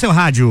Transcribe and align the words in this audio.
seu 0.00 0.12
rádio. 0.12 0.50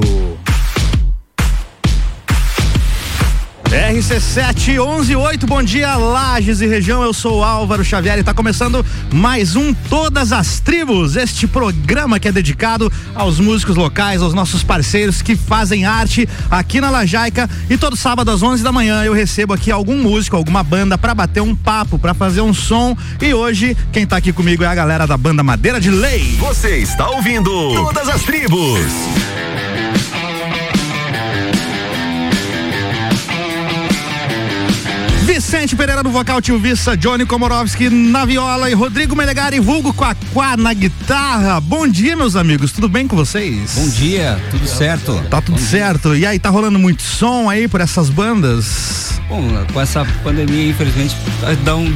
RC7 3.69 4.77
118, 4.77 5.45
bom 5.45 5.61
dia, 5.61 5.95
Lages 5.95 6.59
e 6.59 6.65
região. 6.65 7.03
Eu 7.03 7.13
sou 7.13 7.43
Álvaro 7.43 7.85
Xavier 7.85 8.17
e 8.17 8.21
está 8.21 8.33
começando 8.33 8.83
mais 9.13 9.55
um 9.55 9.73
Todas 9.73 10.31
as 10.31 10.59
Tribos. 10.59 11.15
Este 11.15 11.45
programa 11.45 12.19
que 12.19 12.27
é 12.27 12.31
dedicado 12.31 12.91
aos 13.13 13.39
músicos 13.39 13.75
locais, 13.75 14.23
aos 14.23 14.33
nossos 14.33 14.63
parceiros 14.63 15.21
que 15.21 15.35
fazem 15.35 15.85
arte 15.85 16.27
aqui 16.49 16.81
na 16.81 16.89
Lajaica. 16.89 17.47
E 17.69 17.77
todo 17.77 17.95
sábado 17.95 18.31
às 18.31 18.41
11 18.41 18.63
da 18.63 18.71
manhã 18.71 19.03
eu 19.03 19.13
recebo 19.13 19.53
aqui 19.53 19.71
algum 19.71 19.97
músico, 19.97 20.35
alguma 20.35 20.63
banda 20.63 20.97
para 20.97 21.13
bater 21.13 21.41
um 21.41 21.55
papo, 21.55 21.99
para 21.99 22.15
fazer 22.15 22.41
um 22.41 22.53
som. 22.53 22.97
E 23.21 23.35
hoje 23.35 23.77
quem 23.91 24.03
está 24.03 24.17
aqui 24.17 24.33
comigo 24.33 24.63
é 24.63 24.67
a 24.67 24.75
galera 24.75 25.05
da 25.05 25.17
banda 25.17 25.43
Madeira 25.43 25.79
de 25.79 25.91
Lei. 25.91 26.35
Você 26.39 26.77
está 26.77 27.07
ouvindo 27.09 27.51
Todas 27.75 28.09
as 28.09 28.23
Tribos. 28.23 29.38
Vicente 35.31 35.75
Pereira 35.75 36.01
no 36.01 36.09
vocal, 36.09 36.41
Tio 36.41 36.57
Vissa, 36.57 36.97
Johnny 36.97 37.23
Komorowski 37.23 37.87
na 37.87 38.25
viola 38.25 38.67
e 38.67 38.73
Rodrigo 38.73 39.15
Melegari, 39.15 39.59
vulgo 39.59 39.93
Quaquá 39.93 40.57
na 40.57 40.73
guitarra. 40.73 41.61
Bom 41.61 41.87
dia, 41.87 42.15
meus 42.15 42.35
amigos, 42.35 42.71
tudo 42.71 42.89
bem 42.89 43.07
com 43.07 43.15
vocês? 43.15 43.75
Bom 43.75 43.87
dia, 43.89 44.43
tudo 44.49 44.67
certo? 44.67 45.23
Tá 45.29 45.39
tudo 45.39 45.59
Bom 45.59 45.63
certo. 45.63 46.15
Dia. 46.15 46.17
E 46.17 46.25
aí, 46.25 46.39
tá 46.39 46.49
rolando 46.49 46.79
muito 46.79 47.03
som 47.03 47.47
aí 47.47 47.67
por 47.67 47.79
essas 47.79 48.09
bandas? 48.09 49.21
Bom, 49.29 49.43
com 49.71 49.79
essa 49.79 50.03
pandemia, 50.23 50.71
infelizmente, 50.71 51.15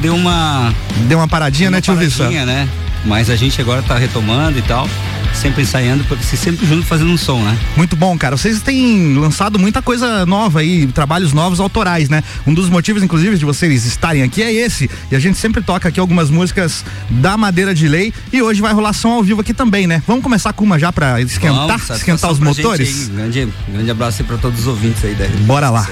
deu 0.00 0.14
uma. 0.14 0.72
Deu 1.08 1.18
uma 1.18 1.26
paradinha, 1.26 1.70
uma 1.70 1.78
né, 1.78 1.80
Tio 1.80 1.96
Vissa? 1.96 2.30
né? 2.30 2.68
Mas 3.04 3.30
a 3.30 3.36
gente 3.36 3.60
agora 3.60 3.82
tá 3.82 3.98
retomando 3.98 4.58
e 4.58 4.62
tal 4.62 4.88
sempre 5.34 5.62
ensaiando, 5.62 6.04
se 6.22 6.36
sempre 6.36 6.66
junto 6.66 6.86
fazendo 6.86 7.10
um 7.10 7.16
som, 7.16 7.42
né? 7.42 7.58
Muito 7.76 7.96
bom, 7.96 8.16
cara. 8.16 8.36
Vocês 8.36 8.62
têm 8.62 9.16
lançado 9.16 9.58
muita 9.58 9.82
coisa 9.82 10.24
nova 10.24 10.60
aí, 10.60 10.86
trabalhos 10.86 11.32
novos 11.32 11.60
autorais, 11.60 12.08
né? 12.08 12.22
Um 12.46 12.54
dos 12.54 12.68
motivos, 12.70 13.02
inclusive, 13.02 13.36
de 13.36 13.44
vocês 13.44 13.84
estarem 13.84 14.22
aqui 14.22 14.42
é 14.42 14.52
esse. 14.52 14.88
E 15.10 15.16
a 15.16 15.18
gente 15.18 15.36
sempre 15.36 15.60
toca 15.62 15.88
aqui 15.88 16.00
algumas 16.00 16.30
músicas 16.30 16.84
da 17.10 17.36
Madeira 17.36 17.74
de 17.74 17.88
Lei 17.88 18.12
e 18.32 18.40
hoje 18.40 18.60
vai 18.60 18.72
rolar 18.72 18.92
som 18.92 19.10
ao 19.10 19.22
vivo 19.22 19.40
aqui 19.40 19.52
também, 19.52 19.86
né? 19.86 20.02
Vamos 20.06 20.22
começar 20.22 20.52
com 20.52 20.64
uma 20.64 20.78
já 20.78 20.92
pra 20.92 21.20
esquentar, 21.20 21.78
Vamos, 21.78 21.90
esquentar 21.90 22.30
os 22.30 22.38
motores? 22.38 23.08
Grande, 23.08 23.48
grande 23.68 23.90
abraço 23.90 24.22
aí 24.22 24.28
pra 24.28 24.38
todos 24.38 24.60
os 24.60 24.66
ouvintes 24.66 25.04
aí 25.04 25.14
da 25.14 25.26
Bora 25.44 25.70
lá. 25.70 25.86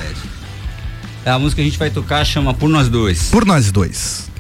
A 1.25 1.39
música 1.39 1.57
que 1.57 1.63
a 1.63 1.71
gente 1.71 1.79
vai 1.79 1.91
tocar 1.91 2.25
chama 2.25 2.53
Por 2.55 2.69
Nós 2.69 2.89
Dois. 2.89 3.29
Por 3.31 3.45
Nós 3.45 3.71
Dois. 3.71 4.32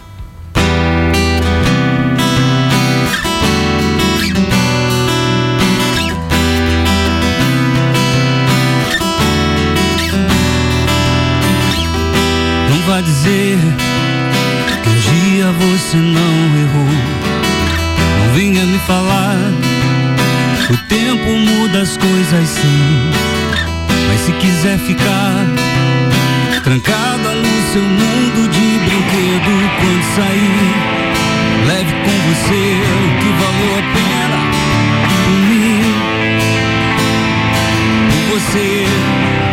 Dizer 13.03 13.59
que 14.83 14.89
um 14.89 14.95
dia 14.95 15.47
você 15.53 15.97
não 15.97 16.61
errou. 16.61 16.95
Não 18.19 18.35
venha 18.35 18.65
me 18.65 18.79
falar. 18.81 19.37
O 20.71 20.77
tempo 20.89 21.31
muda 21.31 21.83
as 21.83 21.97
coisas 21.97 22.49
sim. 22.49 23.11
Mas 24.09 24.21
se 24.21 24.33
quiser 24.33 24.79
ficar 24.79 25.47
trancada 26.63 27.35
no 27.35 27.73
seu 27.73 27.83
mundo 27.83 28.49
de 28.49 28.79
brinquedo, 28.85 29.53
quando 29.81 30.05
sair, 30.15 30.73
leve 31.67 31.93
com 32.05 32.17
você 32.29 32.63
o 32.95 33.19
que 33.21 33.31
valeu 33.43 33.73
a 33.79 33.83
pena 33.93 34.41
por 35.25 35.39
mim. 35.49 35.83
Por 38.11 38.41
você. 38.41 39.52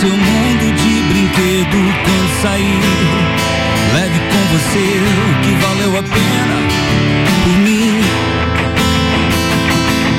Seu 0.00 0.10
mundo 0.10 0.74
de 0.76 1.02
brinquedo, 1.08 1.76
quando 2.04 2.40
sair, 2.40 2.80
leve 3.94 4.20
com 4.30 4.42
você 4.56 4.86
o 5.08 5.40
que 5.42 5.52
valeu 5.66 5.98
a 5.98 6.02
pena 6.02 6.56
por 7.42 7.58
mim, 7.58 8.00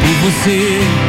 por 0.01 0.31
você. 0.31 1.08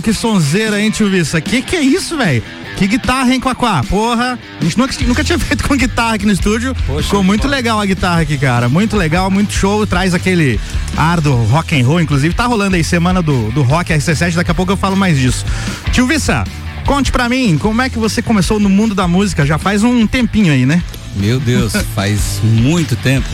Mano, 0.00 0.02
que 0.02 0.12
sonzeira, 0.12 0.80
hein, 0.80 0.90
tio 0.90 1.08
Vissa? 1.10 1.40
Que 1.40 1.62
que 1.62 1.76
é 1.76 1.80
isso, 1.80 2.16
velho? 2.16 2.42
Que 2.76 2.86
guitarra, 2.86 3.32
hein, 3.32 3.40
Quaquá? 3.40 3.84
Porra, 3.84 4.38
a 4.58 4.64
gente 4.64 4.78
nunca, 4.78 4.94
nunca 5.06 5.22
tinha 5.22 5.38
feito 5.38 5.68
com 5.68 5.76
guitarra 5.76 6.14
aqui 6.14 6.24
no 6.24 6.32
estúdio. 6.32 6.74
Poxa, 6.86 7.02
Ficou 7.02 7.22
muito 7.22 7.46
legal 7.46 7.78
a 7.78 7.84
guitarra 7.84 8.22
aqui, 8.22 8.38
cara. 8.38 8.68
Muito 8.68 8.96
legal, 8.96 9.30
muito 9.30 9.52
show. 9.52 9.86
Traz 9.86 10.14
aquele 10.14 10.58
ar 10.96 11.20
do 11.20 11.34
rock 11.44 11.78
and 11.78 11.86
roll. 11.86 12.00
Inclusive, 12.00 12.34
tá 12.34 12.46
rolando 12.46 12.76
aí 12.76 12.82
semana 12.82 13.20
do, 13.20 13.50
do 13.52 13.62
rock 13.62 13.92
RC7. 13.92 14.34
Daqui 14.34 14.50
a 14.50 14.54
pouco 14.54 14.72
eu 14.72 14.76
falo 14.76 14.96
mais 14.96 15.18
disso. 15.18 15.44
Tio 15.92 16.06
Vissa, 16.06 16.44
conte 16.86 17.12
pra 17.12 17.28
mim, 17.28 17.58
como 17.58 17.82
é 17.82 17.90
que 17.90 17.98
você 17.98 18.22
começou 18.22 18.58
no 18.58 18.68
mundo 18.68 18.94
da 18.94 19.06
música? 19.06 19.44
Já 19.44 19.58
faz 19.58 19.84
um 19.84 20.06
tempinho 20.06 20.52
aí, 20.52 20.64
né? 20.64 20.82
Meu 21.16 21.38
Deus, 21.38 21.74
faz 21.94 22.40
muito 22.42 22.96
tempo. 22.96 23.28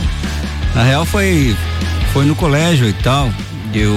Na 0.75 0.83
real 0.83 1.05
foi 1.05 1.55
foi 2.11 2.25
no 2.25 2.35
colégio 2.35 2.87
e 2.87 2.93
tal. 2.93 3.31
Eu 3.73 3.93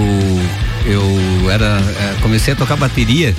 eu 0.87 1.51
era 1.51 1.67
é, 1.67 2.17
comecei 2.23 2.53
a 2.55 2.57
tocar 2.57 2.77
bateria. 2.77 3.35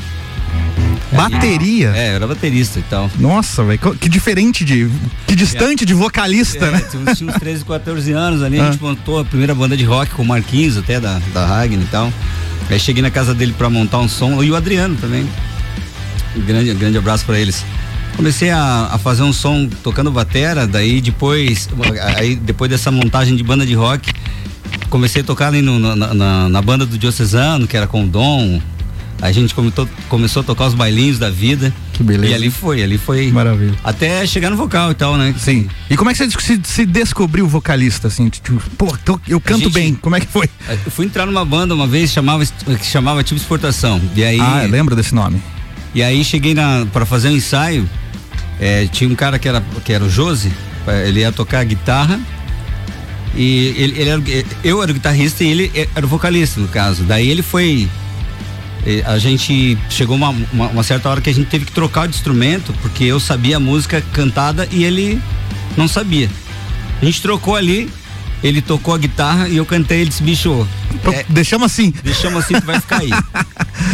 Bateria? 1.14 1.90
É, 1.96 2.16
era 2.16 2.26
baterista 2.26 2.80
e 2.80 2.84
tal. 2.84 3.10
Nossa, 3.20 3.64
velho, 3.64 3.80
que 4.00 4.08
diferente 4.08 4.64
de. 4.64 4.90
Que 5.28 5.36
distante 5.36 5.86
de 5.86 5.94
vocalista, 5.94 6.66
É, 6.66 6.72
né? 6.72 6.82
tinha 6.90 7.04
uns, 7.04 7.18
tinha 7.18 7.30
uns 7.30 7.36
13, 7.38 7.66
14 7.66 8.12
anos 8.14 8.42
ali, 8.42 8.60
a 8.60 8.64
Ah. 8.68 8.72
gente 8.72 8.82
montou 8.82 9.20
a 9.20 9.26
primeira 9.26 9.54
banda 9.54 9.76
de 9.76 9.84
rock 9.84 10.12
com 10.12 10.22
o 10.24 10.26
Marquinhos, 10.26 10.78
até 10.78 11.00
da, 11.00 11.20
da 11.34 11.46
Ragnar 11.46 11.82
e 11.84 11.88
tal. 11.88 12.14
Aí 12.70 12.80
cheguei 12.80 13.02
na 13.02 13.12
casa 13.12 13.34
dele 13.34 13.54
pra 13.58 13.70
montar 13.70 14.00
um 14.00 14.08
som, 14.08 14.42
e 14.42 14.50
o 14.50 14.56
Adriano 14.56 14.96
também. 14.96 15.28
Um 16.36 16.42
grande, 16.42 16.74
grande 16.76 16.98
abraço 16.98 17.26
pra 17.26 17.38
eles. 17.38 17.66
Comecei 18.16 18.50
a, 18.50 18.90
a 18.94 18.98
fazer 18.98 19.24
um 19.24 19.34
som 19.34 19.68
tocando 19.84 20.12
batera, 20.12 20.66
daí 20.66 21.02
depois, 21.02 21.68
aí 22.16 22.36
depois 22.36 22.70
dessa 22.72 22.90
montagem 22.92 23.36
de 23.36 23.44
banda 23.44 23.66
de 23.66 23.74
rock, 23.74 24.14
comecei 24.92 25.24
a 25.24 25.26
tocar 25.26 25.48
ali 25.48 25.64
no- 25.64 25.80
na, 25.80 25.96
na- 26.14 26.50
na 26.50 26.62
banda 26.62 26.86
do 26.86 26.96
Diocesano, 27.00 27.66
que 27.68 27.76
era 27.76 27.88
com 27.88 28.04
o 28.04 28.08
Dom. 28.08 28.62
A 29.22 29.32
gente 29.32 29.54
começou, 29.54 29.88
começou 30.10 30.42
a 30.42 30.44
tocar 30.44 30.66
os 30.66 30.74
bailinhos 30.74 31.20
da 31.20 31.30
vida. 31.30 31.72
Que 31.94 32.02
beleza. 32.02 32.32
E 32.34 32.36
ali 32.36 32.50
foi, 32.50 32.82
ali 32.82 32.98
foi. 32.98 33.32
Maravilha. 33.32 33.76
Até 33.84 34.26
chegar 34.26 34.50
no 34.50 34.58
vocal 34.58 34.90
e 34.92 34.96
tal, 34.96 35.16
né? 35.16 35.34
Sim. 35.38 35.68
E 35.92 35.96
como 35.96 36.10
é 36.10 36.14
que 36.14 36.18
você 36.28 36.30
se, 36.40 36.60
se 36.64 36.86
descobriu 36.88 37.48
vocalista, 37.48 38.08
assim? 38.08 38.30
Tipo, 38.30 38.60
pô, 38.78 38.98
tô- 39.06 39.20
eu 39.28 39.40
canto 39.40 39.66
gente- 39.66 39.74
bem. 39.74 39.94
Como 39.94 40.16
é 40.16 40.20
que 40.20 40.26
foi? 40.28 40.50
Eu 40.68 40.92
fui 40.92 41.06
entrar 41.06 41.26
numa 41.28 41.46
banda 41.46 41.74
uma 41.76 41.86
vez 41.86 42.12
chamava, 42.12 42.44
que 42.46 42.86
chamava 42.86 43.24
Tipo 43.24 43.40
Exportação. 43.40 44.02
E 44.16 44.24
aí, 44.24 44.40
Ah, 44.42 44.64
eu 44.64 44.72
lembro 44.72 44.96
desse 44.96 45.14
nome. 45.14 45.40
e 45.94 46.02
aí 46.02 46.24
cheguei 46.24 46.56
para 46.92 47.06
fazer 47.06 47.30
um 47.30 47.36
ensaio. 47.36 47.88
é, 48.60 48.86
tinha 48.88 49.10
um 49.10 49.16
cara 49.16 49.38
que 49.40 49.48
era, 49.48 49.62
que 49.84 49.92
era 49.94 50.04
o 50.04 50.10
Josi, 50.10 50.52
é, 50.88 51.08
ele 51.08 51.20
ia 51.22 51.32
tocar 51.32 51.64
guitarra. 51.64 52.20
E 53.36 53.74
ele, 53.78 54.00
ele 54.01 54.10
era, 54.10 54.22
eu 54.63 54.81
era 54.83 54.92
o 54.92 54.94
guitarrista 54.94 55.44
e 55.44 55.50
ele 55.50 55.72
era 55.95 56.06
o 56.06 56.10
vocalista, 56.10 56.60
no 56.60 56.68
caso. 56.68 57.04
Daí 57.04 57.30
ele 57.30 57.42
foi. 57.42 57.88
eh, 58.86 59.04
A 59.06 59.18
gente 59.18 59.78
chegou 59.89 60.16
uma, 60.16 60.30
uma, 60.51 60.68
uma 60.68 60.83
certa 60.83 61.10
hora 61.10 61.22
que 61.22 61.30
a 61.30 61.33
gente 61.33 61.48
teve 61.48 61.66
que 61.66 61.72
trocar 61.72 62.07
de 62.07 62.16
instrumento, 62.16 62.74
porque 62.81 63.04
eu 63.06 63.19
sabia 63.19 63.57
a 63.57 63.60
música 63.60 64.04
cantada 64.13 64.68
e 64.72 64.83
ele 64.83 65.22
não 65.78 65.88
sabia. 65.88 66.30
A 67.01 67.06
gente 67.06 67.22
trocou 67.22 67.56
ali, 67.56 67.89
ele 68.44 68.62
tocou 68.62 68.94
a 68.94 68.98
guitarra 68.98 69.48
e 69.48 69.57
eu 69.57 69.66
cantei, 69.66 70.01
ele 70.01 70.10
disse, 70.10 70.22
bicho, 70.24 70.68
é, 71.13 71.25
Deixamos 71.30 71.66
assim. 71.72 71.94
deixamos 72.04 72.44
assim 72.44 72.56
que 72.60 72.66
vai 72.66 72.80
ficar 72.81 73.00
aí. 73.00 73.10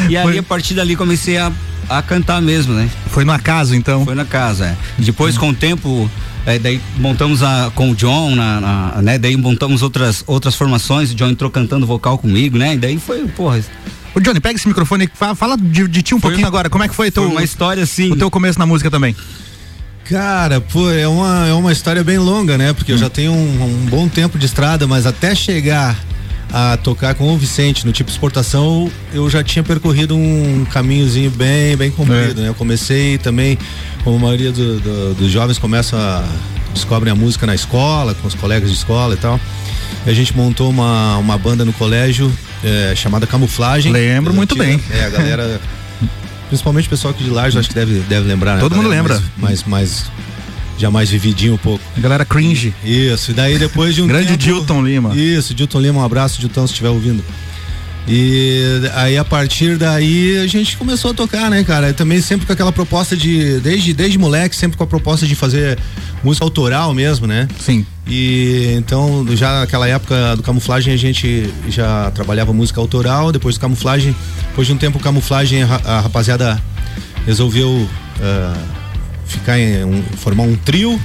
E 0.10 0.18
ali, 0.18 0.30
Foi- 0.31 0.38
a 0.39 0.44
partir 0.44 0.74
dali, 0.74 0.95
comecei 0.95 1.38
a, 1.38 1.51
a 1.89 2.01
cantar 2.01 2.42
mesmo, 2.42 2.74
né? 2.74 2.89
Foi 3.12 3.24
no 3.24 3.31
acaso, 3.31 3.75
então. 3.75 4.04
Foi 4.04 4.16
na 4.16 4.25
casa, 4.25 4.66
é. 4.66 4.75
Depois, 4.98 5.38
com 5.38 5.50
o 5.50 5.54
tempo, 5.54 6.10
é, 6.48 6.58
daí 6.58 6.82
montamos 6.98 7.44
a, 7.44 7.72
com 7.76 7.92
o 7.92 7.96
John, 7.96 8.36
na, 8.36 8.60
na- 8.60 9.02
né? 9.04 9.18
Daí 9.20 9.38
montamos 9.38 9.84
outras, 9.84 10.24
outras 10.26 10.56
formações, 10.56 11.12
o 11.12 11.16
John 11.16 11.28
entrou 11.28 11.52
cantando 11.52 11.86
vocal 11.86 12.18
comigo, 12.18 12.58
né? 12.58 12.74
E 12.74 12.78
daí 12.78 12.98
foi, 12.98 13.28
porra, 13.28 13.60
Ô, 14.16 14.20
Johnny, 14.20 14.40
pega 14.40 14.56
esse 14.58 14.68
microfone 14.68 15.06
e 15.06 15.10
fa- 15.14 15.36
fala 15.36 15.56
de, 15.56 15.88
de 15.88 16.02
ti 16.02 16.16
um 16.16 16.20
Foi 16.20 16.32
pouquinho 16.32 16.48
agora. 16.48 16.70
Como 16.72 16.84
é 16.84 16.88
que 16.88 16.96
foi, 16.96 17.12
foi 17.12 17.12
teu, 17.12 17.30
uma 17.32 17.44
história 17.44 17.84
assim. 17.84 18.12
o 18.12 18.16
teu 18.16 18.32
começo 18.32 18.58
na 18.58 18.66
música 18.66 18.90
também? 18.90 19.16
Cara, 20.06 20.62
pô, 20.62 20.90
é 20.90 21.08
uma, 21.08 21.48
é 21.48 21.54
uma 21.54 21.72
história 21.72 22.02
bem 22.04 22.18
longa, 22.18 22.58
né? 22.58 22.72
Porque 22.74 22.92
eu 22.94 22.98
já 22.98 23.10
tenho 23.10 23.34
um, 23.34 23.64
um 23.64 23.86
bom 23.90 24.08
tempo 24.08 24.40
de 24.40 24.46
estrada, 24.46 24.88
mas 24.88 25.06
até 25.06 25.36
chegar 25.36 26.00
a 26.52 26.78
tocar 26.78 27.14
com 27.16 27.34
o 27.34 27.38
Vicente 27.38 27.86
no 27.86 27.92
tipo 27.92 28.10
exportação, 28.10 28.90
eu 29.14 29.30
já 29.30 29.44
tinha 29.44 29.64
percorrido 29.64 30.16
um 30.16 30.66
caminhozinho 30.72 31.30
bem, 31.32 31.76
bem 31.76 31.92
comprido, 31.92 32.40
É. 32.40 32.44
né? 32.44 32.50
Eu 32.50 32.54
comecei 32.56 33.18
também, 33.18 33.58
como 34.04 34.16
a 34.18 34.20
maioria 34.20 34.52
do- 34.52 34.80
do- 34.80 35.14
dos 35.16 35.32
jovens 35.32 35.58
começam 35.58 36.00
a 36.00 36.24
descobrem 36.74 37.12
a 37.12 37.16
música 37.16 37.46
na 37.48 37.56
escola, 37.56 38.14
com 38.16 38.28
os 38.28 38.36
colegas 38.36 38.70
de 38.70 38.76
escola 38.78 39.16
e 39.16 39.18
tal. 39.18 39.40
E 40.06 40.10
a 40.10 40.14
gente 40.14 40.36
montou 40.36 40.70
uma, 40.70 41.18
uma 41.18 41.38
banda 41.38 41.66
no 41.66 41.74
colégio 41.74 42.32
é, 42.64 42.94
chamada 42.96 43.26
Camuflagem. 43.28 43.92
Lembro 43.92 44.34
muito 44.34 44.56
bem. 44.56 44.80
É, 44.92 45.06
a 45.06 45.10
galera. 45.10 45.60
Principalmente 46.48 46.86
o 46.88 46.90
pessoal 46.90 47.14
aqui 47.14 47.24
de 47.26 47.30
Lages, 47.30 47.58
acho 47.58 47.68
que 47.70 47.76
deve, 47.76 48.00
deve 48.08 48.26
lembrar, 48.28 48.56
né? 48.56 48.62
Todo 48.62 48.74
mundo 48.76 48.86
Galera 48.90 49.02
lembra. 49.02 49.24
Mais, 49.38 49.64
mais, 49.64 49.66
mais- 49.66 50.12
já 50.77 50.91
mais 50.91 51.09
vividinho 51.09 51.56
um 51.56 51.57
pouco. 51.57 51.83
A 51.95 52.00
galera 52.00 52.24
cringe. 52.24 52.74
Isso, 52.83 53.31
e 53.31 53.33
daí 53.33 53.57
depois 53.57 53.95
de 53.95 54.01
um 54.01 54.07
Grande 54.07 54.27
tempo... 54.27 54.38
Dilton 54.38 54.81
Lima. 54.81 55.15
Isso, 55.15 55.53
Dilton 55.53 55.81
Lima, 55.81 56.00
um 56.01 56.06
abraço, 56.06 56.39
Dilton, 56.39 56.68
se 56.68 56.74
estiver 56.74 56.89
ouvindo. 56.89 57.24
E 58.09 58.62
aí 58.95 59.18
a 59.18 59.25
partir 59.25 59.77
daí 59.77 60.38
a 60.38 60.47
gente 60.47 60.77
começou 60.77 61.12
a 61.12 61.13
tocar, 61.13 61.50
né, 61.50 61.62
cara? 61.65 61.94
Também 61.94 62.21
sempre 62.21 62.47
com 62.47 62.53
aquela 62.53 62.71
proposta 62.71 63.18
de, 63.18 63.59
desde, 63.59 63.94
desde 63.94 64.18
moleque, 64.18 64.56
sempre 64.56 64.77
com 64.77 64.83
a 64.83 64.88
proposta 64.88 65.27
de 65.27 65.35
fazer 65.35 65.77
música 66.24 66.45
autoral 66.45 66.94
mesmo, 66.94 67.27
né? 67.27 67.50
Sim. 67.59 67.85
E 68.07 68.74
então, 68.77 69.25
já 69.35 69.59
naquela 69.59 69.89
época 69.89 70.38
do 70.38 70.41
camuflagem, 70.41 70.94
a 70.94 70.97
gente 70.97 71.50
já 71.68 72.10
trabalhava 72.12 72.53
música 72.53 72.79
autoral. 72.79 73.34
Depois 73.34 73.55
do 73.55 73.62
camuflagem, 73.62 74.15
depois 74.50 74.67
de 74.67 74.74
um 74.74 74.77
tempo, 74.77 74.98
o 74.98 75.01
camuflagem, 75.01 75.63
a, 75.63 76.00
rapaziada 76.00 76.63
resolveu 77.25 77.89
ah, 78.22 78.55
ficar 79.27 79.60
em 79.60 79.84
um- 79.84 80.03
formar 80.17 80.43
um 80.43 80.55
trio. 80.55 81.00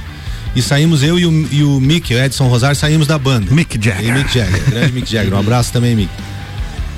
E 0.55 0.61
saímos 0.61 1.03
eu 1.03 1.19
e 1.19 1.25
o, 1.25 1.49
e 1.51 1.63
o 1.65 1.81
Mick, 1.81 2.13
o 2.15 2.19
Edson 2.23 2.47
Rosário, 2.47 2.77
saímos 2.77 3.07
da 3.07 3.19
banda. 3.19 3.51
Mick 3.55 3.79
Jagger. 3.83 4.07
E 4.09 4.13
Mick 4.13 4.35
Jagger, 4.39 4.63
grande 4.69 4.93
Mick 4.93 5.11
Jagger. 5.11 5.33
Um 5.33 5.39
abraço 5.39 5.73
também, 5.73 5.97
Mick. 5.97 6.11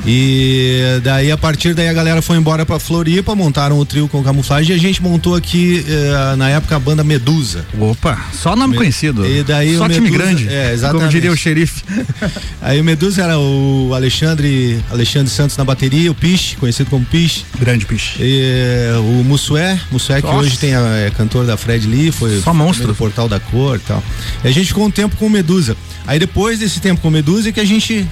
E 0.06 1.00
daí, 1.02 1.30
a 1.32 1.36
partir 1.38 1.72
daí, 1.74 1.88
a 1.88 1.92
galera 1.92 2.20
foi 2.20 2.36
embora 2.36 2.66
pra 2.66 2.78
Floripa, 2.78 3.34
montaram 3.34 3.78
o 3.78 3.86
trio 3.86 4.06
com 4.06 4.22
camuflagem 4.22 4.76
e 4.76 4.78
a 4.78 4.80
gente 4.80 5.02
montou 5.02 5.34
aqui, 5.34 5.82
eh, 5.88 6.36
na 6.36 6.50
época, 6.50 6.76
a 6.76 6.78
banda 6.78 7.02
Medusa. 7.02 7.64
Opa, 7.78 8.18
só 8.32 8.54
nome 8.54 8.72
Me- 8.72 8.76
conhecido. 8.78 9.24
e 9.26 9.42
daí 9.42 9.76
só 9.78 9.86
o 9.86 9.88
time 9.88 10.10
Medusa- 10.10 10.24
grande. 10.24 10.48
é, 10.48 10.72
exatamente. 10.74 11.00
Como 11.00 11.10
diria 11.10 11.32
o 11.32 11.36
xerife. 11.36 11.82
Aí 12.60 12.80
o 12.80 12.84
Medusa 12.84 13.22
era 13.22 13.38
o 13.38 13.92
Alexandre, 13.94 14.78
Alexandre 14.90 15.30
Santos 15.30 15.56
na 15.56 15.64
bateria, 15.64 16.10
o 16.10 16.14
Piche, 16.14 16.56
conhecido 16.56 16.90
como 16.90 17.04
Piche. 17.06 17.44
grande 17.58 17.84
piche. 17.86 18.22
E, 18.22 18.40
eh, 18.42 18.96
o 18.98 19.24
Mussué, 19.24 19.78
Mussué 19.90 20.20
que 20.20 20.26
hoje 20.28 20.58
tem 20.58 20.74
a, 20.74 20.80
é 20.98 21.10
cantor 21.10 21.46
da 21.46 21.56
Fred 21.56 21.86
Lee, 21.86 22.10
foi 22.12 22.40
Só 22.40 22.52
monstro. 22.52 22.86
do 22.86 22.94
Portal 22.94 23.28
da 23.28 23.40
Cor 23.40 23.76
e 23.76 23.80
tal. 23.80 24.02
E 24.44 24.48
a 24.48 24.50
gente 24.50 24.66
ficou 24.68 24.84
um 24.86 24.90
tempo 24.90 25.16
com 25.16 25.26
o 25.26 25.30
Medusa. 25.30 25.76
Aí 26.06 26.18
depois 26.18 26.58
desse 26.58 26.80
tempo 26.80 27.00
com 27.00 27.08
o 27.08 27.10
Medusa 27.10 27.48
é 27.48 27.52
que 27.52 27.60
a 27.60 27.64
gente 27.64 28.06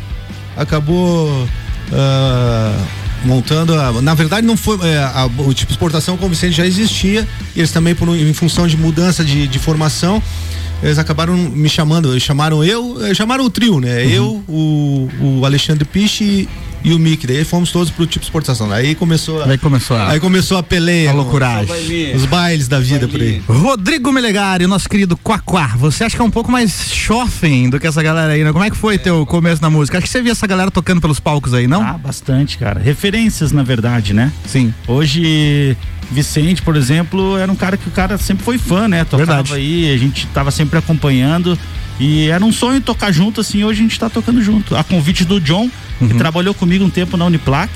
acabou 0.56 1.48
ah, 1.92 2.76
montando 3.24 3.74
a, 3.78 4.02
na 4.02 4.14
verdade 4.14 4.46
não 4.46 4.56
foi 4.56 4.78
é, 4.88 4.98
a- 4.98 5.28
o 5.38 5.54
tipo 5.54 5.68
de 5.68 5.74
exportação 5.74 6.16
com 6.16 6.26
o 6.26 6.28
Vicente 6.28 6.56
já 6.56 6.66
existia 6.66 7.26
e 7.54 7.60
eles 7.60 7.70
também 7.70 7.94
por 7.94 8.08
em 8.08 8.32
função 8.32 8.66
de 8.66 8.76
mudança 8.76 9.24
de, 9.24 9.46
de 9.46 9.58
formação 9.58 10.22
eles 10.82 10.98
acabaram 10.98 11.36
me 11.36 11.68
chamando, 11.68 12.10
eles 12.12 12.24
chamaram 12.24 12.64
eu, 12.64 12.98
eh, 13.06 13.14
chamaram 13.14 13.44
o 13.44 13.50
trio, 13.50 13.78
né? 13.78 14.02
Uhum. 14.02 14.10
Eu, 14.10 14.44
o, 14.48 15.08
o 15.38 15.46
Alexandre 15.46 15.84
Piche 15.84 16.48
e, 16.84 16.92
o 16.92 16.98
Mick. 16.98 17.26
Daí 17.26 17.44
fomos 17.44 17.70
todos 17.70 17.90
pro 17.90 18.06
tipo 18.06 18.24
exportação. 18.24 18.70
Aí 18.72 18.94
começou 18.94 19.42
a, 19.42 19.46
Aí 19.46 19.58
começou 19.58 19.96
a, 19.96 20.10
Aí 20.10 20.20
começou 20.20 20.58
a 20.58 20.62
peleia. 20.62 21.10
a 21.10 21.12
loucuragem. 21.12 22.14
Os 22.14 22.24
bailes 22.26 22.68
da 22.68 22.78
vida 22.80 23.06
por 23.08 23.20
aí. 23.20 23.42
Rodrigo 23.46 24.12
Melegari, 24.12 24.66
nosso 24.66 24.88
querido 24.88 25.16
Quaquá, 25.16 25.74
você 25.76 26.04
acha 26.04 26.16
que 26.16 26.22
é 26.22 26.24
um 26.24 26.30
pouco 26.30 26.50
mais 26.50 26.92
chofem 26.92 27.68
do 27.70 27.78
que 27.78 27.86
essa 27.86 28.02
galera 28.02 28.32
aí, 28.32 28.44
né? 28.44 28.52
Como 28.52 28.64
é 28.64 28.70
que 28.70 28.76
foi 28.76 28.98
teu 28.98 29.24
começo 29.26 29.60
na 29.62 29.70
música? 29.70 29.98
Acho 29.98 30.06
que 30.06 30.12
você 30.12 30.22
via 30.22 30.32
essa 30.32 30.46
galera 30.46 30.70
tocando 30.70 31.00
pelos 31.00 31.20
palcos 31.20 31.54
aí, 31.54 31.66
não? 31.66 31.82
Ah, 31.82 31.98
bastante, 31.98 32.58
cara. 32.58 32.80
Referências, 32.80 33.52
na 33.52 33.62
verdade, 33.62 34.12
né? 34.12 34.32
Sim. 34.46 34.72
Hoje, 34.86 35.76
Vicente, 36.10 36.62
por 36.62 36.76
exemplo, 36.76 37.36
era 37.38 37.50
um 37.50 37.56
cara 37.56 37.76
que 37.76 37.88
o 37.88 37.90
cara 37.90 38.18
sempre 38.18 38.44
foi 38.44 38.58
fã, 38.58 38.88
né? 38.88 39.04
Tocava 39.04 39.34
Verdade. 39.42 39.54
aí, 39.54 39.92
a 39.94 39.96
gente 39.98 40.26
tava 40.28 40.50
sempre 40.50 40.78
acompanhando. 40.78 41.58
E 42.00 42.28
era 42.28 42.44
um 42.44 42.52
sonho 42.52 42.80
tocar 42.80 43.12
junto, 43.12 43.40
assim, 43.40 43.64
hoje 43.64 43.80
a 43.80 43.82
gente 43.82 43.98
tá 43.98 44.08
tocando 44.10 44.42
junto. 44.42 44.74
A 44.74 44.82
convite 44.82 45.24
do 45.24 45.40
John, 45.40 45.70
Uhum. 46.02 46.08
que 46.08 46.14
trabalhou 46.14 46.54
comigo 46.54 46.84
um 46.84 46.90
tempo 46.90 47.16
na 47.16 47.24
Uniplac. 47.24 47.70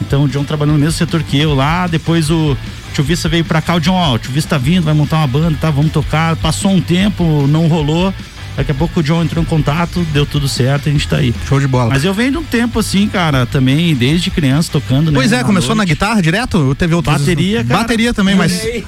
Então 0.00 0.24
o 0.24 0.28
John 0.28 0.44
trabalhou 0.44 0.74
no 0.74 0.80
mesmo 0.80 0.98
setor 0.98 1.22
que 1.22 1.38
eu 1.38 1.54
lá. 1.54 1.86
Depois 1.86 2.30
o 2.30 2.56
Tio 2.92 3.04
Vista 3.04 3.28
veio 3.28 3.44
pra 3.44 3.60
cá, 3.60 3.74
o 3.74 3.80
John, 3.80 3.94
ó, 3.94 4.14
o 4.14 4.18
Tio 4.18 4.32
Vista 4.32 4.50
tá 4.50 4.58
vindo, 4.58 4.84
vai 4.84 4.94
montar 4.94 5.18
uma 5.18 5.26
banda, 5.26 5.56
tá? 5.60 5.70
Vamos 5.70 5.92
tocar. 5.92 6.36
Passou 6.36 6.70
um 6.70 6.80
tempo, 6.80 7.46
não 7.46 7.66
rolou. 7.66 8.12
Daqui 8.56 8.70
a 8.70 8.74
pouco 8.74 9.00
o 9.00 9.02
John 9.02 9.22
entrou 9.22 9.42
em 9.44 9.46
contato, 9.46 10.00
deu 10.14 10.24
tudo 10.24 10.48
certo, 10.48 10.88
a 10.88 10.92
gente 10.92 11.06
tá 11.06 11.18
aí. 11.18 11.34
Show 11.46 11.60
de 11.60 11.68
bola. 11.68 11.90
Mas 11.90 12.04
eu 12.04 12.14
venho 12.14 12.32
de 12.32 12.38
um 12.38 12.42
tempo 12.42 12.78
assim, 12.78 13.06
cara, 13.06 13.44
também, 13.44 13.94
desde 13.94 14.30
criança 14.30 14.72
tocando, 14.72 15.10
né? 15.10 15.18
Pois 15.18 15.30
é, 15.30 15.44
começou 15.44 15.74
na 15.74 15.80
noite. 15.80 15.90
guitarra 15.90 16.22
direto? 16.22 16.56
Ou 16.56 16.74
teve 16.74 16.94
outras? 16.94 17.18
Bateria, 17.18 17.62
cara. 17.62 17.80
Bateria 17.80 18.14
também, 18.14 18.34
mas. 18.34 18.64
É, 18.64 18.82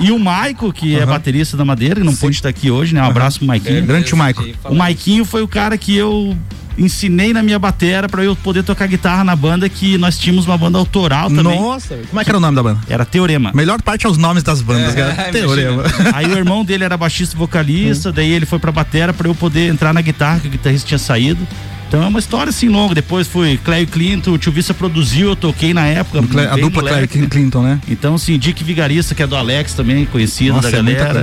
e 0.00 0.10
o 0.10 0.18
Maico, 0.18 0.72
que 0.72 0.96
é 0.96 1.04
baterista 1.04 1.54
da 1.54 1.66
Madeira, 1.66 1.96
que 1.96 2.06
não 2.06 2.16
pôde 2.16 2.36
estar 2.36 2.48
aqui 2.48 2.70
hoje, 2.70 2.94
né? 2.94 3.02
Um 3.02 3.06
abraço 3.06 3.40
pro 3.40 3.46
Maiquinho. 3.46 3.84
Grande 3.84 4.06
tio 4.06 4.16
Maico. 4.16 4.42
O 4.64 4.74
Maiquinho 4.74 5.24
foi 5.26 5.42
o 5.42 5.48
cara 5.48 5.76
que 5.76 5.94
eu 5.94 6.34
ensinei 6.76 7.32
na 7.32 7.42
minha 7.42 7.58
batera 7.58 8.08
para 8.08 8.24
eu 8.24 8.34
poder 8.34 8.62
tocar 8.62 8.86
guitarra 8.86 9.24
na 9.24 9.36
banda 9.36 9.68
que 9.68 9.98
nós 9.98 10.18
tínhamos 10.18 10.46
uma 10.46 10.56
banda 10.56 10.78
autoral 10.78 11.28
também. 11.28 11.60
Nossa, 11.60 11.98
como 12.08 12.20
é 12.20 12.24
que 12.24 12.30
era 12.30 12.38
o 12.38 12.40
nome 12.40 12.56
da 12.56 12.62
banda? 12.62 12.80
Era 12.88 13.04
Teorema. 13.04 13.52
Melhor 13.54 13.80
parte 13.82 14.06
é 14.06 14.08
os 14.08 14.18
nomes 14.18 14.42
das 14.42 14.60
bandas, 14.62 14.94
cara. 14.94 15.30
Teorema. 15.30 15.82
Aí 16.12 16.26
o 16.26 16.36
irmão 16.36 16.64
dele 16.64 16.84
era 16.84 16.96
baixista 16.96 17.34
e 17.34 17.38
vocalista, 17.38 18.12
daí 18.12 18.30
ele 18.30 18.46
foi 18.46 18.58
pra 18.58 18.72
batera 18.72 19.12
para 19.12 19.28
eu 19.28 19.34
poder 19.34 19.68
entrar 19.68 19.92
na 19.92 20.00
guitarra, 20.00 20.40
que 20.40 20.48
o 20.48 20.50
guitarrista 20.50 20.86
tinha 20.86 20.98
saído. 20.98 21.46
Então 21.92 22.02
é 22.02 22.06
uma 22.06 22.18
história 22.18 22.48
assim 22.48 22.68
longa. 22.70 22.94
Depois 22.94 23.28
foi 23.28 23.58
Cléio 23.62 23.86
Clinton, 23.86 24.30
o 24.32 24.38
Tio 24.38 24.50
Vissa 24.50 24.72
produziu, 24.72 25.28
eu 25.28 25.36
toquei 25.36 25.74
na 25.74 25.84
época. 25.86 26.22
Cle- 26.26 26.46
a 26.46 26.56
dupla 26.56 26.82
moleque, 26.82 27.06
Claire 27.06 27.20
né? 27.20 27.28
Clinton, 27.28 27.62
né? 27.62 27.80
Então, 27.86 28.14
assim, 28.14 28.38
Dick 28.38 28.64
Vigarista, 28.64 29.14
que 29.14 29.22
é 29.22 29.26
do 29.26 29.36
Alex 29.36 29.74
também, 29.74 30.06
conhecido 30.06 30.54
Nossa, 30.54 30.70
da 30.70 30.78
é 30.78 30.94
galera. 30.94 31.22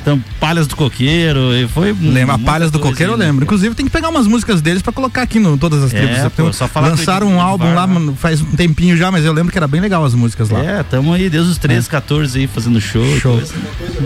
Então, 0.00 0.22
Palhas 0.38 0.68
do 0.68 0.76
Coqueiro, 0.76 1.52
e 1.56 1.66
foi. 1.66 1.92
Lembra, 2.00 2.38
Palhas 2.38 2.70
do 2.70 2.78
Coqueiro 2.78 3.14
eu 3.14 3.16
né? 3.18 3.26
lembro. 3.26 3.44
Inclusive 3.44 3.74
tem 3.74 3.84
que 3.84 3.90
pegar 3.90 4.08
umas 4.08 4.28
músicas 4.28 4.62
deles 4.62 4.80
pra 4.80 4.92
colocar 4.92 5.22
aqui 5.22 5.40
no 5.40 5.58
Todas 5.58 5.82
as 5.82 5.92
É, 5.92 5.98
Tribos. 5.98 6.18
pô, 6.36 6.44
Tem- 6.44 6.52
só 6.52 6.68
falar 6.68 6.90
Lançaram 6.90 7.26
um 7.26 7.40
álbum 7.40 7.74
lá 7.74 7.84
né? 7.84 7.94
mano, 7.94 8.14
faz 8.14 8.40
um 8.40 8.44
tempinho 8.52 8.96
já, 8.96 9.10
mas 9.10 9.24
eu 9.24 9.32
lembro 9.32 9.50
que 9.50 9.58
era 9.58 9.66
bem 9.66 9.80
legal 9.80 10.04
as 10.04 10.14
músicas 10.14 10.50
lá. 10.50 10.60
É, 10.62 10.82
tamo 10.84 11.12
aí 11.12 11.28
desde 11.28 11.50
os 11.50 11.58
13, 11.58 11.90
14 11.90 12.38
aí 12.38 12.46
fazendo 12.46 12.80
show. 12.80 13.04
Show. 13.18 13.38
coisa. 13.38 13.52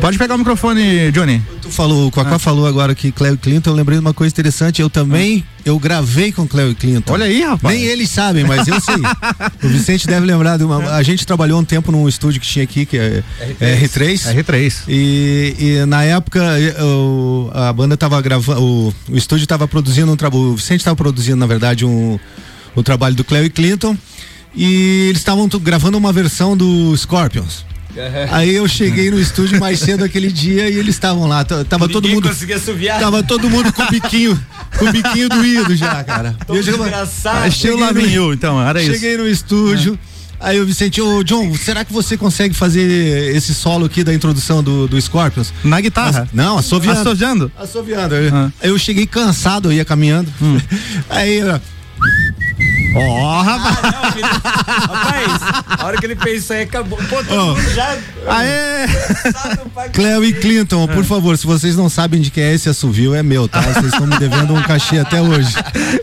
Pode 0.00 0.16
pegar 0.16 0.34
o 0.34 0.38
microfone, 0.38 1.12
Johnny. 1.12 1.42
Tu 1.60 1.68
falou, 1.70 2.06
o 2.06 2.10
Cacá 2.10 2.38
falou 2.38 2.66
agora 2.66 2.94
que 2.94 3.12
Cleo 3.12 3.36
Clinton, 3.36 3.68
eu 3.68 3.74
lembrei 3.74 3.98
de 3.98 4.04
uma 4.04 4.14
coisa 4.14 4.32
interessante. 4.32 4.80
Eu 4.80 4.88
também, 4.88 5.44
eu 5.64 5.78
gravei 5.78 6.32
com 6.32 6.46
Cleo 6.46 6.74
Clinton. 6.74 7.12
Olha 7.12 7.26
aí, 7.26 7.42
rapaz. 7.42 7.74
Nem 7.74 7.84
eles 7.86 8.08
sabem, 8.10 8.44
mas 8.44 8.66
eu 8.66 8.80
sei. 8.80 8.94
o 9.62 9.68
Vicente 9.68 10.06
deve 10.06 10.26
lembrar 10.26 10.56
de 10.56 10.64
uma. 10.64 10.90
A 10.94 11.02
gente 11.02 11.26
trabalhou 11.26 11.60
um 11.60 11.64
tempo 11.64 11.90
num 11.92 12.08
estúdio 12.08 12.40
que 12.40 12.46
tinha 12.46 12.64
aqui, 12.64 12.86
que 12.86 12.96
é 12.98 13.22
R3. 13.60 14.34
R3. 14.44 14.82
E, 14.88 15.54
e 15.58 15.86
na 15.86 16.02
época 16.04 16.40
eu- 16.78 17.50
a 17.54 17.72
banda 17.72 17.96
tava 17.96 18.20
gravando, 18.20 18.60
o, 18.62 18.94
o 19.10 19.16
estúdio 19.16 19.46
tava 19.46 19.66
produzindo 19.68 20.10
um 20.10 20.16
trabalho, 20.16 20.44
o 20.52 20.56
Vicente 20.56 20.84
tava 20.84 20.96
produzindo 20.96 21.36
na 21.36 21.46
verdade 21.46 21.84
um, 21.84 22.18
o 22.74 22.82
trabalho 22.82 23.14
do 23.14 23.24
Cleo 23.24 23.44
e 23.44 23.50
Clinton 23.50 23.96
e 24.54 25.06
eles 25.08 25.20
estavam 25.20 25.48
gravando 25.60 25.96
uma 25.96 26.12
versão 26.12 26.56
do 26.56 26.96
Scorpions. 26.96 27.64
Aí 28.30 28.54
eu 28.54 28.66
cheguei 28.68 29.10
no 29.10 29.18
estúdio 29.20 29.58
mais 29.58 29.78
cedo 29.80 30.04
aquele 30.04 30.30
dia 30.30 30.68
e 30.68 30.76
eles 30.78 30.94
estavam 30.94 31.26
lá, 31.26 31.44
tava 31.44 31.88
todo 31.88 32.08
mundo 32.08 32.28
conseguia 32.28 32.56
assoviar. 32.56 33.00
tava 33.00 33.22
todo 33.22 33.48
mundo 33.50 33.72
com 33.72 33.82
o 33.82 33.88
biquinho, 33.90 34.40
com 34.78 34.84
o 34.86 34.92
biquinho 34.92 35.28
doído 35.28 35.74
já, 35.76 36.02
cara. 36.04 36.36
Todo 36.46 36.56
eu 36.56 36.62
chego- 36.62 36.78
desgraçado. 36.84 37.38
Achei 37.46 37.70
o 37.70 37.78
cheguei 37.78 38.02
no- 38.06 38.10
You, 38.10 38.32
então, 38.32 38.60
era 38.66 38.82
isso. 38.82 38.92
Cheguei 38.92 39.16
no 39.16 39.28
estúdio. 39.28 39.98
Aí 40.42 40.58
o 40.58 40.64
Vicente, 40.64 41.02
ô 41.02 41.22
John, 41.22 41.54
será 41.54 41.84
que 41.84 41.92
você 41.92 42.16
consegue 42.16 42.54
fazer 42.54 43.34
esse 43.36 43.52
solo 43.54 43.84
aqui 43.84 44.02
da 44.02 44.14
introdução 44.14 44.62
do, 44.62 44.88
do 44.88 44.98
Scorpions? 44.98 45.52
Na 45.62 45.78
guitarra. 45.82 46.26
Não, 46.32 46.56
assoviando. 46.56 47.00
Assoviando? 47.00 47.52
Assoviando. 47.58 48.14
Aí 48.14 48.28
Ah. 48.32 48.50
eu 48.62 48.78
cheguei 48.78 49.06
cansado, 49.06 49.68
eu 49.68 49.72
ia 49.74 49.84
caminhando. 49.84 50.32
Aí, 51.10 51.42
ó, 51.44 51.58
Ó, 52.94 53.42
rapaz. 53.42 53.76
Rapaz, 54.66 55.78
a 55.78 55.86
hora 55.86 55.96
que 55.96 56.06
ele 56.06 56.16
fez 56.16 56.42
isso 56.42 56.52
aí, 56.52 56.62
acabou. 56.62 56.98
Pô, 57.08 57.22
todo 57.22 57.38
Ó. 57.38 57.46
mundo 57.54 57.70
já. 57.70 57.96
Aê! 58.26 58.86
Cleo 59.92 60.24
e 60.24 60.32
Clinton, 60.32 60.86
por 60.88 61.04
favor, 61.04 61.38
se 61.38 61.46
vocês 61.46 61.76
não 61.76 61.88
sabem 61.88 62.20
de 62.20 62.30
quem 62.30 62.42
é 62.42 62.54
esse 62.54 62.68
assovio, 62.68 63.14
é 63.14 63.22
meu, 63.22 63.48
tá? 63.48 63.60
Vocês 63.60 63.86
estão 63.86 64.06
me 64.06 64.18
devendo 64.18 64.54
um 64.54 64.62
cachê 64.62 64.98
até 64.98 65.20
hoje. 65.22 65.54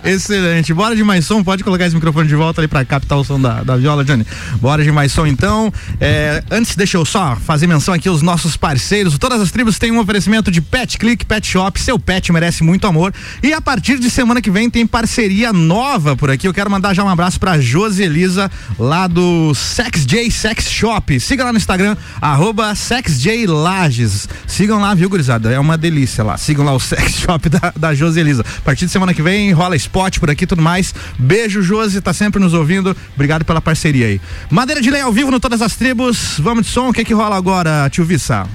Excelente. 0.03 0.73
Bora 0.73 0.95
de 0.95 1.03
mais 1.03 1.25
som. 1.25 1.43
Pode 1.43 1.63
colocar 1.63 1.85
esse 1.85 1.95
microfone 1.95 2.27
de 2.27 2.35
volta 2.35 2.61
ali 2.61 2.67
pra 2.67 2.83
captar 2.85 3.17
o 3.17 3.23
som 3.23 3.39
da, 3.39 3.63
da 3.63 3.75
viola, 3.75 4.03
Johnny. 4.03 4.25
Bora 4.55 4.83
de 4.83 4.91
mais 4.91 5.11
som, 5.11 5.27
então. 5.27 5.71
É, 5.99 6.43
antes, 6.49 6.75
deixa 6.75 6.97
eu 6.97 7.05
só 7.05 7.35
fazer 7.35 7.67
menção 7.67 7.93
aqui 7.93 8.07
aos 8.07 8.21
nossos 8.21 8.55
parceiros. 8.55 9.17
Todas 9.17 9.41
as 9.41 9.51
tribos 9.51 9.77
têm 9.77 9.91
um 9.91 9.99
oferecimento 9.99 10.49
de 10.49 10.61
Pet 10.61 10.97
Click 10.97 11.25
Pet 11.25 11.45
Shop. 11.45 11.79
Seu 11.79 11.99
pet 11.99 12.31
merece 12.31 12.63
muito 12.63 12.87
amor. 12.87 13.13
E 13.43 13.53
a 13.53 13.61
partir 13.61 13.99
de 13.99 14.09
semana 14.09 14.41
que 14.41 14.49
vem 14.49 14.69
tem 14.69 14.87
parceria 14.87 15.51
nova 15.51 16.15
por 16.15 16.31
aqui. 16.31 16.47
Eu 16.47 16.53
quero 16.53 16.66
mandar 16.69 16.93
já 16.93 17.03
um 17.03 17.09
abraço 17.09 17.39
pra 17.39 17.59
Josi 17.59 18.03
Elisa, 18.03 18.49
lá 18.77 19.07
do 19.07 19.53
Sex 19.53 20.05
J 20.05 20.29
Sex 20.31 20.69
Shop. 20.69 21.19
Siga 21.19 21.43
lá 21.43 21.51
no 21.51 21.57
Instagram, 21.57 21.95
arroba 22.21 22.73
SexJLages. 22.75 24.27
Sigam 24.45 24.79
lá, 24.79 24.93
viu, 24.93 25.09
gurizada? 25.09 25.51
É 25.51 25.59
uma 25.59 25.77
delícia 25.77 26.23
lá. 26.23 26.37
Sigam 26.37 26.65
lá 26.65 26.73
o 26.73 26.79
Sex 26.79 27.13
Shop 27.19 27.49
da, 27.49 27.73
da 27.75 27.93
Josi 27.93 28.19
Elisa. 28.19 28.43
A 28.57 28.61
partir 28.61 28.85
de 28.85 28.91
semana 28.91 29.13
que 29.13 29.21
vem 29.21 29.51
rola 29.51 29.75
spot 29.75 30.19
por 30.19 30.29
aqui 30.29 30.43
e 30.43 30.47
tudo 30.47 30.61
mais. 30.61 30.93
Beijo, 31.17 31.61
Josi, 31.61 32.01
tá 32.01 32.13
sempre 32.13 32.39
nos 32.39 32.53
ouvindo. 32.53 32.95
Obrigado 33.15 33.45
pela 33.45 33.61
parceria 33.61 34.07
aí. 34.07 34.21
Madeira 34.49 34.81
de 34.81 34.89
Lei 34.89 35.01
ao 35.01 35.11
vivo 35.11 35.31
no 35.31 35.39
Todas 35.39 35.61
as 35.61 35.75
Tribos. 35.75 36.39
Vamos 36.39 36.65
de 36.65 36.71
som. 36.71 36.89
O 36.89 36.93
que 36.93 37.03
que 37.03 37.13
rola 37.13 37.35
agora, 37.35 37.89
tio 37.89 38.05
Vissa? 38.05 38.47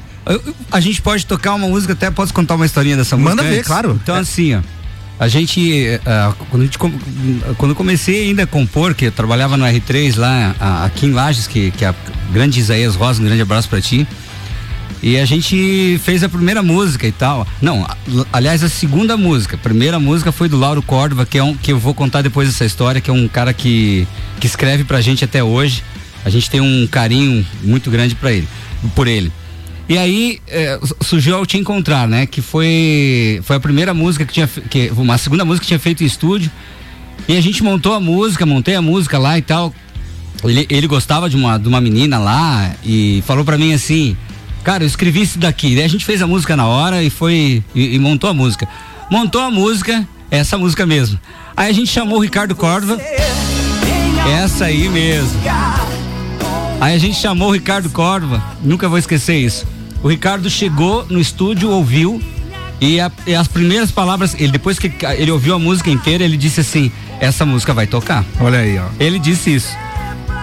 A 0.70 0.80
gente 0.80 1.02
pode 1.02 1.26
tocar 1.26 1.54
uma 1.54 1.66
música, 1.66 1.92
até 1.92 2.10
posso 2.10 2.32
contar 2.32 2.54
uma 2.54 2.66
historinha 2.66 2.96
dessa 2.96 3.16
música. 3.16 3.36
Manda 3.36 3.48
ver, 3.48 3.56
antes? 3.56 3.66
claro. 3.66 3.98
Então, 4.02 4.14
assim, 4.14 4.54
ó. 4.54 4.60
A 5.22 5.28
gente, 5.28 6.00
ah, 6.04 6.34
quando, 6.50 6.62
a 6.62 6.64
gente 6.64 6.78
quando 7.56 7.70
eu 7.70 7.76
comecei 7.76 8.24
ainda 8.24 8.42
a 8.42 8.46
compor, 8.46 8.92
que 8.92 9.04
eu 9.04 9.12
trabalhava 9.12 9.56
no 9.56 9.64
R3 9.64 10.16
lá, 10.16 10.52
a- 10.58 10.84
aqui 10.84 11.06
em 11.06 11.12
Lages, 11.12 11.46
que, 11.46 11.70
que 11.70 11.84
é 11.84 11.88
a 11.90 11.94
grande 12.32 12.58
Isaías 12.58 12.96
Rosa, 12.96 13.22
um 13.22 13.24
grande 13.24 13.40
abraço 13.40 13.68
pra 13.68 13.80
ti. 13.80 14.04
E 15.00 15.16
a 15.16 15.24
gente 15.24 16.00
fez 16.02 16.24
a 16.24 16.28
primeira 16.28 16.60
música 16.60 17.06
e 17.06 17.12
tal. 17.12 17.46
Não, 17.60 17.86
aliás, 18.32 18.64
a 18.64 18.68
segunda 18.68 19.16
música. 19.16 19.54
A 19.54 19.58
primeira 19.60 20.00
música 20.00 20.32
foi 20.32 20.48
do 20.48 20.58
Lauro 20.58 20.82
Córdova, 20.82 21.24
que 21.24 21.38
é 21.38 21.44
um 21.44 21.54
que 21.54 21.70
eu 21.70 21.78
vou 21.78 21.94
contar 21.94 22.22
depois 22.22 22.48
essa 22.48 22.64
história, 22.64 23.00
que 23.00 23.08
é 23.08 23.12
um 23.12 23.28
cara 23.28 23.52
que, 23.54 24.08
que 24.40 24.46
escreve 24.48 24.82
pra 24.82 25.00
gente 25.00 25.24
até 25.24 25.42
hoje. 25.42 25.84
A 26.24 26.30
gente 26.30 26.50
tem 26.50 26.60
um 26.60 26.84
carinho 26.88 27.46
muito 27.62 27.92
grande 27.92 28.16
para 28.16 28.32
ele, 28.32 28.48
por 28.96 29.06
ele. 29.06 29.30
E 29.88 29.98
aí 29.98 30.40
su- 30.84 30.96
surgiu 31.02 31.36
ao 31.36 31.44
te 31.44 31.58
encontrar, 31.58 32.06
né? 32.08 32.24
Que 32.26 32.40
foi 32.40 33.40
foi 33.44 33.56
a 33.56 33.60
primeira 33.60 33.92
música 33.92 34.24
que 34.24 34.32
tinha 34.32 34.46
que 34.46 34.90
uma 34.96 35.18
segunda 35.18 35.44
música 35.44 35.62
que 35.64 35.68
tinha 35.68 35.78
feito 35.80 36.02
em 36.02 36.06
estúdio. 36.06 36.50
E 37.28 37.36
a 37.36 37.40
gente 37.40 37.62
montou 37.62 37.94
a 37.94 38.00
música, 38.00 38.44
montei 38.46 38.74
a 38.74 38.82
música 38.82 39.18
lá 39.18 39.36
e 39.38 39.42
tal. 39.42 39.72
Ele, 40.44 40.66
ele 40.68 40.86
gostava 40.88 41.30
de 41.30 41.36
uma, 41.36 41.56
de 41.58 41.68
uma 41.68 41.80
menina 41.80 42.18
lá 42.18 42.74
e 42.84 43.22
falou 43.26 43.44
pra 43.44 43.56
mim 43.56 43.72
assim, 43.72 44.16
cara, 44.64 44.82
eu 44.82 44.88
escrevi 44.88 45.22
isso 45.22 45.38
daqui. 45.38 45.74
Daí 45.76 45.84
a 45.84 45.88
gente 45.88 46.04
fez 46.04 46.20
a 46.20 46.26
música 46.26 46.56
na 46.56 46.66
hora 46.66 47.02
e 47.02 47.10
foi 47.10 47.62
e, 47.74 47.94
e 47.94 47.98
montou 47.98 48.28
a 48.28 48.34
música. 48.34 48.68
Montou 49.10 49.40
a 49.40 49.50
música, 49.50 50.06
essa 50.30 50.58
música 50.58 50.84
mesmo. 50.86 51.18
Aí 51.56 51.70
a 51.70 51.72
gente 51.72 51.90
chamou 51.92 52.18
o 52.18 52.20
Ricardo 52.22 52.56
Córdova. 52.56 52.98
Essa 54.42 54.64
aí 54.66 54.88
mesmo. 54.88 55.40
Aí 56.82 56.96
a 56.96 56.98
gente 56.98 57.14
chamou 57.16 57.50
o 57.50 57.52
Ricardo 57.52 57.88
Córdova, 57.90 58.42
nunca 58.60 58.88
vou 58.88 58.98
esquecer 58.98 59.36
isso. 59.36 59.64
O 60.02 60.08
Ricardo 60.08 60.50
chegou 60.50 61.06
no 61.08 61.20
estúdio, 61.20 61.70
ouviu 61.70 62.20
e, 62.80 62.98
a- 62.98 63.08
e 63.24 63.36
as 63.36 63.46
primeiras 63.46 63.92
palavras, 63.92 64.34
ele 64.36 64.50
depois 64.50 64.80
que 64.80 64.90
ele 65.16 65.30
ouviu 65.30 65.54
a 65.54 65.60
música 65.60 65.88
inteira, 65.90 66.24
ele 66.24 66.36
disse 66.36 66.60
assim: 66.60 66.90
"Essa 67.20 67.46
música 67.46 67.72
vai 67.72 67.86
tocar". 67.86 68.24
Olha 68.40 68.58
aí, 68.58 68.76
ó. 68.80 68.86
Ele 68.98 69.20
disse 69.20 69.54
isso. 69.54 69.68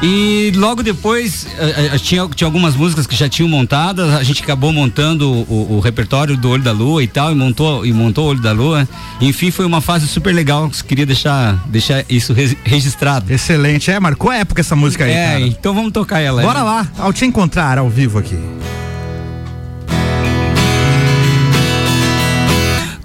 E 0.02 0.54
logo 0.56 0.82
depois 0.82 1.46
eh, 1.58 1.90
eh, 1.94 1.98
tinha, 1.98 2.26
tinha 2.30 2.48
algumas 2.48 2.74
músicas 2.74 3.06
que 3.06 3.18
já 3.18 3.28
tinham 3.28 3.50
montadas, 3.50 4.14
a 4.14 4.24
gente 4.24 4.42
acabou 4.42 4.72
montando 4.72 5.30
o, 5.30 5.76
o- 5.76 5.80
repertório 5.82 6.38
do 6.38 6.50
Olho 6.50 6.64
da 6.64 6.72
Lua 6.72 7.04
e 7.04 7.08
tal, 7.08 7.34
e 7.34 7.36
montou, 7.36 7.86
e 7.86 7.92
montou 7.92 8.26
o 8.26 8.30
Olho 8.30 8.40
da 8.40 8.54
Lua. 8.54 8.88
Enfim, 9.20 9.52
foi 9.52 9.66
uma 9.66 9.82
fase 9.82 10.08
super 10.08 10.34
legal, 10.34 10.72
queria 10.88 11.06
deixar, 11.06 11.56
deixar 11.68 12.06
isso 12.10 12.32
re- 12.32 12.58
registrado. 12.64 13.32
Excelente. 13.34 13.92
É, 13.92 14.00
marcou 14.00 14.32
a 14.32 14.38
época 14.38 14.62
essa 14.62 14.74
música 14.74 15.04
aí, 15.04 15.12
é, 15.12 15.26
cara. 15.34 15.40
então 15.42 15.74
vamos 15.74 15.92
tocar 15.92 16.22
ela. 16.22 16.42
Bora 16.44 16.60
né? 16.60 16.66
lá, 16.66 16.88
ao 16.98 17.12
te 17.12 17.26
encontrar 17.26 17.78
ao 17.78 17.90
vivo 17.90 18.20
aqui. 18.20 18.38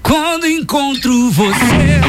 Quando 0.01 0.45
encontro 0.47 1.29
você 1.31 1.99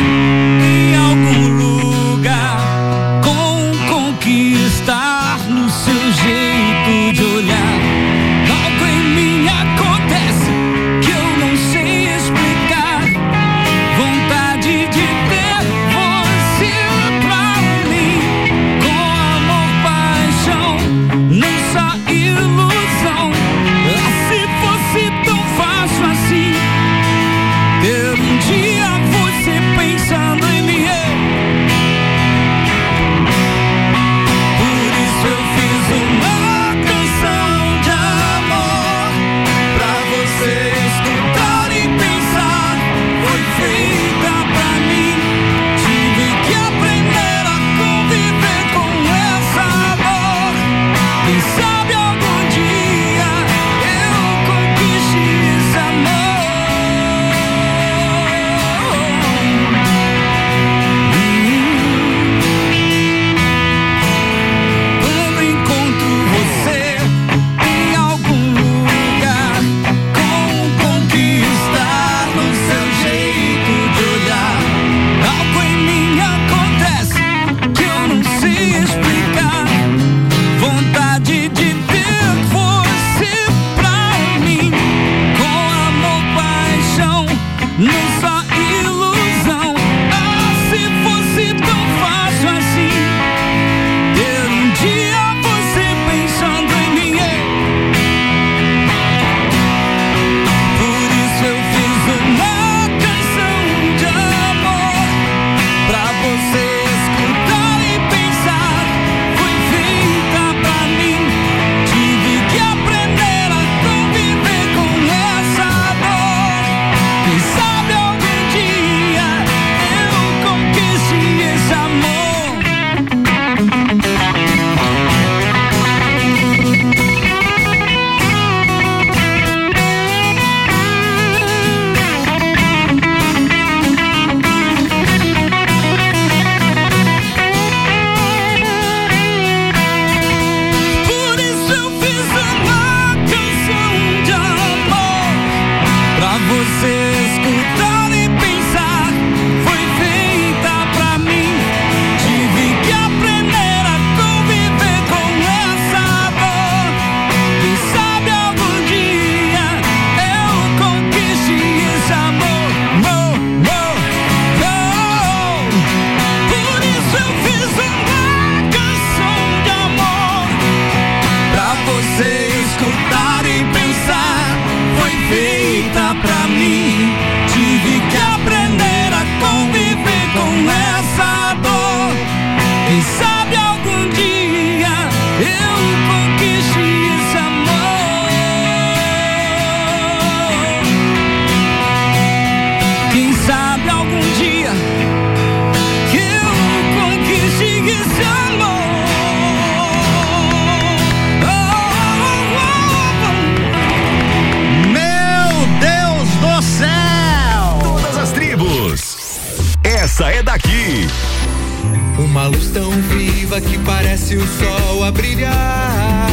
Uma 212.46 212.56
luz 212.56 212.68
tão 212.68 212.92
viva 212.92 213.60
que 213.60 213.76
parece 213.78 214.36
o 214.36 214.46
sol 214.46 215.02
a 215.02 215.10
brilhar. 215.10 216.30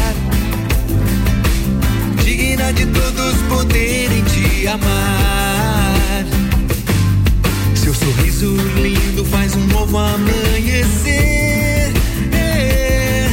Digna 2.23 2.71
de 2.71 2.85
todos 2.85 3.35
poderem 3.49 4.23
te 4.25 4.67
amar. 4.67 6.23
Seu 7.73 7.95
sorriso 7.95 8.55
lindo 8.75 9.25
faz 9.25 9.55
um 9.55 9.65
novo 9.65 9.97
amanhecer. 9.97 11.91
É, 12.31 13.27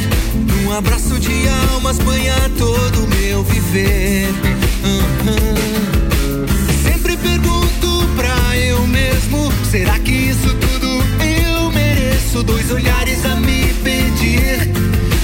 um 0.64 0.73
abraço 0.73 1.21
de 1.21 1.33
almas 1.73 1.99
banha 1.99 2.35
todo 2.57 3.05
o 3.05 3.09
meu 3.09 3.43
viver. 3.43 4.33
Sempre 6.83 7.14
pergunto 7.19 8.09
pra 8.16 8.57
eu 8.57 8.87
mesmo: 8.87 9.53
será 9.71 9.99
que 9.99 10.12
isso 10.12 10.49
tudo 10.55 10.70
mereço? 12.31 12.43
Dois 12.43 12.71
olhares 12.71 13.25
a 13.25 13.37
me 13.37 13.73
pedir, 13.83 14.71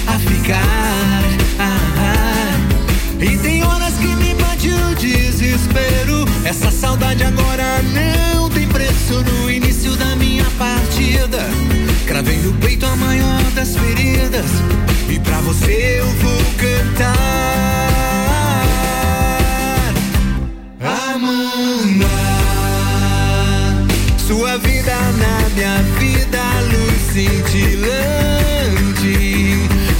a 0.07 0.19
ficar. 0.19 1.23
Ah, 1.59 1.79
ah. 1.99 3.23
E 3.23 3.37
tem 3.37 3.63
horas 3.63 3.93
que 3.95 4.07
me 4.07 4.33
bate 4.35 4.69
o 4.69 4.95
desespero. 4.95 6.25
Essa 6.43 6.71
saudade 6.71 7.23
agora 7.23 7.81
não 7.83 8.49
tem 8.49 8.67
preço. 8.67 9.23
No 9.23 9.49
início 9.49 9.95
da 9.95 10.15
minha 10.15 10.45
partida, 10.57 11.39
cravei 12.05 12.37
no 12.37 12.53
peito 12.53 12.85
a 12.85 12.95
maior 12.95 13.41
das 13.55 13.75
feridas. 13.75 14.45
E 15.09 15.19
pra 15.19 15.39
você 15.39 15.99
eu 15.99 16.05
vou 16.05 16.43
cantar. 16.57 17.87
Amanda, 21.13 22.07
sua 24.27 24.57
vida 24.57 24.93
na 24.93 25.49
minha 25.55 25.81
vida, 25.99 26.16
cintilante. 27.17 27.89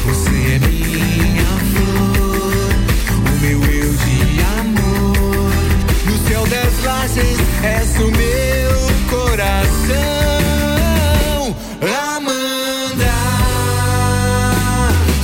Você 0.05 0.35
é 0.53 0.59
minha 0.59 1.53
flor, 1.73 2.69
o 3.25 3.31
meu 3.41 3.59
eu 3.73 3.91
de 3.91 4.19
amor. 4.59 5.49
No 6.05 6.15
céu 6.27 6.43
das 6.45 6.73
lajes, 6.83 7.37
és 7.63 7.89
o 7.97 8.11
meu 8.11 8.77
coração. 9.09 9.97
Amanda, 12.15 13.15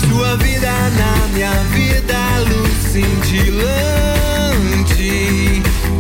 sua 0.10 0.32
vida 0.38 0.72
na 0.72 1.14
minha 1.32 1.54
vida, 1.76 2.18
luz 2.50 2.74
cintilante. 2.92 3.62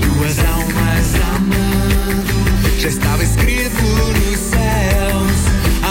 Duas 0.01 0.39
almas 0.39 1.07
amando, 1.35 2.79
já 2.79 2.89
estava 2.89 3.23
escrito 3.23 3.83
nos 3.83 4.39
céus. 4.39 4.52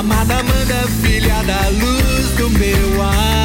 Amada 0.03 0.41
Amanda, 0.41 0.89
filha 1.01 1.45
da 1.45 1.69
luz 1.69 2.31
do 2.37 2.51
meu 2.51 3.03
amor. 3.03 3.42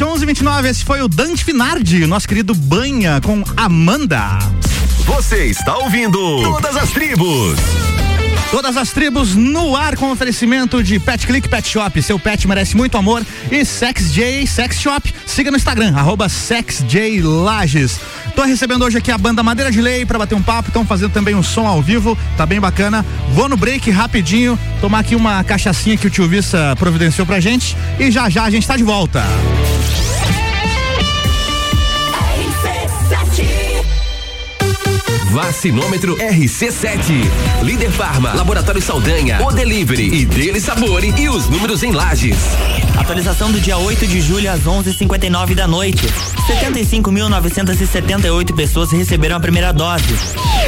RC7 0.00 0.06
1129, 0.06 0.68
esse 0.68 0.84
foi 0.84 1.02
o 1.02 1.08
Dante 1.08 1.44
Finardi, 1.44 2.06
nosso 2.06 2.26
querido 2.26 2.54
Banha 2.54 3.20
com 3.20 3.44
Amanda. 3.54 4.38
Você 5.04 5.44
está 5.44 5.76
ouvindo 5.76 6.18
Todas 6.42 6.74
as 6.76 6.90
Tribos. 6.90 7.58
Todas 8.50 8.76
as 8.76 8.90
tribos 8.90 9.36
no 9.36 9.76
ar 9.76 9.96
com 9.96 10.10
oferecimento 10.10 10.82
de 10.82 10.98
Pet 10.98 11.24
Click 11.24 11.48
Pet 11.48 11.68
Shop. 11.68 12.02
Seu 12.02 12.18
pet 12.18 12.48
merece 12.48 12.76
muito 12.76 12.96
amor. 12.98 13.24
E 13.48 13.64
Sex 13.64 14.12
J 14.12 14.44
Sex 14.44 14.80
Shop. 14.80 15.14
Siga 15.24 15.52
no 15.52 15.56
Instagram, 15.56 15.94
arroba 15.94 16.28
SexJLages. 16.28 18.00
Tô 18.34 18.42
recebendo 18.42 18.84
hoje 18.84 18.98
aqui 18.98 19.12
a 19.12 19.18
banda 19.18 19.40
Madeira 19.42 19.70
de 19.70 19.80
Lei 19.80 20.04
para 20.04 20.18
bater 20.18 20.34
um 20.34 20.42
papo. 20.42 20.68
Estão 20.68 20.84
fazendo 20.84 21.12
também 21.12 21.36
um 21.36 21.44
som 21.44 21.64
ao 21.64 21.80
vivo. 21.80 22.18
Tá 22.36 22.44
bem 22.44 22.58
bacana. 22.58 23.06
Vou 23.34 23.48
no 23.48 23.56
break 23.56 23.88
rapidinho. 23.90 24.58
Tomar 24.80 25.00
aqui 25.00 25.14
uma 25.14 25.44
cachaçinha 25.44 25.96
que 25.96 26.08
o 26.08 26.10
tio 26.10 26.26
Vissa 26.26 26.74
providenciou 26.76 27.24
pra 27.24 27.38
gente. 27.38 27.76
E 28.00 28.10
já 28.10 28.28
já 28.28 28.42
a 28.42 28.50
gente 28.50 28.66
tá 28.66 28.76
de 28.76 28.82
volta. 28.82 29.22
Vacinômetro 35.30 36.16
RC7. 36.16 37.14
Líder 37.62 37.92
Farma, 37.92 38.34
Laboratório 38.34 38.82
Saldanha, 38.82 39.40
O 39.40 39.52
Delivery 39.52 40.12
e 40.12 40.26
Dele 40.26 40.60
Sabore 40.60 41.14
e 41.16 41.28
os 41.28 41.48
números 41.48 41.84
em 41.84 41.92
lajes. 41.92 42.36
Atualização 42.98 43.52
do 43.52 43.60
dia 43.60 43.78
8 43.78 44.08
de 44.08 44.20
julho 44.20 44.50
às 44.50 44.66
11:59 44.66 45.54
da 45.54 45.68
noite. 45.68 46.04
75.978 46.48 48.56
pessoas 48.56 48.90
receberam 48.90 49.36
a 49.36 49.40
primeira 49.40 49.72
dose. 49.72 50.12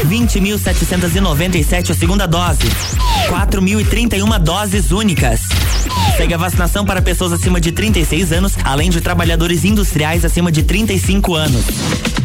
20.797 0.07 1.91
a 1.91 1.95
segunda 1.95 2.29
dose. 2.29 2.61
4.031 3.29 4.39
doses 4.39 4.93
únicas. 4.93 5.41
Segue 6.17 6.35
a 6.35 6.39
vacinação 6.39 6.85
para 6.85 7.03
pessoas 7.03 7.33
acima 7.33 7.61
de 7.61 7.73
36 7.73 8.33
anos, 8.33 8.53
além 8.63 8.91
de 8.91 9.01
trabalhadores 9.01 9.65
industriais 9.65 10.25
acima 10.25 10.53
de 10.53 10.63
35 10.63 11.35
anos. 11.35 11.65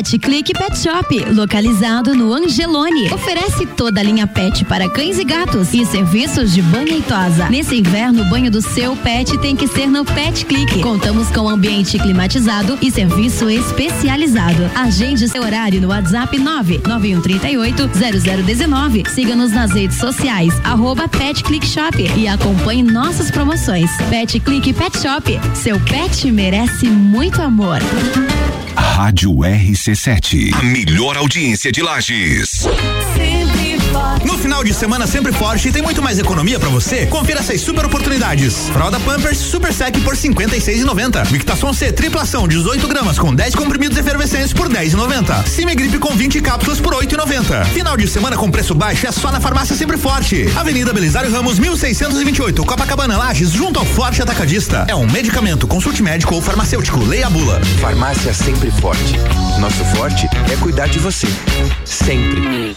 Pet 0.00 0.18
Click 0.18 0.52
Pet 0.54 0.78
Shop, 0.78 1.18
localizado 1.34 2.14
no 2.14 2.32
Angelone. 2.32 3.12
Oferece 3.12 3.66
toda 3.66 4.00
a 4.00 4.02
linha 4.04 4.26
pet 4.26 4.64
para 4.64 4.88
cães 4.88 5.18
e 5.18 5.24
gatos 5.24 5.74
e 5.74 5.84
serviços 5.84 6.52
de 6.52 6.62
banho 6.62 6.96
e 6.96 7.02
tosa. 7.02 7.50
Nesse 7.50 7.74
inverno, 7.74 8.22
o 8.22 8.24
banho 8.26 8.50
do 8.50 8.62
seu 8.62 8.96
pet 8.96 9.36
tem 9.38 9.56
que 9.56 9.66
ser 9.66 9.88
no 9.88 10.04
Pet 10.04 10.46
Click. 10.46 10.80
Contamos 10.80 11.28
com 11.30 11.48
ambiente 11.48 11.98
climatizado 11.98 12.78
e 12.80 12.90
serviço 12.90 13.50
especializado. 13.50 14.70
Agende 14.76 15.28
seu 15.28 15.42
horário 15.42 15.80
no 15.80 15.88
WhatsApp 15.88 16.38
99138 16.38 17.90
0019. 18.46 19.02
Siga-nos 19.10 19.50
nas 19.50 19.72
redes 19.72 19.98
sociais, 19.98 20.54
arroba 20.62 21.08
Pet 21.08 21.42
Click 21.42 21.66
Shop 21.66 22.00
e 22.16 22.28
acompanhe 22.28 22.84
nossas 22.84 23.30
promoções. 23.30 23.90
Pet 24.08 24.38
Click 24.38 24.72
Pet 24.72 24.96
Shop, 24.98 25.40
seu 25.54 25.80
pet 25.80 26.30
merece 26.30 26.86
muito 26.86 27.42
amor. 27.42 27.80
Rádio 28.76 29.32
RC7. 29.32 30.52
A 30.54 30.62
melhor 30.62 31.16
audiência 31.16 31.72
de 31.72 31.82
Lages. 31.82 32.66
No 34.24 34.36
final 34.36 34.62
de 34.62 34.74
semana 34.74 35.06
sempre 35.06 35.32
forte 35.32 35.72
tem 35.72 35.82
muito 35.82 36.02
mais 36.02 36.18
economia 36.18 36.58
pra 36.58 36.68
você. 36.68 37.06
Confira 37.06 37.40
essas 37.40 37.60
super 37.60 37.86
oportunidades. 37.86 38.68
Fralda 38.72 38.98
Pampers 39.00 39.38
Super 39.38 39.72
Sec 39.72 39.98
por 40.02 40.14
56,90. 40.14 41.26
Victason 41.26 41.72
C 41.72 41.92
triplação 41.92 42.46
18 42.46 42.86
gramas 42.88 43.18
com 43.18 43.34
10 43.34 43.54
comprimidos 43.54 43.96
efervescentes 43.96 44.52
por 44.52 44.68
10,90. 44.68 45.46
Cime 45.46 45.74
Gripe 45.74 45.98
com 45.98 46.14
20 46.14 46.40
cápsulas 46.40 46.80
por 46.80 46.94
8,90. 46.94 47.64
Final 47.66 47.96
de 47.96 48.06
semana 48.08 48.36
com 48.36 48.50
preço 48.50 48.74
baixo 48.74 49.06
é 49.06 49.12
só 49.12 49.30
na 49.30 49.40
farmácia 49.40 49.74
sempre 49.76 49.96
forte. 49.96 50.46
Avenida 50.56 50.92
Belisário 50.92 51.32
Ramos 51.32 51.58
1628, 51.58 52.64
Copacabana 52.64 53.16
Lages, 53.16 53.50
junto 53.50 53.78
ao 53.78 53.84
Forte 53.84 54.22
Atacadista. 54.22 54.84
É 54.88 54.94
um 54.94 55.06
medicamento. 55.06 55.66
Consulte 55.66 56.02
médico 56.02 56.34
ou 56.34 56.42
farmacêutico. 56.42 57.00
Leia 57.04 57.26
a 57.26 57.30
bula. 57.30 57.60
Farmácia 57.80 58.34
sempre 58.34 58.70
forte. 58.70 59.16
Nosso 59.58 59.84
forte 59.96 60.28
é 60.52 60.56
cuidar 60.56 60.88
de 60.88 60.98
você. 60.98 61.26
Sempre. 61.84 62.76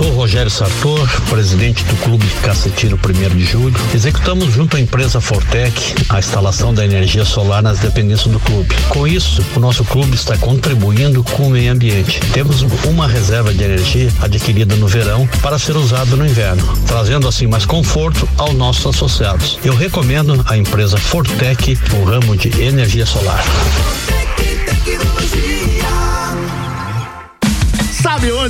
Sou 0.00 0.10
Rogério 0.12 0.50
Sartor, 0.50 1.06
presidente 1.28 1.84
do 1.84 1.94
Clube 1.96 2.26
Cacetiro 2.42 2.98
1 2.98 3.36
de 3.36 3.44
Julho. 3.44 3.76
Executamos 3.94 4.50
junto 4.50 4.78
à 4.78 4.80
empresa 4.80 5.20
Fortec 5.20 5.94
a 6.08 6.18
instalação 6.18 6.72
da 6.72 6.82
energia 6.86 7.22
solar 7.22 7.62
nas 7.62 7.80
dependências 7.80 8.32
do 8.32 8.40
clube. 8.40 8.74
Com 8.88 9.06
isso, 9.06 9.44
o 9.54 9.60
nosso 9.60 9.84
clube 9.84 10.14
está 10.14 10.38
contribuindo 10.38 11.22
com 11.22 11.48
o 11.48 11.50
meio 11.50 11.70
ambiente. 11.70 12.18
Temos 12.32 12.62
uma 12.86 13.06
reserva 13.06 13.52
de 13.52 13.62
energia 13.62 14.10
adquirida 14.22 14.74
no 14.74 14.88
verão 14.88 15.28
para 15.42 15.58
ser 15.58 15.76
usada 15.76 16.16
no 16.16 16.24
inverno, 16.24 16.66
trazendo 16.86 17.28
assim 17.28 17.46
mais 17.46 17.66
conforto 17.66 18.26
aos 18.38 18.54
nossos 18.54 18.86
associados. 18.86 19.58
Eu 19.62 19.74
recomendo 19.74 20.42
a 20.46 20.56
empresa 20.56 20.96
Fortec 20.96 21.78
no 21.92 22.04
ramo 22.04 22.38
de 22.38 22.48
energia 22.62 23.04
solar. 23.04 23.44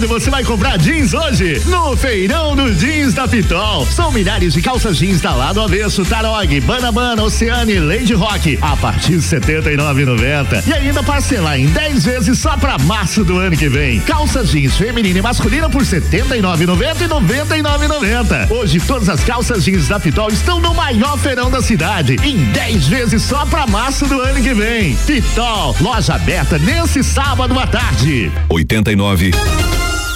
Você 0.07 0.31
vai 0.31 0.43
comprar 0.45 0.79
jeans 0.79 1.15
hoje? 1.15 1.61
No 1.67 1.97
Feirão 1.97 2.57
do 2.57 2.73
Jeans 2.75 3.15
da 3.15 3.29
Pitol. 3.29 3.87
São 3.87 4.11
milhares 4.11 4.55
de 4.55 4.63
calças 4.63 4.97
jeans 4.99 5.21
da 5.21 5.35
lado 5.35 5.61
avesso, 5.61 6.05
Tarog, 6.05 6.61
Banabana, 6.61 7.23
Oceane, 7.23 7.79
Lady 7.79 8.15
Rock, 8.15 8.59
a 8.61 8.77
partir 8.77 9.19
de 9.19 9.35
R$ 9.35 9.41
79,90. 9.41 10.67
E 10.67 10.73
ainda 10.73 11.03
parcelar 11.03 11.59
em 11.59 11.67
10 11.67 12.05
vezes 12.05 12.39
só 12.39 12.57
pra 12.57 12.79
março 12.79 13.25
do 13.25 13.39
ano 13.39 13.57
que 13.57 13.69
vem. 13.69 14.01
Calças 14.01 14.51
jeans 14.51 14.77
feminina 14.77 15.19
e 15.19 15.23
masculina 15.23 15.69
por 15.69 15.83
R$ 15.83 16.01
79,90 16.01 17.01
e 17.03 17.09
99,90. 17.09 18.51
Hoje 18.51 18.81
todas 18.81 19.09
as 19.09 19.23
calças 19.23 19.65
jeans 19.65 19.89
da 19.89 20.01
Pitol 20.01 20.31
estão 20.31 20.61
no 20.61 20.75
maior 20.75 21.19
feirão 21.19 21.51
da 21.51 21.61
cidade, 21.61 22.17
em 22.25 22.37
10 22.53 22.89
vezes 22.89 23.23
só 23.23 23.45
pra 23.47 23.67
março 23.67 24.07
do 24.07 24.21
ano 24.21 24.43
que 24.43 24.55
vem. 24.55 24.97
Pitol, 25.07 25.77
loja 25.81 26.15
aberta 26.15 26.59
nesse 26.59 27.03
sábado 27.03 27.59
à 27.59 27.67
tarde. 27.67 28.31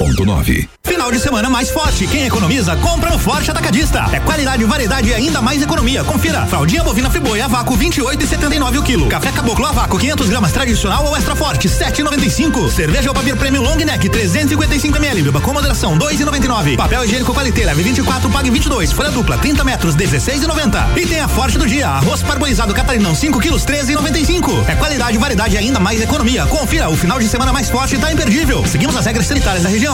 89.9. 0.04 0.68
Final 0.82 1.10
de 1.10 1.18
semana 1.18 1.50
mais 1.50 1.70
forte. 1.70 2.06
Quem 2.06 2.24
economiza, 2.26 2.76
compra 2.76 3.10
no 3.10 3.18
Forte 3.18 3.50
Atacadista. 3.50 4.06
É 4.12 4.20
qualidade, 4.20 4.64
variedade 4.64 5.08
e 5.08 5.14
ainda 5.14 5.40
mais 5.40 5.62
economia. 5.62 6.04
Confira. 6.04 6.46
Fraldinha 6.46 6.84
bovina 6.84 7.10
friboi 7.10 7.40
a 7.40 7.48
vácuo 7.48 7.74
28 7.76 8.22
e 8.22 8.26
79 8.26 8.78
o 8.78 8.82
quilo. 8.82 9.08
Café 9.08 9.32
caboclo 9.32 9.66
a 9.66 9.72
vácuo 9.72 9.98
500 9.98 10.28
gramas 10.28 10.52
tradicional 10.52 11.04
ou 11.06 11.16
extra 11.16 11.34
forte 11.34 11.68
7,95. 11.68 12.70
Cerveja 12.70 13.08
Albavir 13.10 13.36
Premium 13.36 13.62
Long 13.62 13.76
Neck 13.76 14.08
355 14.08 14.96
ml. 14.98 15.22
Beba 15.22 15.40
com 15.40 15.52
moderação 15.52 15.98
2,99. 15.98 16.76
Papel 16.76 17.04
higiênico 17.04 17.34
qualité 17.34 17.64
leve 17.64 17.82
24 17.82 18.30
pague 18.30 18.50
22. 18.50 18.92
Folha 18.92 19.10
dupla 19.10 19.38
30 19.38 19.64
metros 19.64 19.96
16,90. 19.96 20.96
E 20.96 21.06
tem 21.06 21.20
a 21.20 21.28
forte 21.28 21.58
do 21.58 21.66
dia. 21.66 21.88
Arroz 21.88 22.22
parboilizado 22.22 22.72
catarinão 22.74 23.14
5 23.14 23.40
quilos 23.40 23.64
13,95. 23.64 24.68
É 24.68 24.74
qualidade, 24.74 25.18
variedade 25.18 25.54
e 25.54 25.58
ainda 25.58 25.80
mais 25.80 26.00
economia. 26.00 26.46
Confira. 26.46 26.88
O 26.88 26.96
final 26.96 27.18
de 27.18 27.28
semana 27.28 27.52
mais 27.52 27.68
forte 27.68 27.98
tá 27.98 28.12
imperdível. 28.12 28.64
Seguimos 28.66 28.96
as 28.96 29.06
regras 29.06 29.26
sanitárias 29.26 29.62
da 29.62 29.68
região. 29.68 29.93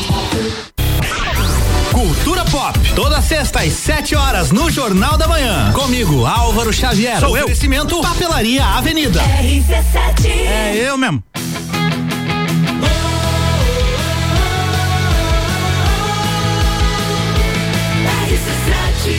Cultura 1.91 2.45
Pop, 2.45 2.79
toda 2.95 3.21
sexta 3.21 3.61
às 3.61 3.73
7 3.73 4.15
horas 4.15 4.51
no 4.51 4.69
Jornal 4.69 5.17
da 5.17 5.27
Manhã. 5.27 5.71
Comigo, 5.73 6.25
Álvaro 6.25 6.71
Xavier. 6.73 7.19
Sou 7.19 7.37
eu. 7.37 7.45
Oferecimento 7.45 8.01
Papelaria 8.01 8.63
Avenida. 8.63 9.21
RC7. 9.21 10.25
É 10.27 10.75
eu 10.75 10.97
mesmo. 10.97 11.23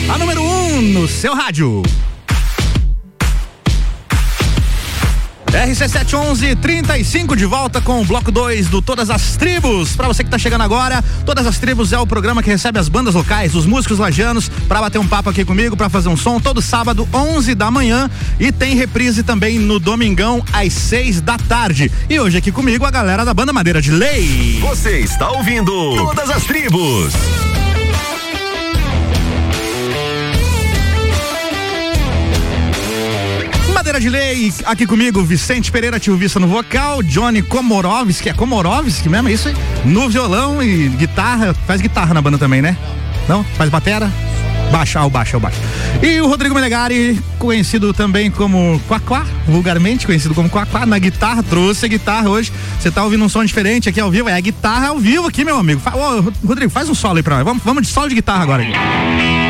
A 0.09 0.17
número 0.17 0.41
1 0.41 0.45
um 0.45 0.81
no 0.81 1.07
seu 1.07 1.33
rádio. 1.33 1.83
RC711 5.53 6.57
35 6.59 7.35
de 7.35 7.45
volta 7.45 7.79
com 7.79 8.01
o 8.01 8.05
bloco 8.05 8.31
2 8.31 8.69
do 8.69 8.81
Todas 8.81 9.11
as 9.11 9.37
Tribos. 9.37 9.95
Para 9.95 10.07
você 10.07 10.23
que 10.23 10.29
tá 10.29 10.37
chegando 10.39 10.61
agora, 10.61 11.03
Todas 11.27 11.45
as 11.45 11.59
Tribos 11.59 11.93
é 11.93 11.99
o 11.99 12.07
programa 12.07 12.41
que 12.41 12.49
recebe 12.49 12.79
as 12.79 12.89
bandas 12.89 13.13
locais, 13.13 13.53
os 13.53 13.67
músicos 13.67 13.99
lajanos, 13.99 14.49
para 14.67 14.81
bater 14.81 14.97
um 14.97 15.07
papo 15.07 15.29
aqui 15.29 15.45
comigo, 15.45 15.77
para 15.77 15.89
fazer 15.89 16.09
um 16.09 16.17
som 16.17 16.39
todo 16.39 16.59
sábado, 16.59 17.07
11 17.13 17.53
da 17.53 17.69
manhã. 17.69 18.09
E 18.39 18.51
tem 18.51 18.75
reprise 18.75 19.21
também 19.21 19.59
no 19.59 19.79
domingão, 19.79 20.43
às 20.51 20.73
6 20.73 21.21
da 21.21 21.37
tarde. 21.37 21.91
E 22.09 22.19
hoje 22.19 22.39
aqui 22.39 22.51
comigo 22.51 22.83
a 22.83 22.91
galera 22.91 23.23
da 23.23 23.33
banda 23.33 23.53
Madeira 23.53 23.79
de 23.79 23.91
Lei. 23.91 24.59
Você 24.59 25.01
está 25.01 25.29
ouvindo 25.29 25.71
Todas 25.95 26.31
as 26.31 26.43
Tribos. 26.45 27.13
Madeira 33.83 33.99
de 33.99 34.09
Lei, 34.09 34.53
aqui 34.63 34.87
comigo, 34.87 35.21
Vicente 35.25 35.69
Pereira 35.69 35.99
Tio 35.99 36.15
Vista 36.15 36.39
no 36.39 36.47
vocal, 36.47 37.03
Johnny 37.03 37.41
Komorovski, 37.41 38.29
é 38.29 38.33
Komorovski 38.33 39.09
mesmo, 39.09 39.27
é 39.27 39.33
isso 39.33 39.49
aí? 39.49 39.55
No 39.83 40.07
violão 40.07 40.63
e 40.63 40.87
guitarra, 40.87 41.53
faz 41.67 41.81
guitarra 41.81 42.13
na 42.13 42.21
banda 42.21 42.37
também, 42.37 42.61
né? 42.61 42.77
Não? 43.27 43.43
Faz 43.43 43.69
batera? 43.69 44.09
Baixa, 44.71 45.03
o 45.03 45.09
baixo, 45.09 45.35
o 45.35 45.39
baixo. 45.41 45.57
E 46.01 46.21
o 46.21 46.27
Rodrigo 46.27 46.55
Melegari, 46.55 47.21
conhecido 47.37 47.93
também 47.93 48.31
como 48.31 48.79
Quaquá, 48.87 49.25
vulgarmente 49.45 50.05
conhecido 50.05 50.33
como 50.33 50.49
Quaquá, 50.49 50.85
na 50.85 50.97
guitarra, 50.97 51.43
trouxe 51.43 51.85
a 51.85 51.89
guitarra 51.89 52.29
hoje. 52.29 52.53
Você 52.79 52.89
tá 52.89 53.03
ouvindo 53.03 53.25
um 53.25 53.27
som 53.27 53.43
diferente 53.43 53.89
aqui 53.89 53.99
ao 53.99 54.09
vivo? 54.09 54.29
É 54.29 54.33
a 54.33 54.39
guitarra 54.39 54.87
ao 54.87 54.97
vivo 54.97 55.27
aqui, 55.27 55.43
meu 55.43 55.57
amigo. 55.57 55.81
Ô, 55.93 56.47
Rodrigo, 56.47 56.71
faz 56.71 56.87
um 56.87 56.95
solo 56.95 57.17
aí 57.17 57.23
pra 57.23 57.35
nós. 57.35 57.43
Vamos, 57.43 57.61
vamos 57.61 57.85
de 57.85 57.89
solo 57.89 58.07
de 58.07 58.15
guitarra 58.15 58.43
agora. 58.43 58.63
Aqui. 58.63 59.42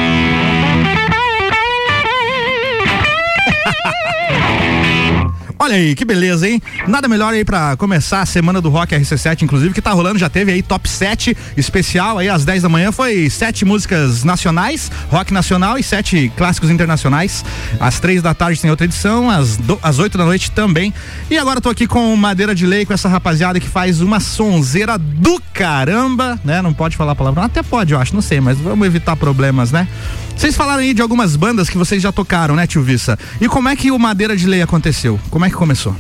Olha 5.64 5.78
aí, 5.78 5.96
que 5.96 6.04
beleza, 6.04 6.46
hein? 6.46 6.62
Nada 6.90 7.08
melhor 7.08 7.34
aí 7.34 7.46
pra 7.46 7.78
começar 7.78 8.20
a 8.20 8.26
semana 8.26 8.60
do 8.60 8.70
Rock 8.70 8.94
RC7, 8.94 9.44
inclusive, 9.44 9.74
que 9.74 9.82
tá 9.82 9.94
rolando, 9.94 10.20
já 10.20 10.28
teve 10.28 10.52
aí 10.52 10.62
top 10.62 10.90
7 10.90 11.38
especial 11.56 12.18
aí 12.18 12.28
às 12.28 12.44
10 12.44 12.64
da 12.64 12.68
manhã, 12.68 12.92
foi 12.92 13.30
sete 13.30 13.64
músicas 13.64 14.26
nacionais, 14.26 14.92
rock 15.10 15.32
nacional 15.32 15.78
e 15.78 15.84
sete 15.84 16.30
clássicos 16.36 16.70
internacionais. 16.70 17.46
Às 17.80 17.98
três 17.98 18.22
da 18.22 18.34
tarde 18.34 18.60
tem 18.60 18.70
outra 18.70 18.84
edição, 18.84 19.30
às, 19.30 19.56
do, 19.56 19.80
às 19.82 20.00
8 20.00 20.18
da 20.18 20.26
noite 20.26 20.52
também. 20.52 20.94
E 21.30 21.38
agora 21.38 21.62
tô 21.62 21.70
aqui 21.70 21.88
com 21.88 22.14
Madeira 22.14 22.54
de 22.54 22.66
Lei, 22.66 22.86
com 22.86 22.92
essa 22.94 23.08
rapaziada 23.08 23.58
que 23.58 23.70
faz 23.70 24.02
uma 24.02 24.20
sonzeira 24.20 24.98
do 24.98 25.42
caramba, 25.54 26.38
né? 26.44 26.62
Não 26.62 26.74
pode 26.74 26.98
falar 26.98 27.14
a 27.14 27.16
palavra, 27.16 27.46
até 27.46 27.64
pode, 27.64 27.94
eu 27.94 28.00
acho, 28.02 28.14
não 28.14 28.22
sei, 28.22 28.42
mas 28.42 28.58
vamos 28.58 28.86
evitar 28.86 29.16
problemas, 29.16 29.72
né? 29.72 29.88
Vocês 30.36 30.56
falaram 30.56 30.80
aí 30.82 30.94
de 30.94 31.02
algumas 31.02 31.36
bandas 31.36 31.70
que 31.70 31.78
vocês 31.78 32.02
já 32.02 32.12
tocaram, 32.12 32.56
né, 32.56 32.68
tio 32.68 32.82
Vissa? 32.84 33.18
E 33.40 33.48
como 33.48 33.70
é 33.70 33.76
que 33.76 33.92
o 33.92 34.00
Madeira 34.00 34.36
de 34.36 34.46
Lei 34.46 34.62
aconteceu? 34.62 35.20
Como 35.30 35.46
é 35.46 35.50
que 35.50 35.56
começou? 35.56 35.96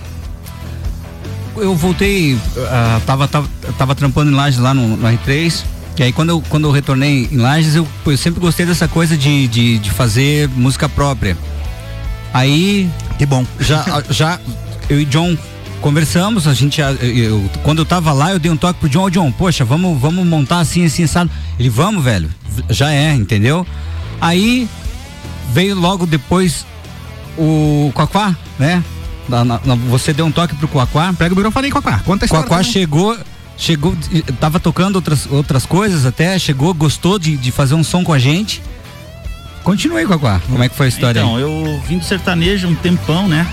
Eu 1.55 1.75
voltei, 1.75 2.37
ah, 2.69 2.99
tava, 3.05 3.27
tava, 3.27 3.47
tava 3.77 3.93
trampando 3.95 4.31
em 4.31 4.33
Lages 4.33 4.59
lá 4.59 4.73
no, 4.73 4.97
no 4.97 5.07
R3. 5.07 5.63
E 5.97 6.03
aí 6.03 6.11
quando 6.11 6.29
eu, 6.29 6.43
quando 6.49 6.67
eu 6.67 6.71
retornei 6.71 7.29
em 7.31 7.37
Lages, 7.37 7.75
eu, 7.75 7.87
eu 8.05 8.17
sempre 8.17 8.39
gostei 8.41 8.65
dessa 8.65 8.87
coisa 8.87 9.15
de, 9.15 9.47
de, 9.47 9.77
de 9.77 9.91
fazer 9.91 10.49
música 10.49 10.89
própria. 10.89 11.37
Aí. 12.33 12.89
Que 13.19 13.25
bom. 13.27 13.45
Já, 13.59 14.03
já 14.09 14.39
eu 14.89 14.99
e 14.99 15.05
John 15.05 15.37
conversamos, 15.79 16.47
a 16.47 16.53
gente. 16.55 16.81
eu- 16.81 16.89
eu- 16.99 17.49
quando 17.61 17.79
eu 17.79 17.85
tava 17.85 18.11
lá, 18.11 18.31
eu 18.31 18.39
dei 18.39 18.51
um 18.51 18.57
toque 18.57 18.79
pro 18.79 18.89
John, 18.89 19.03
"Ô, 19.03 19.09
John, 19.11 19.31
poxa, 19.31 19.63
vamos, 19.63 19.99
vamos 20.01 20.25
montar 20.25 20.59
assim, 20.59 20.83
assim, 20.83 21.05
sabe? 21.05 21.29
Ele, 21.59 21.69
vamos, 21.69 22.03
velho. 22.03 22.29
Já 22.71 22.91
é, 22.91 23.13
entendeu? 23.13 23.65
Aí 24.23 24.69
veio 25.51 25.75
logo 25.75 26.05
depois 26.05 26.65
o 27.37 27.91
Quaquá, 27.93 28.33
né? 28.57 28.81
Na- 29.27 29.43
na- 29.43 29.59
na- 29.65 29.75
você 29.75 30.13
deu 30.13 30.25
um 30.25 30.31
toque 30.31 30.55
pro 30.55 30.67
Quaquá. 30.67 31.13
Pega 31.13 31.33
o 31.33 31.37
microfone 31.37 31.65
aí, 31.65 31.71
Quaquá. 31.71 31.99
Conta 32.05 32.23
a 32.23 32.27
história 32.27 32.45
Quaquá 32.47 32.57
também. 32.59 32.71
chegou, 32.71 33.17
chegou, 33.57 33.93
tava 34.39 34.59
tocando 34.61 34.95
outras, 34.95 35.27
outras 35.29 35.65
coisas 35.65 36.05
até, 36.05 36.39
chegou, 36.39 36.73
gostou 36.73 37.19
de, 37.19 37.35
de 37.35 37.51
fazer 37.51 37.75
um 37.75 37.83
som 37.83 38.01
com 38.03 38.13
a 38.13 38.19
gente. 38.19 38.61
Continue, 39.63 40.05
Quaquá. 40.05 40.41
Como 40.47 40.63
é 40.63 40.69
que 40.69 40.75
foi 40.75 40.85
a 40.85 40.89
história 40.89 41.19
Então, 41.19 41.35
aí? 41.35 41.41
eu 41.41 41.81
vim 41.87 41.97
do 41.97 42.05
sertanejo 42.05 42.67
um 42.67 42.75
tempão, 42.75 43.27
né? 43.27 43.45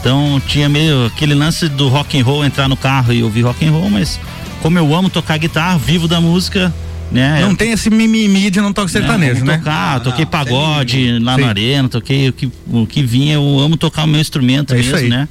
Então 0.00 0.40
tinha 0.46 0.68
meio 0.68 1.06
aquele 1.06 1.34
lance 1.34 1.66
do 1.66 1.88
rock 1.88 2.20
and 2.20 2.24
roll 2.24 2.44
entrar 2.44 2.68
no 2.68 2.76
carro 2.76 3.10
e 3.10 3.22
ouvir 3.22 3.40
rock 3.42 3.64
and 3.66 3.70
roll, 3.70 3.88
mas 3.88 4.20
como 4.60 4.78
eu 4.78 4.94
amo 4.94 5.08
tocar 5.08 5.38
guitarra, 5.38 5.78
vivo 5.78 6.06
da 6.06 6.20
música, 6.20 6.72
né? 7.10 7.40
Não 7.42 7.54
tem 7.54 7.72
esse 7.72 7.90
mimimi 7.90 8.50
de 8.50 8.60
não 8.60 8.72
tocar 8.72 8.88
sertanejo, 8.88 9.44
né? 9.44 9.58
Tocar, 9.58 10.00
toquei 10.00 10.26
pagode 10.26 11.18
lá 11.20 11.36
Sim. 11.36 11.40
na 11.42 11.48
arena, 11.48 11.88
toquei 11.88 12.28
o 12.28 12.32
que, 12.32 12.50
o 12.66 12.86
que 12.86 13.02
vinha, 13.02 13.34
eu 13.34 13.58
amo 13.60 13.76
tocar 13.76 14.04
o 14.04 14.06
meu 14.06 14.20
instrumento 14.20 14.74
É 14.74 14.76
mesmo, 14.76 15.08
né? 15.08 15.28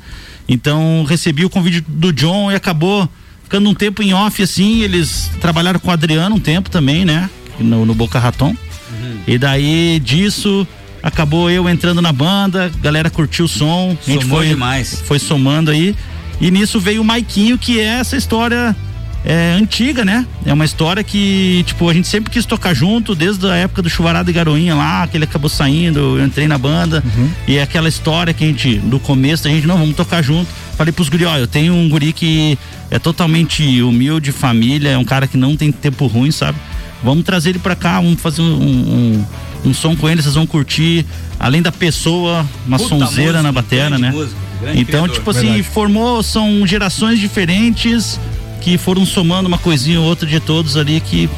Então 0.47 1.05
recebi 1.07 1.45
o 1.45 1.49
convite 1.49 1.83
do 1.87 2.11
John 2.11 2.51
e 2.51 2.55
acabou 2.55 3.07
ficando 3.43 3.69
um 3.69 3.73
tempo 3.73 4.01
em 4.01 4.13
off 4.13 4.41
assim, 4.41 4.81
eles 4.81 5.29
trabalharam 5.39 5.79
com 5.79 5.89
o 5.89 5.91
Adriano 5.91 6.35
um 6.35 6.39
tempo 6.39 6.69
também, 6.69 7.05
né? 7.05 7.29
No, 7.59 7.85
no 7.85 7.93
Boca 7.93 8.19
Raton. 8.19 8.49
Uhum. 8.49 9.17
E 9.27 9.37
daí 9.37 9.99
disso 9.99 10.67
acabou 11.01 11.51
eu 11.51 11.67
entrando 11.67 12.01
na 12.01 12.13
banda, 12.13 12.65
a 12.65 12.81
galera 12.81 13.09
curtiu 13.09 13.45
o 13.45 13.47
som, 13.47 13.97
a 14.07 14.09
gente 14.09 14.23
Somou 14.23 14.39
foi 14.39 14.47
demais. 14.47 15.03
foi 15.05 15.19
somando 15.19 15.69
aí. 15.69 15.95
E 16.39 16.49
nisso 16.49 16.79
veio 16.79 17.01
o 17.01 17.05
Maiquinho, 17.05 17.57
que 17.57 17.79
é 17.79 17.99
essa 17.99 18.17
história 18.17 18.75
é, 19.25 19.53
antiga, 19.53 20.03
né? 20.03 20.25
É 20.45 20.51
uma 20.51 20.65
história 20.65 21.03
que, 21.03 21.63
tipo, 21.65 21.89
a 21.89 21.93
gente 21.93 22.07
sempre 22.07 22.29
quis 22.29 22.45
tocar 22.45 22.73
junto, 22.73 23.15
desde 23.15 23.47
a 23.47 23.55
época 23.55 23.81
do 23.81 23.89
Chuvarada 23.89 24.29
e 24.29 24.33
Garoinha 24.33 24.75
lá, 24.75 25.07
que 25.07 25.15
ele 25.15 25.23
acabou 25.23 25.49
saindo, 25.49 26.17
eu 26.17 26.25
entrei 26.25 26.47
na 26.47 26.57
banda. 26.57 27.03
E 27.47 27.57
é 27.57 27.61
aquela 27.63 27.87
história 27.87 28.33
que 28.33 28.43
a 28.43 28.47
gente, 28.47 28.77
do 28.79 28.99
começo, 28.99 29.47
a 29.47 29.51
gente, 29.51 29.65
não, 29.65 29.77
vamos 29.77 29.95
tocar 29.95 30.21
junto. 30.21 30.49
Falei 30.77 30.91
pros 30.91 31.07
guri, 31.07 31.25
ó, 31.25 31.37
eu 31.37 31.47
tenho 31.47 31.73
um 31.73 31.87
guri 31.87 32.11
que 32.11 32.57
é 32.91 32.99
totalmente 32.99 33.81
humilde, 33.81 34.31
família, 34.31 34.89
é 34.89 34.97
um 34.97 35.05
cara 35.05 35.25
que 35.27 35.37
não 35.37 35.55
tem 35.55 35.71
tempo 35.71 36.05
ruim, 36.07 36.31
sabe? 36.31 36.57
Vamos 37.03 37.23
trazer 37.23 37.51
ele 37.51 37.59
pra 37.59 37.75
cá, 37.75 38.01
vamos 38.01 38.19
fazer 38.19 38.41
um, 38.41 38.45
um, 38.45 39.25
um 39.65 39.73
som 39.73 39.95
com 39.95 40.09
ele, 40.09 40.21
vocês 40.21 40.35
vão 40.35 40.45
curtir. 40.45 41.05
Além 41.39 41.61
da 41.61 41.71
pessoa, 41.71 42.45
uma 42.65 42.77
Puta 42.77 42.89
sonzeira 42.89 43.33
músico, 43.33 43.43
na 43.43 43.51
batera, 43.51 43.97
né? 43.97 44.11
músico, 44.11 44.39
grande 44.61 44.79
então, 44.79 45.03
criador. 45.03 45.15
tipo 45.15 45.29
assim, 45.29 45.41
Verdade. 45.41 45.63
formou, 45.63 46.23
são 46.23 46.65
gerações 46.65 47.19
diferentes 47.19 48.19
que 48.63 48.77
foram 48.77 49.05
somando 49.05 49.47
uma 49.47 49.57
coisinha 49.57 49.99
ou 49.99 50.05
outra 50.07 50.27
de 50.27 50.39
todos 50.39 50.77
ali 50.77 50.99
que 51.01 51.29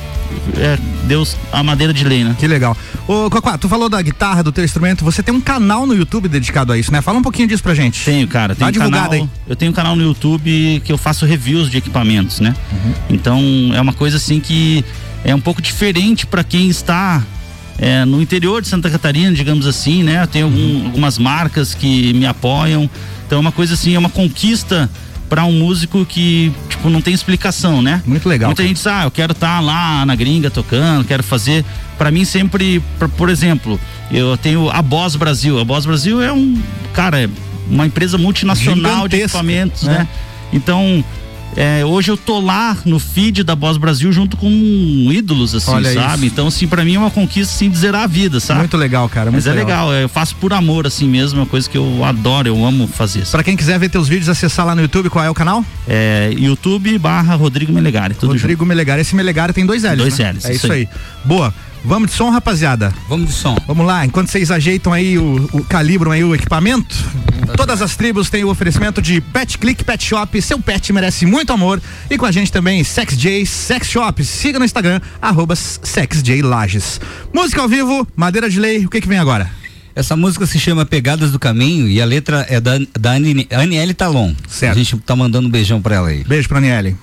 é, 0.57 0.77
deu 1.05 1.25
a 1.51 1.63
madeira 1.63 1.93
de 1.93 2.03
lei, 2.03 2.23
né? 2.23 2.35
Que 2.37 2.47
legal. 2.47 2.75
Ô, 3.07 3.29
Quaquá, 3.29 3.57
tu 3.57 3.67
falou 3.69 3.87
da 3.89 4.01
guitarra, 4.01 4.43
do 4.43 4.51
teu 4.51 4.63
instrumento, 4.63 5.03
você 5.03 5.21
tem 5.23 5.33
um 5.33 5.41
canal 5.41 5.85
no 5.87 5.95
YouTube 5.95 6.27
dedicado 6.27 6.71
a 6.73 6.77
isso, 6.77 6.91
né? 6.91 7.01
Fala 7.01 7.17
um 7.19 7.21
pouquinho 7.21 7.47
disso 7.47 7.63
pra 7.63 7.73
gente. 7.73 8.03
Tenho, 8.03 8.27
cara. 8.27 8.53
Tenho 8.55 8.71
divulgada 8.71 9.09
canal, 9.09 9.23
aí. 9.23 9.29
Eu 9.47 9.55
tenho 9.55 9.71
um 9.71 9.75
canal 9.75 9.95
no 9.95 10.03
YouTube 10.03 10.81
que 10.83 10.91
eu 10.91 10.97
faço 10.97 11.25
reviews 11.25 11.69
de 11.69 11.77
equipamentos, 11.77 12.39
né? 12.39 12.55
Uhum. 12.71 12.93
Então 13.09 13.39
é 13.73 13.81
uma 13.81 13.93
coisa 13.93 14.17
assim 14.17 14.39
que 14.39 14.83
é 15.23 15.33
um 15.33 15.41
pouco 15.41 15.61
diferente 15.61 16.25
para 16.27 16.43
quem 16.43 16.67
está 16.69 17.23
é, 17.77 18.05
no 18.05 18.21
interior 18.21 18.61
de 18.61 18.67
Santa 18.67 18.89
Catarina, 18.89 19.33
digamos 19.33 19.65
assim, 19.67 20.01
né? 20.03 20.23
Eu 20.23 20.27
tenho 20.27 20.47
Uhum. 20.47 20.53
algum- 20.75 20.85
algumas 20.87 21.17
marcas 21.17 21.73
que 21.73 22.13
me 22.13 22.25
apoiam. 22.25 22.89
Então 23.25 23.37
é 23.37 23.41
uma 23.41 23.51
coisa 23.51 23.73
assim, 23.73 23.95
é 23.95 23.99
uma 23.99 24.09
conquista 24.09 24.89
para 25.29 25.43
um 25.45 25.51
músico 25.51 26.05
que, 26.05 26.53
tipo, 26.69 26.89
não 26.89 27.01
tem 27.01 27.13
explicação, 27.13 27.81
né? 27.81 28.01
Muito 28.05 28.27
legal. 28.27 28.49
Muita 28.49 28.63
gente 28.63 28.77
diz, 28.77 28.87
ah, 28.87 29.03
eu 29.03 29.11
quero 29.11 29.31
estar 29.31 29.59
lá 29.59 30.05
na 30.05 30.15
gringa 30.15 30.49
tocando, 30.49 31.05
quero 31.05 31.23
fazer. 31.23 31.65
Pra 31.97 32.11
mim 32.11 32.25
sempre, 32.25 32.83
por, 32.99 33.09
por 33.09 33.29
exemplo, 33.29 33.79
eu 34.11 34.37
tenho 34.37 34.69
a 34.69 34.81
Boss 34.81 35.15
Brasil. 35.15 35.59
A 35.59 35.63
Boss 35.63 35.85
Brasil 35.85 36.21
é 36.21 36.31
um, 36.31 36.61
cara, 36.93 37.23
é 37.23 37.29
uma 37.69 37.85
empresa 37.85 38.17
multinacional 38.17 39.07
de 39.07 39.17
Gigantesca, 39.17 39.37
equipamentos, 39.37 39.83
né? 39.83 39.99
né? 39.99 40.07
Então, 40.53 41.03
é, 41.55 41.85
hoje 41.85 42.11
eu 42.11 42.17
tô 42.17 42.39
lá 42.39 42.77
no 42.85 42.99
feed 42.99 43.43
da 43.43 43.55
Boss 43.55 43.77
Brasil 43.77 44.11
junto 44.11 44.35
com 44.37 44.49
ídolos, 45.11 45.55
assim, 45.55 45.71
Olha 45.71 45.93
sabe? 45.93 46.15
isso. 46.17 46.25
Então, 46.25 46.47
assim, 46.47 46.67
pra 46.67 46.83
mim 46.83 46.95
é 46.95 46.99
uma 46.99 47.11
conquista, 47.11 47.53
assim, 47.55 47.69
de 47.69 47.77
zerar 47.77 48.03
a 48.03 48.07
vida, 48.07 48.39
sabe? 48.39 48.59
Muito 48.59 48.77
legal, 48.77 49.07
cara. 49.07 49.31
Mas 49.31 49.45
muito 49.45 49.57
é 49.57 49.63
legal, 49.63 49.93
eu 49.93 50.09
faço 50.09 50.35
por 50.35 50.51
amor, 50.53 50.85
assim 50.85 51.07
mesmo, 51.07 51.39
é 51.39 51.41
uma 51.43 51.47
coisa 51.47 51.69
que 51.69 51.77
eu 51.77 52.03
adoro, 52.03 52.47
eu 52.47 52.65
amo 52.65 52.87
fazer. 52.87 53.25
Pra 53.27 53.43
quem 53.43 53.55
quiser 53.55 53.79
ver 53.79 53.89
teus 53.89 54.07
vídeos, 54.07 54.27
acessar 54.29 54.65
lá 54.65 54.75
no 54.75 54.81
YouTube, 54.81 55.09
qual 55.09 55.23
é 55.23 55.29
o 55.29 55.33
canal? 55.33 55.63
É 55.87 56.33
YouTube 56.37 56.97
barra 56.97 57.35
Rodrigo 57.35 57.71
Melegari, 57.71 58.13
tudo 58.15 58.33
junto. 58.33 58.41
Rodrigo 58.41 58.65
Melegari. 58.65 59.01
Esse 59.01 59.15
Melegari 59.15 59.53
tem 59.53 59.65
dois 59.65 59.83
L's. 59.83 59.97
Dois 59.97 60.17
né? 60.19 60.31
Ls, 60.33 60.47
É 60.47 60.53
isso 60.53 60.65
isso 60.65 60.71
aí. 60.73 60.81
aí. 60.81 60.89
Boa. 61.23 61.53
Vamos 61.85 62.09
de 62.09 62.15
som, 62.17 62.29
rapaziada. 62.31 62.93
Vamos 63.07 63.27
de 63.27 63.33
som. 63.33 63.55
Vamos 63.67 63.85
lá, 63.85 64.05
enquanto 64.05 64.29
vocês 64.29 64.49
ajeitam 64.49 64.91
aí 64.91 65.17
o, 65.19 65.47
o 65.53 65.63
calibram 65.63 66.11
aí 66.11 66.23
o 66.23 66.33
equipamento, 66.33 66.95
todas 67.55 67.81
as 67.81 67.95
tribos 67.95 68.29
têm 68.29 68.43
o 68.43 68.49
oferecimento 68.49 69.01
de 69.01 69.21
Pet 69.21 69.57
Click 69.57 69.83
Pet 69.83 70.03
Shop, 70.03 70.41
seu 70.41 70.59
pet 70.59 70.91
merece 70.91 71.25
muito 71.25 71.53
amor. 71.53 71.79
E 72.09 72.17
com 72.17 72.25
a 72.25 72.31
gente 72.31 72.51
também 72.51 72.83
Sex 72.83 73.15
J 73.17 73.45
Sex 73.45 73.87
Shop. 73.87 74.23
Siga 74.25 74.57
no 74.57 74.65
Instagram, 74.65 74.99
arroba 75.21 75.53
Lages. 76.43 76.99
Música 77.33 77.61
ao 77.61 77.69
vivo, 77.69 78.07
Madeira 78.15 78.49
de 78.49 78.59
Lei, 78.59 78.85
o 78.85 78.89
que 78.89 78.99
que 78.99 79.07
vem 79.07 79.19
agora? 79.19 79.49
Essa 79.95 80.15
música 80.15 80.45
se 80.45 80.59
chama 80.59 80.85
Pegadas 80.85 81.31
do 81.31 81.39
Caminho 81.39 81.87
e 81.87 82.01
a 82.01 82.05
letra 82.05 82.45
é 82.49 82.59
da, 82.59 82.73
da 82.99 83.11
Ani- 83.11 83.47
Aniele 83.51 83.93
Talon. 83.93 84.33
Certo. 84.49 84.73
A 84.73 84.75
gente 84.83 84.97
tá 84.97 85.15
mandando 85.15 85.47
um 85.47 85.51
beijão 85.51 85.81
pra 85.81 85.95
ela 85.95 86.07
aí. 86.09 86.23
Beijo 86.23 86.49
pra 86.49 86.57
Aniele. 86.57 86.97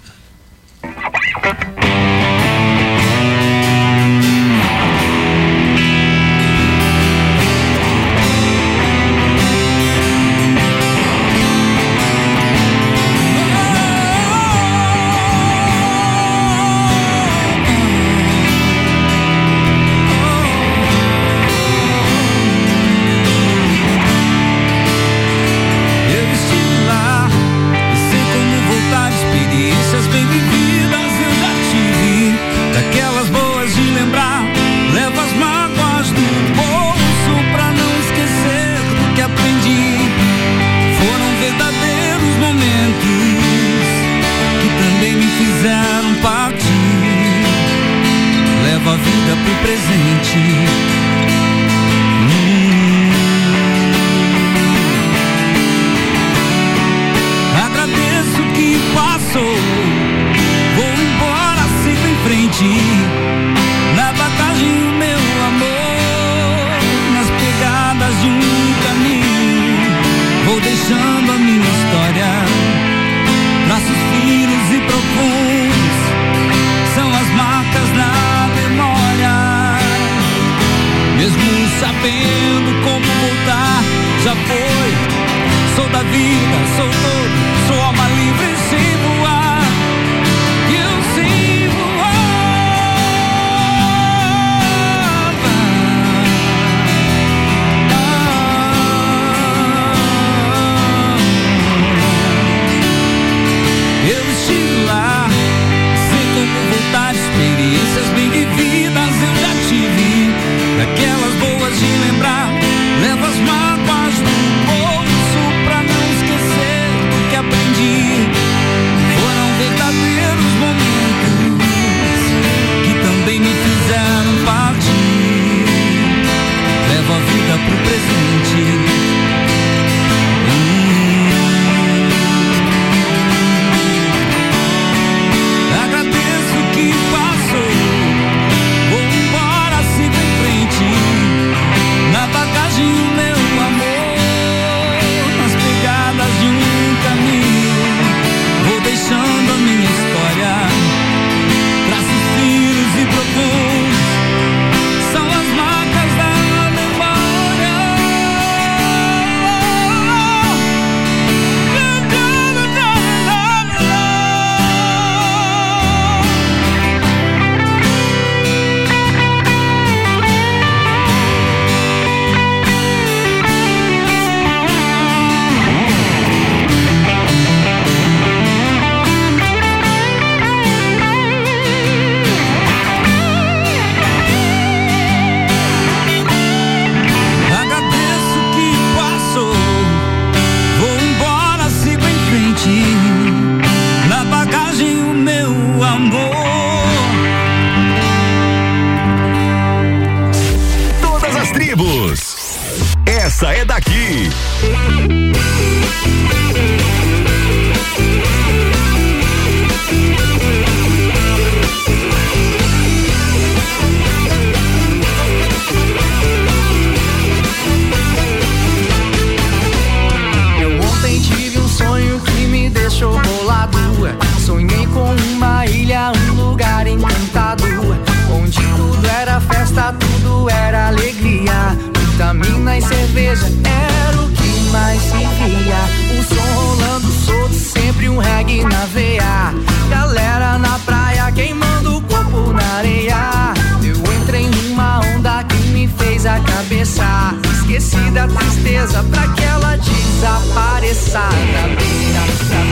cabeça. 246.63 247.05
Esqueci 247.53 248.11
da 248.13 248.27
tristeza 248.29 249.03
pra 249.05 249.29
que 249.29 249.43
ela 249.43 249.77
desapareça. 249.77 251.29
Beira, 251.77 252.23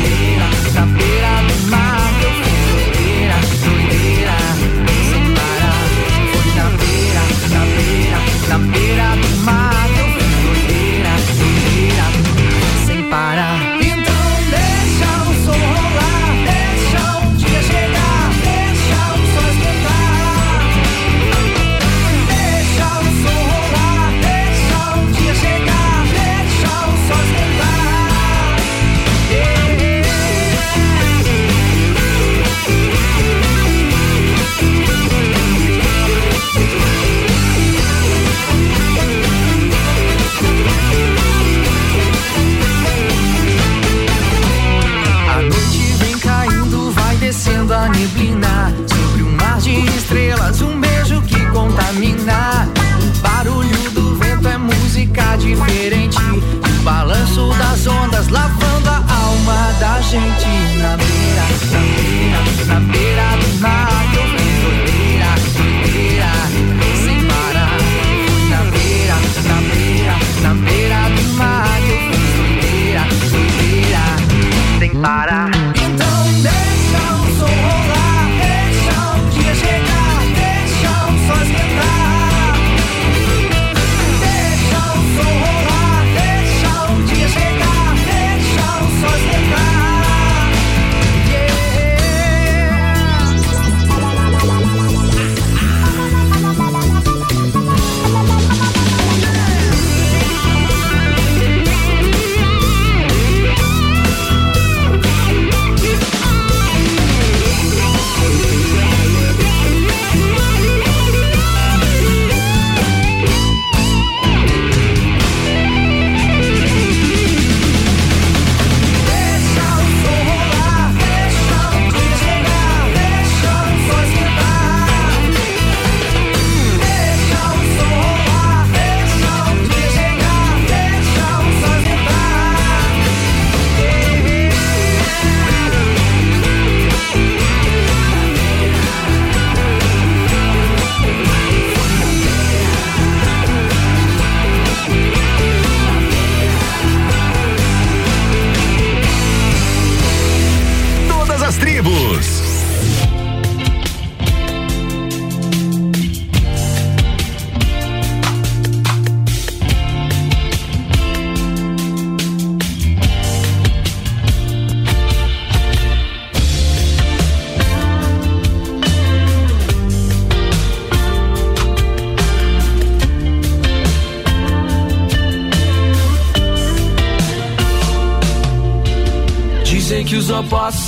beira. 0.03 0.60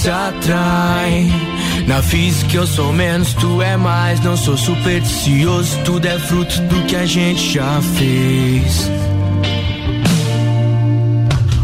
Se 0.02 0.10
atraem. 0.10 1.30
Na 1.86 2.02
física 2.02 2.56
eu 2.56 2.66
sou 2.66 2.92
menos, 2.92 3.34
tu 3.34 3.62
é 3.62 3.76
mais. 3.76 4.18
Não 4.20 4.36
sou 4.36 4.56
supersticioso, 4.56 5.78
tudo 5.84 6.06
é 6.06 6.18
fruto 6.18 6.60
do 6.62 6.82
que 6.86 6.96
a 6.96 7.06
gente 7.06 7.52
já 7.52 7.80
fez. 7.96 8.90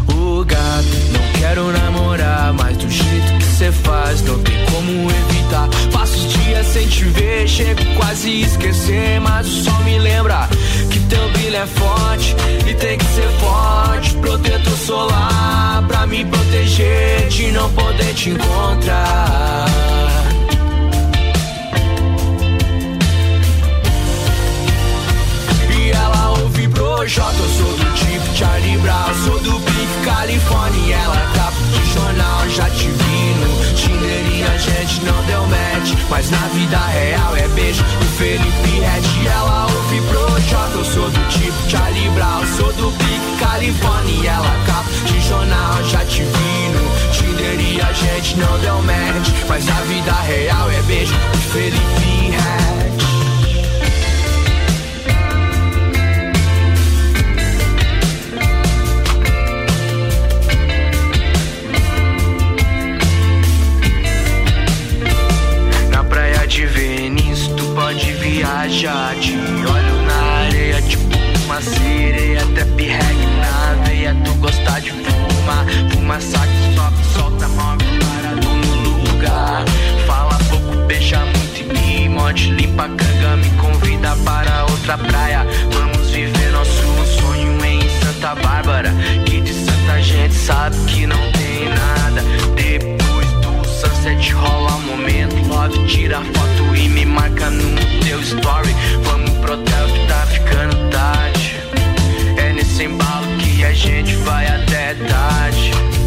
Ô 0.07 0.43
gato, 0.45 0.87
não 1.11 1.39
quero 1.39 1.69
namorar, 1.73 2.53
mas 2.53 2.77
do 2.77 2.89
jeito 2.89 3.37
que 3.39 3.43
cê 3.43 3.73
faz, 3.73 4.21
não 4.21 4.39
tem 4.39 4.65
como 4.67 5.11
evitar. 5.11 5.67
Passo 5.91 6.15
os 6.15 6.33
dias 6.33 6.65
sem 6.67 6.87
te 6.87 7.03
ver, 7.05 7.45
chego 7.45 7.83
quase 7.97 8.41
esquecer, 8.41 9.19
mas 9.19 9.47
o 9.47 9.63
sol 9.65 9.83
me 9.83 9.99
lembra 9.99 10.47
que 10.89 10.99
teu 11.01 11.29
brilho 11.31 11.57
é 11.57 11.65
forte 11.65 12.35
e 12.65 12.73
tem 12.73 12.97
que 12.97 13.05
ser 13.05 13.29
forte. 13.41 14.15
Protetor 14.15 14.77
solar 14.77 15.83
pra 15.89 16.07
me 16.07 16.23
proteger 16.23 17.18
de 17.29 17.51
não 17.51 17.71
poder 17.71 18.13
te 18.15 18.31
encontrar. 18.31 19.65
E 25.77 25.91
ela 25.91 26.31
ouve 26.41 26.67
Projota, 26.69 27.35
eu 27.37 27.49
sou 27.49 27.77
do 27.77 27.93
tipo 27.93 28.35
Charlie 28.35 28.77
Brown, 28.79 29.13
sou 29.25 29.39
do 29.39 29.59
Big 29.59 30.05
California. 30.05 30.87
E 30.87 30.91
ela 30.91 31.31
capa 31.35 31.57
de 31.71 31.93
jornal, 31.93 32.49
já 32.49 32.69
te 32.71 32.87
vi 32.87 33.33
no 33.39 33.73
Tinder 33.75 34.25
e 34.35 34.43
a 34.43 34.57
gente 34.57 35.01
não 35.05 35.23
deu 35.25 35.45
match. 35.47 35.93
Mas 36.09 36.29
na 36.31 36.47
vida 36.47 36.77
real 36.77 37.35
é 37.35 37.47
beijo 37.49 37.83
do 37.83 38.05
Felipe 38.17 38.79
Red. 38.79 39.23
E 39.23 39.27
ela 39.27 39.67
ouve 39.67 40.01
Projota, 40.01 40.77
eu 40.77 40.85
sou 40.85 41.09
do 41.09 41.27
tipo 41.29 41.69
Charlie 41.69 42.09
Brown, 42.09 42.45
sou 42.57 42.73
do 42.73 42.91
Big 42.91 43.37
California. 43.39 44.23
E 44.23 44.27
ela 44.27 44.65
capa 44.65 44.89
de 45.05 45.21
jornal, 45.21 45.83
já 45.83 46.03
te 46.05 46.23
vi 46.23 46.69
no 46.73 46.98
Tinder 47.39 47.59
e 47.59 47.81
a 47.81 47.93
gente 47.93 48.37
não 48.37 48.59
deu 48.59 48.81
match. 48.81 49.29
Mas 49.47 49.65
na 49.65 49.81
vida 49.81 50.11
real 50.11 50.69
é 50.69 50.81
beijo 50.83 51.13
do 51.13 51.37
Felipe 51.37 52.31
Red. 52.31 52.89
Na 65.91 66.03
praia 66.03 66.45
de 66.45 66.65
Venice, 66.65 67.49
tu 67.55 67.63
pode 67.73 68.11
viajar. 68.13 69.15
Te 69.15 69.37
olho 69.37 70.01
na 70.05 70.45
areia, 70.45 70.81
tipo 70.81 71.17
uma 71.45 71.61
sereia. 71.61 72.41
Até 72.41 72.65
pirregue 72.65 73.25
na 73.39 73.83
veia, 73.85 74.15
tu 74.25 74.33
gosta 74.35 74.79
de 74.81 74.91
fumar. 74.91 75.65
Saco, 76.17 76.51
sobe, 76.75 77.03
solta, 77.13 77.47
move, 77.49 77.85
parado 77.99 78.47
no 78.47 79.09
lugar. 79.09 79.63
Fala 80.07 80.37
pouco, 80.49 80.85
beija 80.87 81.19
muito 81.19 81.61
e 81.61 82.09
me. 82.09 82.09
Limpa 82.55 82.85
a 82.85 82.89
canga, 82.89 83.37
me 83.37 83.49
convida 83.51 84.15
para 84.25 84.65
outra 84.65 84.97
praia. 84.97 85.45
Vamos 85.71 86.09
viver 86.09 86.51
nosso 86.51 86.83
sonho 87.21 87.63
em 87.63 87.81
Santa 88.01 88.35
Bárbara. 88.35 88.91
Que 89.25 89.39
de 89.39 89.53
Santa 89.53 90.01
gente 90.01 90.33
sabe 90.33 90.75
que 90.87 91.05
não 91.05 91.31
tem 91.31 91.69
nada. 91.69 92.21
Depois 92.55 93.31
do 93.41 93.63
sunset 93.65 94.33
rola 94.33 94.75
um 94.75 94.81
momento 94.81 95.47
love 95.47 95.85
Tira 95.87 96.21
foto 96.21 96.75
e 96.75 96.89
me 96.89 97.05
marca 97.05 97.49
no 97.49 97.75
teu 98.03 98.19
story 98.21 98.75
Vamos 99.03 99.31
pro 99.39 99.53
hotel 99.53 99.87
que 99.87 100.07
tá 100.07 100.25
ficando 100.27 100.89
tarde 100.89 101.55
É 102.37 102.53
nesse 102.53 102.83
embalo 102.83 103.27
que 103.39 103.63
a 103.63 103.73
gente 103.73 104.15
vai 104.17 104.47
até 104.47 104.95
tarde 104.95 105.98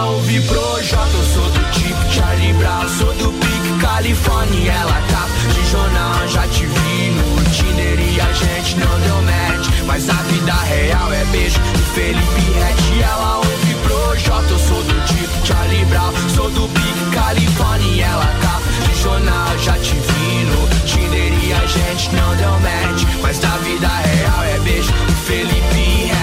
E 0.00 0.02
ouve 0.02 0.40
Projota, 0.42 1.10
eu 1.12 1.24
sou 1.24 1.44
do 1.50 1.70
tipo 1.72 2.10
Charlie 2.10 2.54
Brown, 2.54 2.88
sou 2.88 3.12
do 3.14 3.32
Big 3.32 3.80
California. 3.80 4.58
E 4.58 4.68
ela 4.68 5.02
tá 5.10 5.26
de 5.52 5.70
jornal, 5.70 6.28
já 6.28 6.46
te 6.48 6.64
vi 6.64 7.10
no 7.10 7.50
Tinder 7.50 8.00
e 8.00 8.18
a 8.18 8.32
gente 8.32 8.76
não 8.76 9.00
deu 9.00 9.22
match. 9.22 9.68
Mas 9.86 10.08
a 10.08 10.14
vida 10.14 10.54
real 10.54 11.12
é 11.12 11.24
beijo 11.26 11.58
do 11.60 11.78
Felipe 11.94 12.40
Red. 12.40 12.96
E 12.96 13.02
ela 13.02 13.38
ouve 13.38 13.74
Projota, 13.82 14.50
eu 14.50 14.58
sou 14.58 14.82
do 14.82 15.04
tipo 15.04 15.46
Charlie 15.46 15.84
Brown, 15.84 16.12
sou 16.34 16.50
do 16.50 16.66
Big 16.68 17.10
California. 17.12 17.94
E 17.94 18.00
ela 18.00 18.26
tá 18.40 18.60
de 18.86 19.02
jornal, 19.02 19.58
já 19.58 19.74
te 19.74 19.94
vi 19.94 20.44
no 20.46 20.86
Tinder 20.86 21.44
e 21.44 21.52
a 21.52 21.66
gente 21.66 22.10
não 22.14 22.36
deu 22.36 22.52
match. 22.60 23.04
Mas 23.20 23.44
a 23.44 23.56
vida 23.58 23.88
real 23.88 24.44
é 24.44 24.58
beijo 24.60 24.92
do 24.92 25.12
Felipe 25.26 26.06
Red. 26.06 26.19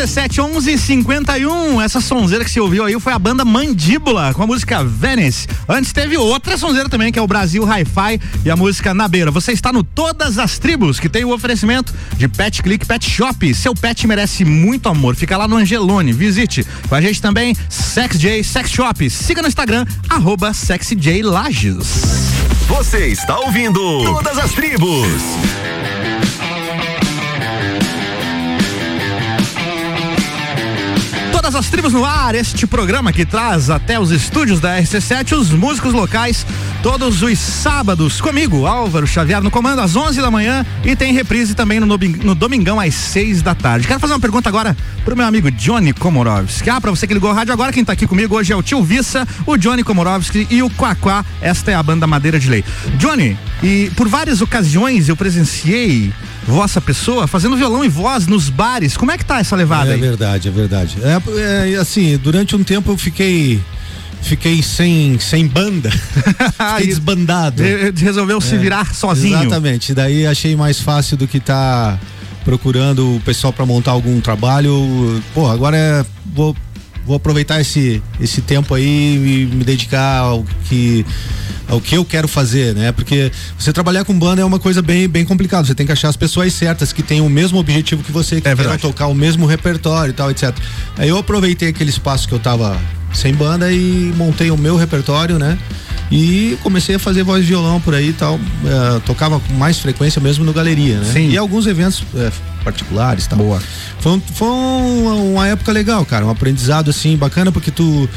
RC7 0.00 0.42
1151, 0.42 1.82
essa 1.82 2.00
sonzeira 2.00 2.42
que 2.42 2.50
você 2.50 2.58
ouviu 2.58 2.86
aí 2.86 2.98
foi 2.98 3.12
a 3.12 3.18
banda 3.18 3.44
Mandíbula 3.44 4.32
com 4.32 4.42
a 4.42 4.46
música 4.46 4.82
Venice. 4.82 5.46
Antes 5.68 5.92
teve 5.92 6.16
outra 6.16 6.56
sonzeira 6.56 6.88
também 6.88 7.12
que 7.12 7.18
é 7.18 7.22
o 7.22 7.26
Brasil 7.26 7.64
Hi-Fi 7.64 8.18
e 8.42 8.50
a 8.50 8.56
música 8.56 8.94
Na 8.94 9.06
Beira. 9.06 9.30
Você 9.30 9.52
está 9.52 9.70
no 9.70 9.84
Todas 9.84 10.38
as 10.38 10.58
Tribos, 10.58 10.98
que 10.98 11.06
tem 11.06 11.24
o 11.24 11.34
oferecimento 11.34 11.92
de 12.16 12.26
Pet 12.28 12.62
Click 12.62 12.86
Pet 12.86 13.10
Shop. 13.10 13.54
Seu 13.54 13.74
pet 13.74 14.06
merece 14.06 14.42
muito 14.42 14.88
amor. 14.88 15.14
Fica 15.16 15.36
lá 15.36 15.46
no 15.46 15.56
Angelone, 15.56 16.14
visite. 16.14 16.66
Com 16.88 16.94
a 16.94 17.00
gente 17.02 17.20
também 17.20 17.54
Sex 17.68 18.18
J 18.18 18.42
Sex 18.42 18.70
Shop. 18.70 19.10
Siga 19.10 19.42
no 19.42 19.48
Instagram 19.48 19.84
arroba 20.08 20.54
SexJLages. 20.54 21.76
Você 22.68 23.08
está 23.08 23.38
ouvindo 23.38 24.02
Todas 24.02 24.38
as 24.38 24.52
Tribos. 24.52 25.08
Todas 31.50 31.66
as 31.66 31.68
tribos 31.68 31.92
no 31.92 32.04
ar, 32.04 32.36
este 32.36 32.64
programa 32.64 33.12
que 33.12 33.26
traz 33.26 33.70
até 33.70 33.98
os 33.98 34.12
estúdios 34.12 34.60
da 34.60 34.78
RC7 34.78 35.36
os 35.36 35.50
músicos 35.50 35.92
locais 35.92 36.46
todos 36.82 37.22
os 37.22 37.38
sábados 37.38 38.20
comigo, 38.22 38.66
Álvaro 38.66 39.06
Xavier, 39.06 39.42
no 39.42 39.50
comando 39.50 39.80
às 39.80 39.96
11 39.96 40.20
da 40.22 40.30
manhã 40.30 40.64
e 40.82 40.96
tem 40.96 41.12
reprise 41.12 41.54
também 41.54 41.78
no, 41.78 41.86
no 41.86 42.34
domingão 42.34 42.80
às 42.80 42.94
6 42.94 43.42
da 43.42 43.54
tarde. 43.54 43.86
Quero 43.86 44.00
fazer 44.00 44.14
uma 44.14 44.20
pergunta 44.20 44.48
agora 44.48 44.74
pro 45.04 45.14
meu 45.14 45.26
amigo 45.26 45.50
Johnny 45.50 45.92
Komorovski. 45.92 46.70
Ah, 46.70 46.80
pra 46.80 46.90
você 46.90 47.06
que 47.06 47.12
ligou 47.12 47.30
o 47.30 47.34
rádio 47.34 47.52
agora, 47.52 47.70
quem 47.72 47.84
tá 47.84 47.92
aqui 47.92 48.06
comigo 48.06 48.34
hoje 48.34 48.52
é 48.52 48.56
o 48.56 48.62
tio 48.62 48.82
Vissa, 48.82 49.28
o 49.46 49.58
Johnny 49.58 49.84
Komorovski 49.84 50.46
e 50.50 50.62
o 50.62 50.70
Quaquá. 50.70 51.22
Esta 51.42 51.70
é 51.70 51.74
a 51.74 51.82
banda 51.82 52.06
Madeira 52.06 52.40
de 52.40 52.48
Lei. 52.48 52.64
Johnny, 52.96 53.36
e 53.62 53.90
por 53.94 54.08
várias 54.08 54.40
ocasiões 54.40 55.08
eu 55.08 55.16
presenciei 55.16 56.10
vossa 56.46 56.80
pessoa 56.80 57.26
fazendo 57.26 57.56
violão 57.58 57.84
e 57.84 57.88
voz 57.88 58.26
nos 58.26 58.48
bares. 58.48 58.96
Como 58.96 59.12
é 59.12 59.18
que 59.18 59.24
tá 59.24 59.38
essa 59.38 59.54
levada 59.54 59.90
É 59.90 59.94
aí? 59.94 60.00
verdade, 60.00 60.48
é 60.48 60.50
verdade. 60.50 60.96
É, 61.02 61.72
é, 61.72 61.76
assim, 61.76 62.16
durante 62.16 62.56
um 62.56 62.64
tempo 62.64 62.90
eu 62.90 62.96
fiquei 62.96 63.60
fiquei 64.22 64.62
sem 64.62 65.18
sem 65.18 65.46
banda, 65.46 65.90
fiquei 66.70 66.86
desbandado. 66.86 67.62
Re- 67.62 67.92
resolveu 67.96 68.40
se 68.40 68.56
virar 68.56 68.94
sozinho. 68.94 69.40
Exatamente. 69.40 69.94
Daí 69.94 70.26
achei 70.26 70.54
mais 70.56 70.80
fácil 70.80 71.16
do 71.16 71.26
que 71.26 71.40
tá 71.40 71.98
procurando 72.44 73.16
o 73.16 73.20
pessoal 73.20 73.52
para 73.52 73.66
montar 73.66 73.92
algum 73.92 74.20
trabalho. 74.20 75.22
Pô, 75.34 75.48
agora 75.48 75.76
é 75.76 76.04
vou 76.34 76.56
vou 77.06 77.16
aproveitar 77.16 77.60
esse, 77.60 78.02
esse 78.20 78.40
tempo 78.40 78.74
aí 78.74 78.84
e 78.86 79.54
me 79.54 79.64
dedicar 79.64 80.18
ao 80.18 80.44
que 80.68 81.04
ao 81.66 81.80
que 81.80 81.96
eu 81.96 82.04
quero 82.04 82.26
fazer, 82.28 82.74
né? 82.74 82.92
Porque 82.92 83.30
você 83.58 83.72
trabalhar 83.72 84.04
com 84.04 84.16
banda 84.18 84.42
é 84.42 84.44
uma 84.44 84.58
coisa 84.58 84.82
bem, 84.82 85.08
bem 85.08 85.24
complicada. 85.24 85.66
Você 85.66 85.74
tem 85.74 85.86
que 85.86 85.92
achar 85.92 86.08
as 86.08 86.16
pessoas 86.16 86.52
certas 86.52 86.92
que 86.92 87.02
tenham 87.02 87.26
o 87.26 87.30
mesmo 87.30 87.58
objetivo 87.58 88.02
que 88.02 88.10
você, 88.12 88.40
que 88.40 88.48
É 88.48 88.54
queiram 88.54 88.76
tocar 88.78 89.06
o 89.06 89.14
mesmo 89.14 89.46
repertório 89.46 90.10
e 90.10 90.14
tal, 90.14 90.30
etc. 90.30 90.52
Aí 90.98 91.08
eu 91.08 91.16
aproveitei 91.16 91.68
aquele 91.68 91.90
espaço 91.90 92.28
que 92.28 92.34
eu 92.34 92.40
tava 92.40 92.76
sem 93.12 93.34
banda 93.34 93.70
e 93.72 94.12
montei 94.16 94.50
o 94.50 94.56
meu 94.56 94.76
repertório, 94.76 95.38
né? 95.38 95.58
E 96.12 96.58
comecei 96.62 96.96
a 96.96 96.98
fazer 96.98 97.22
voz 97.22 97.44
e 97.44 97.46
violão 97.46 97.80
por 97.80 97.94
aí 97.94 98.08
e 98.08 98.12
tal. 98.12 98.38
Eh, 98.64 99.00
tocava 99.06 99.38
com 99.38 99.54
mais 99.54 99.78
frequência 99.78 100.20
mesmo 100.20 100.44
no 100.44 100.52
galeria, 100.52 100.98
né? 100.98 101.12
Sim. 101.12 101.30
E 101.30 101.38
alguns 101.38 101.66
eventos 101.68 102.02
eh, 102.16 102.32
particulares 102.64 103.28
tal. 103.28 103.38
Boa. 103.38 103.62
Foi, 104.00 104.12
um- 104.12 104.20
foi 104.34 104.48
um- 104.48 105.34
uma 105.34 105.46
época 105.46 105.70
legal, 105.70 106.04
cara. 106.04 106.26
Um 106.26 106.30
aprendizado 106.30 106.90
assim 106.90 107.16
bacana, 107.16 107.52
porque 107.52 107.70
tu, 107.70 108.08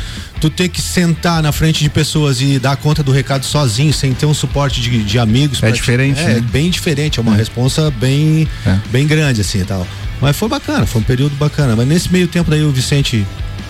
tu 0.41 0.49
ter 0.49 0.69
que 0.69 0.81
sentar 0.81 1.43
na 1.43 1.51
frente 1.51 1.83
de 1.83 1.89
pessoas 1.89 2.41
e 2.41 2.57
dar 2.57 2.75
conta 2.77 3.03
do 3.03 3.11
recado 3.11 3.45
sozinho, 3.45 3.93
sem 3.93 4.11
ter 4.11 4.25
um 4.25 4.33
suporte 4.33 4.81
de, 4.81 5.03
de 5.03 5.19
amigos. 5.19 5.59
te- 5.59 5.71
diferente, 5.71 6.19
É, 6.19 6.35
né? 6.35 6.41
bem 6.51 6.71
diferente. 6.71 7.19
É 7.19 7.21
uma 7.21 7.35
responsa 7.35 7.91
bem, 7.91 8.47
bem 8.91 9.05
grande, 9.05 9.41
assim 9.41 9.59
e 9.61 9.65
tal. 9.65 9.85
Mas 10.19 10.35
foi 10.35 10.49
bacana, 10.49 10.87
foi 10.87 10.99
um 10.99 11.03
período 11.03 11.35
bacana. 11.35 11.75
Mas 11.75 11.87
nesse 11.87 12.11
meio 12.11 12.27
tempo 12.27 12.49
daí 12.49 12.63
o 12.63 12.71
Vicente 12.71 13.23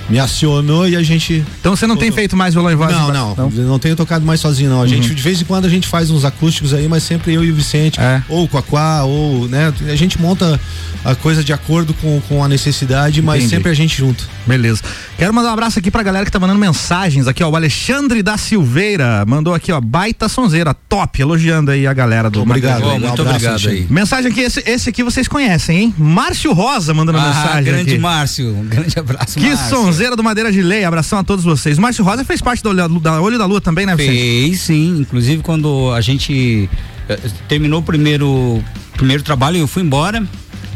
me 0.10 0.20
acionou 0.20 0.88
e 0.88 0.96
a 0.96 1.04
gente. 1.04 1.44
Então 1.60 1.76
você 1.76 1.88
não 1.88 1.96
tem 1.96 2.12
feito 2.12 2.36
mais 2.36 2.54
violão 2.54 2.72
e 2.72 2.76
voz? 2.76 2.92
Não, 2.92 3.12
não, 3.36 3.50
não. 3.50 3.80
tenho 3.80 3.96
tocado 3.96 4.26
mais 4.26 4.40
sozinho, 4.40 4.70
não. 4.70 4.82
A 4.82 4.88
gente, 4.88 5.10
Uhum. 5.10 5.16
de 5.16 5.22
vez 5.22 5.42
em 5.42 5.46
quando, 5.46 5.66
a 5.66 5.70
gente 5.70 5.88
faz 5.88 6.10
uns 6.12 6.26
acústicos 6.26 6.74
aí, 6.74 6.88
mas 6.88 7.04
sempre 7.04 7.34
eu 7.34 7.44
e 7.44 7.52
o 7.52 7.56
Vicente. 7.56 8.00
É. 8.00 8.22
Ou 8.30 8.44
o 8.46 8.48
Quaquá, 8.48 9.04
ou, 9.04 9.48
né? 9.48 9.74
A 9.90 9.96
gente 9.96 10.20
monta 10.22 10.60
a 11.06 11.16
coisa 11.16 11.44
de 11.44 11.52
acordo 11.54 11.94
com, 11.96 12.22
com 12.30 12.44
a 12.44 12.48
necessidade, 12.48 13.22
mas 13.22 13.40
Entendi. 13.44 13.56
sempre 13.56 13.72
a 13.72 13.74
gente 13.74 13.98
junto. 13.98 14.28
Beleza. 14.46 14.82
Quero 15.18 15.34
mandar 15.34 15.50
um 15.50 15.54
abraço 15.54 15.80
aqui 15.80 15.90
pra 15.92 16.04
galera 16.04 16.26
que 16.26 16.32
tá 16.32 16.40
mandando 16.40 16.60
mensagens 16.60 17.28
aqui, 17.28 17.44
ó. 17.44 17.50
O 17.50 17.56
Alexandre 17.56 18.22
da 18.22 18.38
Silveira 18.38 19.24
mandou 19.26 19.54
aqui, 19.54 19.72
ó, 19.72 19.80
baita 19.82 20.28
sonzeira, 20.30 20.74
top, 20.74 21.22
elogiando 21.22 21.72
aí 21.72 21.86
a 21.88 21.94
galera 21.94 22.30
do 22.30 22.42
Obrigado, 22.42 22.82
Magazine. 22.82 23.04
um 23.04 23.08
muito 23.08 23.22
abraço, 23.22 23.46
obrigado 23.46 23.70
aí. 23.70 23.88
Mensagem 23.90 24.32
aqui, 24.32 24.42
esse, 24.42 24.64
esse 24.66 24.90
aqui 24.90 25.04
vocês 25.04 25.28
conhecem, 25.28 25.78
hein? 25.78 25.96
Márcio 25.98 26.52
Rosa 26.54 26.94
mandando 26.94 27.18
Ah, 27.20 27.28
mensagem 27.28 27.64
grande 27.64 27.92
aqui. 27.92 28.00
Márcio, 28.00 28.56
um 28.56 28.66
grande 28.66 28.98
abraço, 29.00 29.38
Que 29.40 29.48
Márcio. 29.48 29.66
Sonzeira 29.94 30.16
do 30.16 30.24
Madeira 30.24 30.52
de 30.52 30.62
Lei, 30.62 30.84
abração 30.84 31.20
a 31.20 31.24
todos 31.24 31.46
vocês. 31.46 31.78
Márcio 31.78 32.04
Rosa 32.04 32.26
fez 32.26 32.42
parte 32.42 32.64
do 32.64 32.70
Olho 32.70 33.00
da, 33.00 33.22
Olho 33.22 33.38
da 33.38 33.46
Lua 33.46 33.62
também, 33.62 33.86
né, 33.86 33.96
Vicente? 33.96 34.18
Fez 34.18 34.60
sim, 34.62 34.98
inclusive 35.00 35.44
quando 35.44 35.92
a 35.94 36.02
gente 36.02 36.70
eh, 37.08 37.20
terminou 37.48 37.80
o 37.80 37.84
primeiro, 37.84 38.64
primeiro 38.98 39.22
trabalho, 39.24 39.58
eu 39.58 39.68
fui 39.68 39.84
embora 39.84 40.24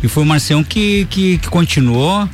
e 0.03 0.07
foi 0.07 0.23
o 0.23 0.25
Marcião 0.25 0.63
que, 0.63 1.07
que, 1.09 1.37
que 1.39 1.47
continuou. 1.49 2.29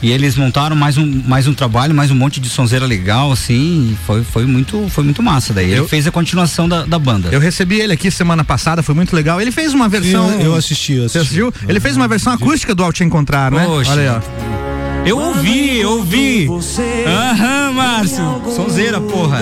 E 0.00 0.12
eles 0.12 0.36
montaram 0.36 0.76
mais 0.76 0.96
um, 0.96 1.04
mais 1.26 1.48
um 1.48 1.52
trabalho, 1.52 1.92
mais 1.92 2.12
um 2.12 2.14
monte 2.14 2.38
de 2.38 2.48
sonzeira 2.48 2.86
legal, 2.86 3.32
assim, 3.32 3.90
e 3.92 4.06
foi, 4.06 4.22
foi, 4.22 4.46
muito, 4.46 4.86
foi 4.90 5.02
muito 5.02 5.20
massa 5.24 5.52
daí. 5.52 5.72
Ele 5.72 5.80
Eu- 5.80 5.88
fez 5.88 6.06
a 6.06 6.12
continuação 6.12 6.68
da, 6.68 6.84
da 6.84 7.00
banda. 7.00 7.30
Eu 7.32 7.40
recebi 7.40 7.80
ele 7.80 7.92
aqui 7.94 8.08
semana 8.08 8.44
passada, 8.44 8.80
foi 8.80 8.94
muito 8.94 9.16
legal. 9.16 9.40
Ele 9.40 9.50
fez 9.50 9.74
uma 9.74 9.88
versão. 9.88 10.30
eu 10.40 10.54
assisti, 10.54 10.92
eu 10.92 11.08
Você 11.08 11.18
assisti. 11.18 11.40
assistiu? 11.42 11.68
Ele 11.68 11.80
fez 11.80 11.96
uma 11.96 12.06
versão 12.06 12.32
acústica 12.32 12.76
do 12.76 12.84
Ao 12.84 12.92
Te 12.92 13.02
Encontrar, 13.02 13.50
né? 13.50 13.64
Poxa. 13.66 13.90
Olha 13.90 14.02
aí, 14.02 14.08
ó. 14.08 14.67
Eu 15.06 15.18
ouvi, 15.18 15.80
eu 15.80 15.90
ouvi. 15.92 16.48
Aham, 17.06 17.72
Márcio. 17.72 18.42
Sonzeira, 18.54 19.00
porra. 19.00 19.38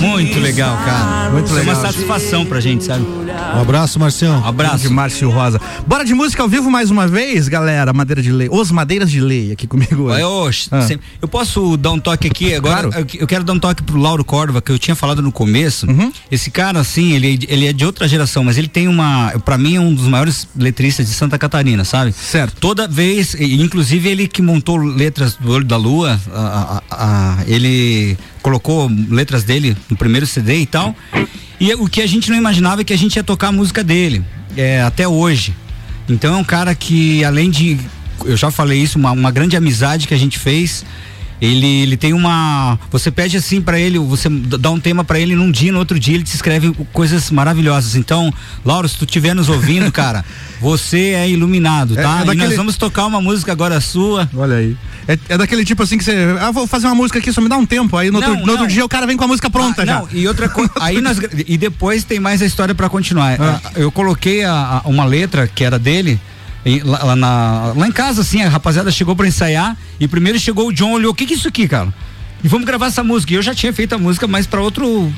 Muito 0.00 0.38
legal, 0.38 0.76
cara. 0.76 1.30
Muito 1.30 1.46
Isso 1.46 1.56
É 1.56 1.60
legal. 1.60 1.74
uma 1.74 1.80
satisfação 1.82 2.44
pra 2.46 2.60
gente, 2.60 2.84
sabe? 2.84 3.04
Um 3.04 3.60
abraço, 3.60 3.98
Marcião. 3.98 4.40
Um 4.40 4.44
abraço. 4.46 4.78
De 4.78 4.88
Márcio 4.88 5.30
Rosa. 5.30 5.60
Bora 5.86 6.04
de 6.04 6.14
música 6.14 6.42
ao 6.42 6.48
vivo 6.48 6.70
mais 6.70 6.90
uma 6.90 7.06
vez, 7.08 7.48
galera. 7.48 7.92
Madeira 7.92 8.22
de 8.22 8.30
Lei. 8.30 8.48
Os 8.50 8.70
Madeiras 8.70 9.10
de 9.10 9.20
Lei 9.20 9.52
aqui 9.52 9.66
comigo 9.66 10.04
hoje. 10.04 10.20
Eu, 10.20 10.28
oxe, 10.28 10.68
Ah. 10.70 10.86
eu 11.20 11.26
posso 11.28 11.76
dar 11.76 11.92
um 11.92 11.98
toque 11.98 12.26
aqui 12.28 12.54
agora? 12.54 12.88
Claro. 12.88 13.06
Eu, 13.18 13.26
quero 13.26 13.44
dar 13.44 13.52
um 13.52 13.58
toque 13.58 13.82
pro 13.82 13.98
Lauro 13.98 14.24
Córdova, 14.24 14.60
que 14.60 14.70
eu 14.70 14.78
tinha 14.78 14.94
falado 14.94 15.20
no 15.22 15.32
começo. 15.32 15.86
Uhum. 15.88 16.12
Esse 16.30 16.50
cara, 16.50 16.78
assim, 16.80 17.12
ele, 17.12 17.38
ele 17.48 17.66
é 17.66 17.72
de 17.72 17.84
outra 17.84 18.06
geração, 18.06 18.44
mas 18.44 18.56
ele 18.58 18.68
tem 18.68 18.86
uma. 18.88 19.32
Pra 19.44 19.56
mim, 19.58 19.76
é 19.76 19.80
um 19.80 19.92
dos 19.94 20.06
maiores 20.06 20.46
letristas 20.56 21.06
de 21.06 21.12
Santa 21.12 21.38
Catarina, 21.38 21.84
sabe? 21.84 22.12
Certo. 22.12 22.54
Toda 22.60 22.86
vez, 22.86 23.34
inclusive 23.38 24.08
ele 24.08 24.28
que 24.28 24.42
montou 24.42 24.76
letras 24.76 25.34
do 25.34 25.50
Olho 25.50 25.64
da 25.64 25.76
Lua, 25.76 26.20
a- 26.32 26.82
a- 26.90 26.96
a- 27.38 27.38
ele 27.46 28.16
colocou 28.48 28.90
letras 29.10 29.44
dele 29.44 29.76
no 29.90 29.96
primeiro 29.96 30.26
CD 30.26 30.60
e 30.60 30.66
tal. 30.66 30.96
E 31.60 31.74
o 31.74 31.86
que 31.86 32.00
a 32.00 32.06
gente 32.06 32.30
não 32.30 32.36
imaginava 32.36 32.80
é 32.80 32.84
que 32.84 32.94
a 32.94 32.98
gente 32.98 33.16
ia 33.16 33.22
tocar 33.22 33.48
a 33.48 33.52
música 33.52 33.84
dele, 33.84 34.24
é, 34.56 34.80
até 34.80 35.06
hoje. 35.06 35.54
Então 36.08 36.34
é 36.34 36.36
um 36.36 36.44
cara 36.44 36.74
que, 36.74 37.22
além 37.24 37.50
de. 37.50 37.78
Eu 38.24 38.36
já 38.36 38.50
falei 38.50 38.80
isso, 38.80 38.98
uma, 38.98 39.12
uma 39.12 39.30
grande 39.30 39.56
amizade 39.56 40.08
que 40.08 40.14
a 40.14 40.16
gente 40.16 40.38
fez. 40.38 40.84
Ele, 41.40 41.66
ele 41.82 41.96
tem 41.96 42.12
uma. 42.12 42.78
Você 42.90 43.10
pede 43.10 43.36
assim 43.36 43.60
pra 43.60 43.78
ele, 43.78 43.98
você 43.98 44.28
dá 44.28 44.70
um 44.70 44.80
tema 44.80 45.04
pra 45.04 45.20
ele 45.20 45.36
num 45.36 45.50
dia, 45.50 45.70
no 45.70 45.78
outro 45.78 45.98
dia 45.98 46.14
ele 46.16 46.24
te 46.24 46.34
escreve 46.34 46.72
coisas 46.92 47.30
maravilhosas. 47.30 47.94
Então, 47.94 48.32
Lauro, 48.64 48.88
se 48.88 48.96
tu 48.96 49.04
estiver 49.04 49.34
nos 49.34 49.48
ouvindo, 49.48 49.90
cara, 49.92 50.24
você 50.60 51.10
é 51.10 51.30
iluminado, 51.30 51.96
É- 51.98 52.02
tá? 52.02 52.18
é 52.18 52.22
E 52.22 52.26
daquele- 52.26 52.46
nós 52.48 52.56
vamos 52.56 52.76
tocar 52.76 53.06
uma 53.06 53.20
música 53.20 53.52
agora 53.52 53.80
sua. 53.80 54.28
Olha 54.34 54.56
aí. 54.56 54.76
É, 55.06 55.18
é 55.28 55.38
daquele 55.38 55.64
tipo 55.64 55.82
assim 55.82 55.96
que 55.96 56.04
você. 56.04 56.12
Ah, 56.40 56.50
vou 56.50 56.66
fazer 56.66 56.86
uma 56.86 56.94
música 56.96 57.18
aqui, 57.20 57.32
só 57.32 57.40
me 57.40 57.48
dá 57.48 57.56
um 57.56 57.64
tempo. 57.64 57.96
Aí 57.96 58.10
no, 58.10 58.20
Não, 58.20 58.30
outro, 58.30 58.44
no 58.46 58.52
outro 58.52 58.66
dia 58.66 58.84
o 58.84 58.88
cara 58.88 59.06
vem 59.06 59.16
com 59.16 59.24
a 59.24 59.28
música 59.28 59.48
pronta 59.48 59.82
Ah, 59.82 59.86
já. 59.86 59.98
Não, 60.00 60.08
e 60.12 60.26
outra 60.26 60.48
coisa, 60.48 60.72
aí 60.80 61.00
nós 61.00 61.18
e 61.46 61.56
depois 61.56 62.02
tem 62.04 62.18
mais 62.18 62.42
a 62.42 62.46
história 62.46 62.74
pra 62.74 62.88
continuar. 62.88 63.40
Ah. 63.40 63.60
Ah, 63.64 63.70
Eu 63.76 63.92
coloquei 63.92 64.42
a- 64.44 64.82
a- 64.84 64.88
uma 64.88 65.04
letra 65.04 65.46
que 65.46 65.62
era 65.62 65.78
dele 65.78 66.20
em- 66.68 66.82
lá, 66.82 67.16
na- 67.16 67.72
lá 67.76 67.86
em 67.88 67.92
casa 67.92 68.20
assim, 68.22 68.42
a 68.42 68.48
rapaziada 68.48 68.90
chegou 68.90 69.14
pra 69.16 69.26
ensaiar 69.26 69.76
e 69.98 70.06
primeiro 70.08 70.38
chegou 70.38 70.68
o 70.68 70.72
John, 70.72 70.92
olhou, 70.92 71.12
o 71.12 71.14
que 71.14 71.26
que 71.26 71.34
é 71.34 71.36
isso 71.36 71.48
aqui, 71.48 71.66
cara? 71.68 71.92
E 72.42 72.48
vamos 72.48 72.66
gravar 72.66 72.86
essa 72.86 73.02
música. 73.02 73.32
E 73.32 73.36
eu 73.36 73.42
já 73.42 73.54
tinha 73.54 73.72
feito 73.72 73.94
a 73.94 73.98
música, 73.98 74.26
mas 74.28 74.46
pra 74.46 74.60
outro 74.60 75.12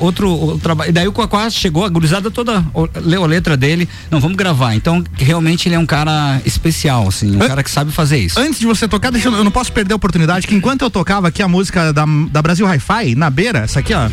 outro, 0.00 0.58
trabalho. 0.62 0.90
E 0.90 0.92
daí 0.92 1.08
o 1.08 1.12
Quaquá 1.12 1.48
chegou, 1.50 1.84
a 1.84 1.88
gurizada 1.88 2.30
toda 2.30 2.64
leu 3.02 3.24
a 3.24 3.26
letra 3.26 3.56
dele. 3.56 3.88
Não, 4.10 4.20
vamos 4.20 4.36
gravar. 4.36 4.74
Então, 4.74 5.02
realmente 5.16 5.68
ele 5.68 5.74
é 5.74 5.78
um 5.78 5.86
cara 5.86 6.40
especial, 6.44 7.08
assim, 7.08 7.36
um 7.36 7.42
An- 7.42 7.48
cara 7.48 7.62
que 7.62 7.70
sabe 7.70 7.92
fazer 7.92 8.18
isso. 8.18 8.38
Antes 8.38 8.58
de 8.60 8.66
você 8.66 8.86
tocar, 8.88 9.10
deixa 9.10 9.28
eu, 9.28 9.34
eu 9.34 9.44
não 9.44 9.50
posso 9.50 9.72
perder 9.72 9.92
a 9.92 9.96
oportunidade 9.96 10.46
que 10.46 10.54
enquanto 10.54 10.82
eu 10.82 10.90
tocava 10.90 11.28
aqui 11.28 11.42
a 11.42 11.48
música 11.48 11.92
da, 11.92 12.04
da 12.30 12.42
Brasil 12.42 12.66
Hi-Fi, 12.66 13.14
na 13.14 13.30
beira, 13.30 13.60
essa 13.60 13.80
aqui, 13.80 13.92
ó. 13.94 14.08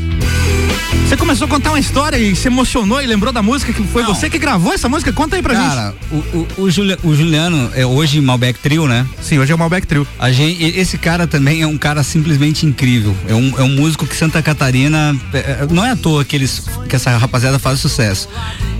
Você 1.07 1.17
começou 1.17 1.45
a 1.45 1.49
contar 1.49 1.71
uma 1.71 1.79
história 1.79 2.17
e 2.17 2.35
se 2.35 2.47
emocionou 2.47 2.99
e 3.01 3.05
lembrou 3.05 3.31
da 3.31 3.41
música 3.43 3.71
que 3.71 3.83
foi 3.83 4.03
você 4.03 4.29
que 4.29 4.39
gravou 4.39 4.73
essa 4.73 4.89
música? 4.89 5.11
Conta 5.13 5.35
aí 5.35 5.43
pra 5.43 5.53
Cara, 5.53 5.93
gente. 6.11 6.35
o, 6.57 6.61
o, 6.61 6.63
o, 6.63 7.09
o 7.09 7.15
Juliano 7.15 7.69
é 7.75 7.85
hoje 7.85 8.19
Malbec 8.19 8.57
Trio, 8.59 8.87
né? 8.87 9.05
Sim, 9.21 9.37
hoje 9.37 9.51
é 9.51 9.55
o 9.55 9.57
Malbec 9.57 9.85
Trio. 9.85 10.07
A 10.17 10.31
gente, 10.31 10.63
esse 10.63 10.97
cara 10.97 11.27
também 11.27 11.61
é 11.61 11.67
um 11.67 11.77
cara 11.77 12.01
simplesmente 12.03 12.65
incrível. 12.65 13.15
É 13.27 13.35
um, 13.35 13.53
é 13.59 13.63
um 13.63 13.69
músico 13.75 14.07
que 14.07 14.15
Santa 14.15 14.41
Catarina. 14.41 15.15
é, 15.33 15.37
não 15.71 15.83
é 15.85 15.91
à 15.91 15.95
toa 15.95 16.23
que, 16.25 16.35
eles, 16.35 16.63
que 16.89 16.95
essa 16.95 17.15
rapaziada 17.17 17.57
faz 17.59 17.79
sucesso. 17.79 18.27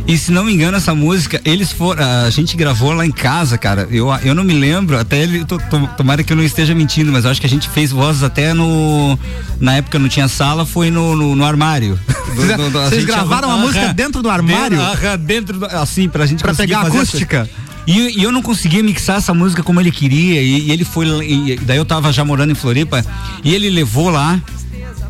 E 0.08 0.18
se 0.18 0.32
não 0.32 0.44
me 0.44 0.54
engano, 0.54 0.76
essa 0.76 0.94
música, 0.94 1.40
eles 1.46 1.72
foram. 1.72 2.04
A 2.26 2.30
gente 2.30 2.58
gravou 2.58 2.92
lá 2.94 3.06
em 3.06 3.12
casa, 3.12 3.58
cara. 3.58 3.88
Eu, 3.90 4.08
eu 4.24 4.36
não 4.36 4.44
me 4.44 4.54
lembro, 4.54 5.00
até 5.00 5.22
ele. 5.24 5.46
to- 5.46 5.58
to- 5.70 5.90
tomara 5.96 6.22
que 6.24 6.34
eu 6.34 6.38
não 6.38 6.44
esteja 6.44 6.76
mentindo, 6.76 7.10
mas 7.12 7.24
eu 7.24 7.32
acho 7.32 7.40
que 7.40 7.48
a 7.48 7.50
gente 7.50 7.70
fez 7.70 7.92
vozes 7.92 8.22
até 8.22 8.54
no. 8.54 9.18
Na 9.62 9.76
época 9.76 9.98
não 9.98 10.10
tinha 10.10 10.28
sala, 10.28 10.66
foi 10.66 10.92
no, 10.92 11.16
no, 11.16 11.36
no 11.36 11.46
armário. 11.46 11.98
Do- 12.36 12.58
do- 12.58 12.70
do- 12.72 12.80
Vocês 12.82 13.06
gravaram 13.06 13.50
a 13.50 13.58
música 13.58 13.94
dentro 13.94 14.22
do 14.22 14.30
armário? 14.30 14.78
Dentro, 14.78 15.18
dentro 15.20 15.60
do, 15.60 15.66
assim, 15.68 16.10
pra 16.10 16.26
gente 16.26 16.42
Pra 16.44 16.54
pegar 16.54 16.80
a 16.80 16.82
acústica? 16.88 17.50
E, 17.88 18.20
e 18.20 18.24
eu 18.24 18.32
não 18.32 18.42
conseguia 18.42 18.82
mixar 18.84 19.18
essa 19.18 19.34
música 19.34 19.62
como 19.64 19.80
ele 19.80 19.92
queria. 19.92 20.42
E, 20.42 20.68
e 20.68 20.72
ele 20.72 20.84
foi. 20.84 21.06
E, 21.26 21.56
daí 21.62 21.78
eu 21.78 21.86
tava 21.86 22.12
já 22.12 22.26
morando 22.26 22.52
em 22.52 22.56
Floripa. 22.56 23.06
E 23.44 23.54
ele 23.56 23.70
levou 23.70 24.10
lá. 24.10 24.38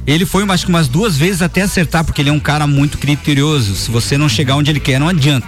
Ele 0.05 0.25
foi 0.25 0.43
acho 0.49 0.65
que 0.65 0.71
umas 0.71 0.87
duas 0.87 1.17
vezes 1.17 1.41
até 1.41 1.61
acertar, 1.61 2.03
porque 2.03 2.21
ele 2.21 2.29
é 2.29 2.33
um 2.33 2.39
cara 2.39 2.67
muito 2.67 2.97
criterioso. 2.97 3.75
Se 3.75 3.89
você 3.89 4.17
não 4.17 4.27
chegar 4.27 4.55
onde 4.55 4.69
ele 4.69 4.79
quer, 4.79 4.99
não 4.99 5.07
adianta. 5.07 5.47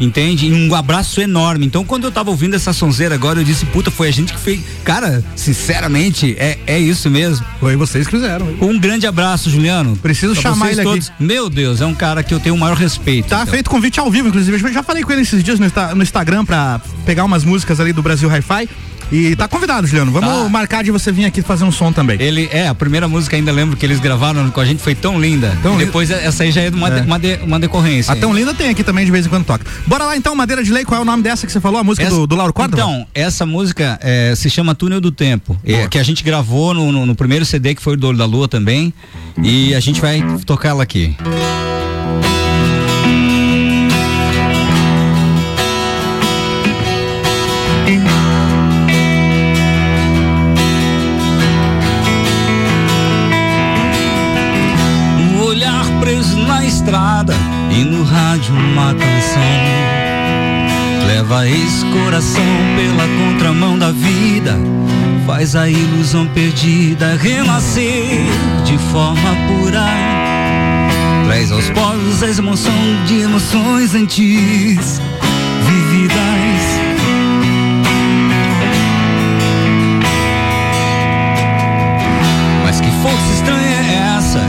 Entende? 0.00 0.46
E 0.46 0.52
um 0.52 0.74
abraço 0.74 1.20
enorme. 1.20 1.66
Então, 1.66 1.84
quando 1.84 2.04
eu 2.04 2.12
tava 2.12 2.30
ouvindo 2.30 2.54
essa 2.54 2.72
sonzeira 2.72 3.14
agora, 3.14 3.40
eu 3.40 3.44
disse, 3.44 3.64
puta, 3.66 3.90
foi 3.90 4.08
a 4.08 4.10
gente 4.10 4.32
que 4.32 4.40
fez. 4.40 4.60
Cara, 4.82 5.22
sinceramente, 5.36 6.34
é, 6.38 6.58
é 6.66 6.78
isso 6.78 7.08
mesmo. 7.08 7.46
Foi 7.60 7.76
vocês 7.76 8.06
que 8.06 8.16
fizeram. 8.16 8.46
Um 8.60 8.78
grande 8.78 9.06
abraço, 9.06 9.48
Juliano. 9.48 9.96
Preciso 9.96 10.34
chamar 10.34 10.72
ele 10.72 10.80
aqui. 10.80 10.90
todos. 10.90 11.12
Meu 11.18 11.48
Deus, 11.48 11.80
é 11.80 11.86
um 11.86 11.94
cara 11.94 12.22
que 12.22 12.34
eu 12.34 12.40
tenho 12.40 12.54
o 12.54 12.58
maior 12.58 12.76
respeito. 12.76 13.28
Tá 13.28 13.42
então. 13.42 13.52
feito 13.52 13.70
convite 13.70 14.00
ao 14.00 14.10
vivo, 14.10 14.28
inclusive. 14.28 14.56
Eu 14.56 14.72
já 14.72 14.82
falei 14.82 15.04
com 15.04 15.12
ele 15.12 15.22
esses 15.22 15.42
dias 15.42 15.60
no, 15.60 15.66
no 15.94 16.02
Instagram 16.02 16.44
pra 16.44 16.80
pegar 17.06 17.24
umas 17.24 17.44
músicas 17.44 17.78
ali 17.78 17.92
do 17.92 18.02
Brasil 18.02 18.28
Hi-Fi. 18.28 18.68
E 19.16 19.36
tá 19.36 19.46
convidado, 19.46 19.86
Juliano. 19.86 20.10
Vamos 20.10 20.28
Tá. 20.28 20.48
marcar 20.48 20.82
de 20.82 20.90
você 20.90 21.12
vir 21.12 21.24
aqui 21.24 21.40
fazer 21.40 21.62
um 21.64 21.70
som 21.70 21.92
também. 21.92 22.20
Ele 22.20 22.48
é, 22.52 22.66
a 22.66 22.74
primeira 22.74 23.06
música 23.06 23.36
ainda 23.36 23.52
lembro 23.52 23.76
que 23.76 23.86
eles 23.86 24.00
gravaram 24.00 24.50
com 24.50 24.60
a 24.60 24.64
gente 24.64 24.82
foi 24.82 24.92
tão 24.94 25.20
linda. 25.20 25.56
Tão 25.62 25.76
E 25.80 25.84
depois 25.84 26.10
essa 26.10 26.42
aí 26.42 26.50
já 26.50 26.62
é 26.62 26.68
uma, 26.70 26.88
É. 26.88 27.00
de- 27.00 27.06
uma, 27.06 27.18
de- 27.18 27.38
uma 27.44 27.60
decorrência. 27.60 28.12
A 28.12 28.16
Tão 28.16 28.32
Linda 28.34 28.52
tem 28.52 28.70
aqui 28.70 28.82
também 28.82 29.04
de 29.04 29.12
vez 29.12 29.24
em 29.24 29.28
quando 29.28 29.44
toca. 29.44 29.64
Bora 29.86 30.04
lá 30.04 30.16
então, 30.16 30.34
Madeira 30.34 30.64
de 30.64 30.72
Lei, 30.72 30.84
qual 30.84 30.98
é 30.98 31.02
o 31.02 31.04
nome 31.04 31.22
dessa 31.22 31.46
que 31.46 31.52
você 31.52 31.60
falou? 31.60 31.78
A 31.80 31.84
música 31.84 32.04
Essa- 32.06 32.16
do, 32.16 32.26
do 32.26 32.34
Lauro 32.34 32.52
Córdova? 32.52 32.82
Então, 32.82 33.06
essa 33.14 33.46
música 33.46 33.98
é, 34.02 34.34
se 34.34 34.50
chama 34.50 34.74
Túnel 34.74 35.00
do 35.00 35.12
Tempo, 35.12 35.56
é, 35.64 35.86
que 35.86 35.98
a 35.98 36.02
gente 36.02 36.24
gravou 36.24 36.74
no, 36.74 36.90
no- 36.90 37.06
no 37.06 37.14
primeiro 37.14 37.44
CD 37.44 37.72
que 37.74 37.82
foi 37.82 37.94
o 37.94 37.96
do 37.96 38.08
Olho 38.08 38.18
da 38.18 38.24
Lua 38.26 38.48
também. 38.48 38.92
E 39.42 39.74
a 39.76 39.80
gente 39.80 40.00
vai 40.00 40.20
tocar 40.44 40.70
ela 40.70 40.82
aqui. 40.82 41.16
na 41.20 42.33
e 57.76 57.84
no 57.84 58.04
rádio 58.04 58.54
uma 58.54 58.94
canção. 58.94 59.42
Leva 61.06 61.48
esse 61.48 61.84
coração 61.86 62.44
pela 62.76 63.06
contramão 63.18 63.78
da 63.78 63.90
vida, 63.90 64.56
faz 65.26 65.56
a 65.56 65.68
ilusão 65.68 66.26
perdida 66.28 67.16
renascer 67.16 68.24
de 68.64 68.78
forma 68.78 69.36
pura. 69.48 69.84
Traz 71.26 71.50
aos 71.50 71.68
poros 71.70 72.22
a 72.22 72.28
emoção 72.28 72.72
de 73.06 73.20
emoções 73.20 73.94
antes 73.94 75.00
vividas. 75.66 76.14
Mas 82.64 82.80
que 82.80 82.90
força 83.02 83.32
estranha 83.34 83.76
é 83.76 84.16
essa 84.16 84.40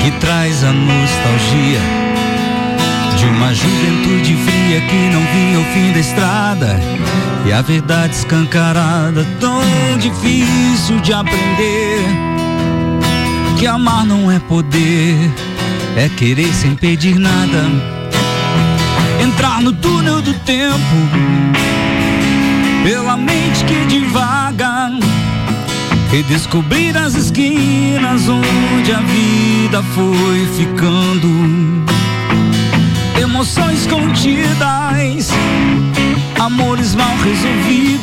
que 0.00 0.10
traz 0.20 0.64
a 0.64 0.72
nostalgia 0.72 2.05
de 3.26 3.30
uma 3.30 3.52
juventude 3.52 4.36
fria 4.36 4.80
que 4.82 5.08
não 5.08 5.20
via 5.20 5.58
o 5.58 5.64
fim 5.72 5.92
da 5.92 5.98
estrada. 5.98 6.80
E 7.44 7.52
a 7.52 7.60
verdade 7.60 8.14
escancarada 8.14 9.26
tão 9.40 9.62
difícil 9.98 11.00
de 11.00 11.12
aprender. 11.12 12.04
Que 13.58 13.66
amar 13.66 14.04
não 14.04 14.30
é 14.30 14.38
poder, 14.38 15.16
é 15.96 16.08
querer 16.10 16.52
sem 16.52 16.76
pedir 16.76 17.18
nada, 17.18 17.64
entrar 19.24 19.62
no 19.62 19.72
túnel 19.72 20.20
do 20.20 20.34
tempo 20.40 20.96
pela 22.84 23.16
mente 23.16 23.64
que 23.64 23.86
divaga. 23.86 24.90
Redescobrir 26.10 26.96
as 26.96 27.14
esquinas 27.14 28.28
onde 28.28 28.92
a 28.92 29.00
vida 29.00 29.82
foi 29.82 30.46
ficando. 30.56 31.95
Emoções 33.36 33.86
contidas, 33.86 35.28
amores 36.40 36.94
mal 36.94 37.14
resolvidos, 37.18 38.02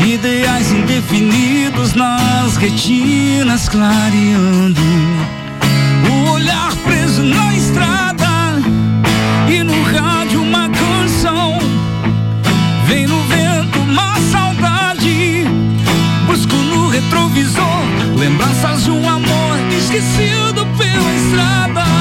ideais 0.00 0.72
indefinidos 0.72 1.92
nas 1.92 2.56
retinas 2.56 3.68
clareando. 3.68 4.80
O 6.10 6.30
olhar 6.30 6.74
preso 6.86 7.22
na 7.24 7.54
estrada 7.54 8.26
e 9.50 9.62
no 9.62 9.82
rádio 9.82 10.40
uma 10.40 10.70
canção. 10.70 11.58
Vem 12.86 13.06
no 13.06 13.20
vento 13.24 13.78
uma 13.80 14.16
saudade 14.32 15.44
Busco 16.26 16.56
no 16.56 16.88
retrovisor 16.88 17.84
lembranças 18.16 18.84
de 18.84 18.90
um 18.92 19.06
amor 19.06 19.58
esquecido 19.76 20.66
pela 20.78 21.14
estrada. 21.14 21.95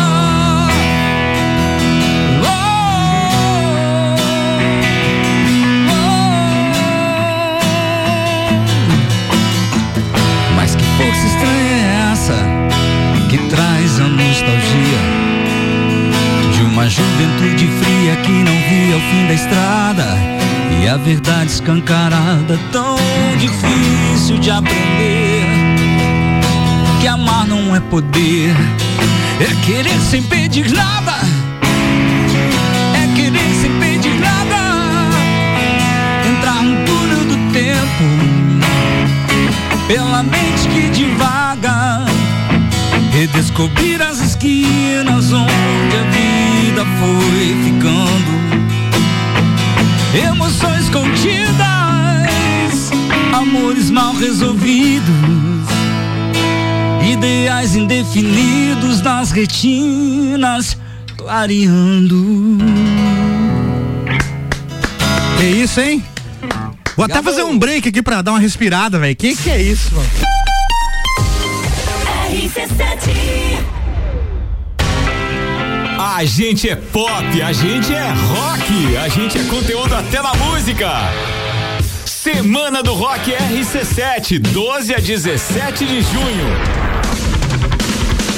Estranha 11.26 11.72
é 11.72 12.12
essa 12.12 12.36
que 13.30 13.38
traz 13.50 14.00
a 14.00 14.08
nostalgia 14.08 15.26
de 16.54 16.62
uma 16.62 16.88
juventude 16.90 17.68
fria 17.68 18.16
que 18.18 18.32
não 18.32 18.54
via 18.70 18.98
o 18.98 19.02
fim 19.10 19.28
da 19.28 19.34
estrada 19.34 20.06
e 20.82 20.88
a 20.88 20.98
verdade 20.98 21.52
escancarada 21.52 22.60
tão 22.72 22.98
difícil 23.38 24.38
de 24.38 24.52
aprender 24.52 25.46
que 27.02 27.08
amar 27.08 27.48
não 27.48 27.76
é 27.76 27.80
poder 27.80 28.56
é 29.40 29.66
querer 29.66 30.00
sem 30.00 30.24
pedir 30.24 30.72
nada 30.72 31.14
é 32.94 33.16
querer 33.16 33.56
sem 33.62 33.72
pedir 33.80 34.16
nada 34.20 35.10
entrar 36.30 36.64
no 36.64 36.86
túnel 36.86 37.26
do 37.26 37.52
tempo 37.52 38.04
pela 39.88 40.24
mente 40.24 40.55
redescobrir 43.36 44.02
as 44.02 44.20
esquinas 44.22 45.34
onde 45.34 45.98
a 45.98 46.04
vida 46.10 46.86
foi 46.86 47.56
ficando 47.66 48.32
emoções 50.26 50.90
contidas, 50.90 51.60
amores 53.34 53.90
mal 53.92 54.14
resolvidos, 54.14 55.04
ideais 57.12 57.76
indefinidos 57.76 59.02
nas 59.02 59.32
retinas 59.32 60.78
clareando. 61.18 62.58
Que 65.38 65.46
isso, 65.46 65.82
hein? 65.82 66.02
Vou 66.96 67.04
até 67.04 67.22
fazer 67.22 67.44
um 67.44 67.60
break 67.60 67.90
aqui 67.90 68.02
pra 68.02 68.22
dar 68.22 68.32
uma 68.32 68.40
respirada, 68.40 68.98
velho. 68.98 69.14
Que 69.14 69.36
que 69.36 69.50
é 69.50 69.62
isso, 69.62 69.94
mano? 69.94 70.35
A 76.00 76.24
gente 76.24 76.70
é 76.70 76.76
pop, 76.78 77.42
a 77.42 77.52
gente 77.52 77.94
é 77.94 78.14
rock, 78.14 78.98
a 78.98 79.10
gente 79.10 79.38
é 79.38 79.44
conteúdo 79.44 79.94
até 79.94 80.22
na 80.22 80.34
música. 80.36 80.90
Semana 82.06 82.82
do 82.82 82.94
Rock 82.94 83.34
RC7, 83.34 84.40
12 84.40 84.96
a 84.96 85.00
17 85.00 85.86
de 85.86 86.02
junho. 86.02 86.86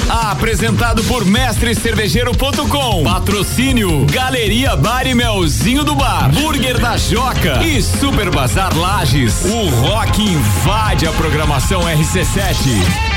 Apresentado 0.08 1.04
por 1.04 1.24
mestrecervejeiro.com. 1.24 3.04
Patrocínio 3.04 4.04
Galeria 4.06 4.74
Bar 4.74 5.06
e 5.06 5.14
Melzinho 5.14 5.84
do 5.84 5.94
Bar. 5.94 6.32
Burger 6.32 6.80
da 6.80 6.96
Joca 6.96 7.62
e 7.62 7.80
Super 7.80 8.30
Bazar 8.30 8.76
Lages. 8.76 9.44
O 9.44 9.68
rock 9.68 10.20
invade 10.20 11.06
a 11.06 11.12
programação 11.12 11.82
RC7. 11.82 13.07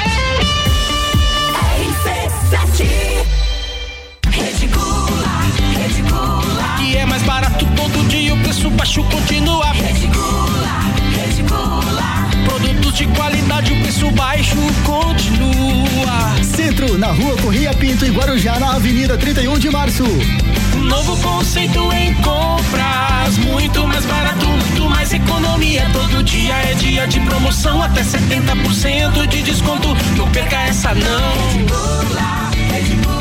É 7.01 7.05
mais 7.05 7.23
barato 7.23 7.65
todo 7.75 8.07
dia, 8.07 8.33
o 8.33 8.37
preço 8.37 8.69
baixo 8.69 9.03
continua. 9.05 9.71
Rede 9.71 10.07
Gula, 10.07 10.79
Rede 11.15 11.41
Gula. 11.41 12.29
Produtos 12.45 12.93
de 12.95 13.07
qualidade, 13.07 13.73
o 13.73 13.81
preço 13.81 14.11
baixo 14.11 14.55
continua. 14.85 16.43
Centro, 16.43 16.97
na 16.99 17.07
rua 17.07 17.35
Correia 17.37 17.73
Pinto 17.73 18.05
e 18.05 18.09
Guarujá, 18.09 18.59
na 18.59 18.75
Avenida 18.75 19.17
31 19.17 19.57
de 19.57 19.71
Março. 19.71 20.03
Novo 20.75 21.17
conceito 21.17 21.91
em 21.91 22.13
compras, 22.15 23.37
muito 23.47 23.87
mais 23.87 24.05
barato, 24.05 24.45
muito 24.45 24.89
mais 24.89 25.11
economia. 25.11 25.87
Todo 25.91 26.23
dia 26.23 26.53
é 26.53 26.75
dia 26.75 27.07
de 27.07 27.19
promoção, 27.21 27.81
até 27.81 28.03
70% 28.03 29.27
de 29.27 29.41
desconto. 29.41 29.87
Não 30.15 30.29
perca 30.29 30.57
essa 30.61 30.93
não. 30.93 31.31
Aqui 32.77 33.20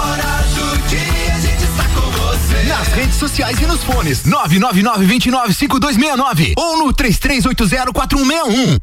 Nas 2.81 2.93
redes 2.93 3.15
sociais 3.17 3.61
e 3.61 3.67
nos 3.67 3.83
fones. 3.83 4.23
999-295269 4.23 6.53
ou 6.57 6.79
no 6.79 6.91
33804161. 6.91 8.79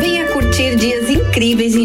Venha 0.00 0.24
curtir 0.28 0.74
dias 0.74 1.10
incríveis 1.10 1.74
em 1.74 1.84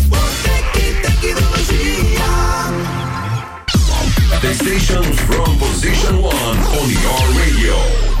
Station 4.79 5.03
from 5.03 5.57
position 5.57 6.21
one 6.21 6.33
on 6.33 6.89
your 6.89 7.41
radio. 7.41 8.20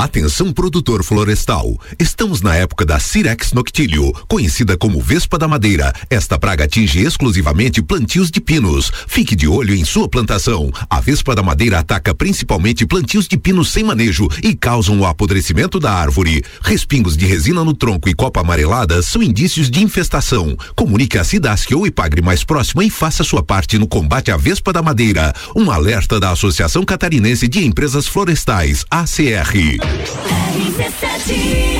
Atenção 0.00 0.50
produtor 0.50 1.04
florestal. 1.04 1.78
Estamos 1.98 2.40
na 2.40 2.56
época 2.56 2.86
da 2.86 2.98
Cirex 2.98 3.52
noctilio, 3.52 4.14
conhecida 4.26 4.74
como 4.74 4.98
Vespa 4.98 5.38
da 5.38 5.46
Madeira. 5.46 5.92
Esta 6.08 6.38
praga 6.38 6.64
atinge 6.64 7.00
exclusivamente 7.00 7.82
plantios 7.82 8.30
de 8.30 8.40
pinos. 8.40 8.90
Fique 9.06 9.36
de 9.36 9.46
olho 9.46 9.74
em 9.74 9.84
sua 9.84 10.08
plantação. 10.08 10.70
A 10.88 11.02
Vespa 11.02 11.34
da 11.34 11.42
Madeira 11.42 11.80
ataca 11.80 12.14
principalmente 12.14 12.86
plantios 12.86 13.28
de 13.28 13.36
pinos 13.36 13.68
sem 13.68 13.84
manejo 13.84 14.26
e 14.42 14.54
causam 14.54 14.98
o 14.98 15.04
apodrecimento 15.04 15.78
da 15.78 15.92
árvore. 15.92 16.42
Respingos 16.62 17.14
de 17.14 17.26
resina 17.26 17.62
no 17.62 17.74
tronco 17.74 18.08
e 18.08 18.14
copa 18.14 18.40
amarelada 18.40 19.02
são 19.02 19.22
indícios 19.22 19.70
de 19.70 19.82
infestação. 19.82 20.56
Comunique 20.74 21.18
a 21.18 21.24
Cidasc 21.24 21.70
ou 21.72 21.86
Ipagre 21.86 22.22
mais 22.22 22.42
próxima 22.42 22.82
e 22.82 22.88
faça 22.88 23.22
sua 23.22 23.42
parte 23.42 23.76
no 23.76 23.86
combate 23.86 24.30
à 24.30 24.38
Vespa 24.38 24.72
da 24.72 24.80
Madeira. 24.80 25.34
Um 25.54 25.70
alerta 25.70 26.18
da 26.18 26.30
Associação 26.30 26.86
Catarinense 26.86 27.46
de 27.46 27.66
Empresas 27.66 28.06
Florestais, 28.06 28.86
ACR. 28.90 29.89
RC7 29.90 31.79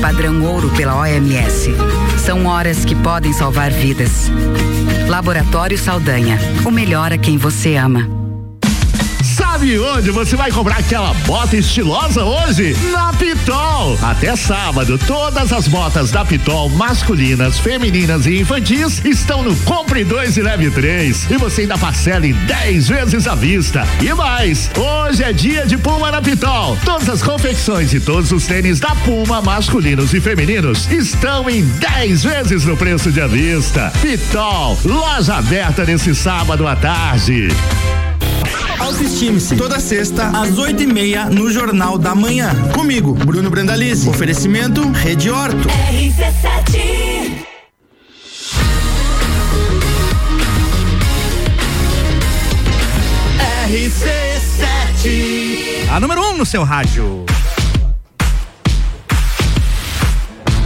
padrão 0.00 0.42
ouro 0.44 0.70
pela 0.70 0.96
OMS. 0.96 1.70
São 2.18 2.46
horas 2.46 2.84
que 2.84 2.94
podem 2.94 3.32
salvar 3.32 3.70
vidas. 3.70 4.30
Laboratório 5.08 5.76
Saldanha, 5.76 6.38
o 6.64 6.70
melhor 6.70 7.12
a 7.12 7.18
quem 7.18 7.36
você 7.36 7.76
ama. 7.76 8.21
Sabe 9.62 9.78
onde 9.78 10.10
você 10.10 10.34
vai 10.34 10.50
comprar 10.50 10.78
aquela 10.78 11.14
bota 11.24 11.56
estilosa 11.56 12.24
hoje? 12.24 12.76
Na 12.90 13.12
Pitol. 13.12 13.96
Até 14.02 14.34
sábado, 14.34 14.98
todas 14.98 15.52
as 15.52 15.68
botas 15.68 16.10
da 16.10 16.24
Pitol, 16.24 16.68
masculinas, 16.68 17.60
femininas 17.60 18.26
e 18.26 18.40
infantis, 18.40 19.00
estão 19.04 19.44
no 19.44 19.54
Compre 19.58 20.02
2 20.02 20.36
e 20.38 20.42
Leve 20.42 20.68
3. 20.68 21.30
E 21.30 21.36
você 21.36 21.60
ainda 21.60 21.78
parcela 21.78 22.26
em 22.26 22.32
10 22.32 22.88
vezes 22.88 23.28
à 23.28 23.36
vista. 23.36 23.86
E 24.00 24.12
mais, 24.12 24.68
hoje 24.76 25.22
é 25.22 25.32
dia 25.32 25.64
de 25.64 25.78
Puma 25.78 26.10
na 26.10 26.20
Pitol. 26.20 26.76
Todas 26.84 27.08
as 27.08 27.22
confecções 27.22 27.94
e 27.94 28.00
todos 28.00 28.32
os 28.32 28.44
tênis 28.44 28.80
da 28.80 28.96
Puma, 28.96 29.40
masculinos 29.40 30.12
e 30.12 30.20
femininos, 30.20 30.90
estão 30.90 31.48
em 31.48 31.62
10 31.62 32.24
vezes 32.24 32.64
no 32.64 32.76
preço 32.76 33.12
de 33.12 33.20
à 33.20 33.28
vista. 33.28 33.92
Pitol, 34.02 34.76
loja 34.84 35.36
aberta 35.36 35.84
nesse 35.84 36.16
sábado 36.16 36.66
à 36.66 36.74
tarde. 36.74 37.46
Toda 39.56 39.78
sexta, 39.78 40.28
às 40.28 40.58
oito 40.58 40.82
e 40.82 40.86
meia, 40.86 41.26
no 41.26 41.50
Jornal 41.50 41.98
da 41.98 42.14
Manhã. 42.14 42.50
Comigo, 42.74 43.12
Bruno 43.12 43.50
Brandalize. 43.50 44.08
Oferecimento 44.08 44.90
Rede 44.90 45.30
Horto. 45.30 45.68
RC7 45.68 47.12
RC7. 53.72 55.88
A 55.90 55.98
número 55.98 56.20
1 56.20 56.30
um 56.30 56.36
no 56.36 56.44
seu 56.44 56.62
rádio. 56.62 57.24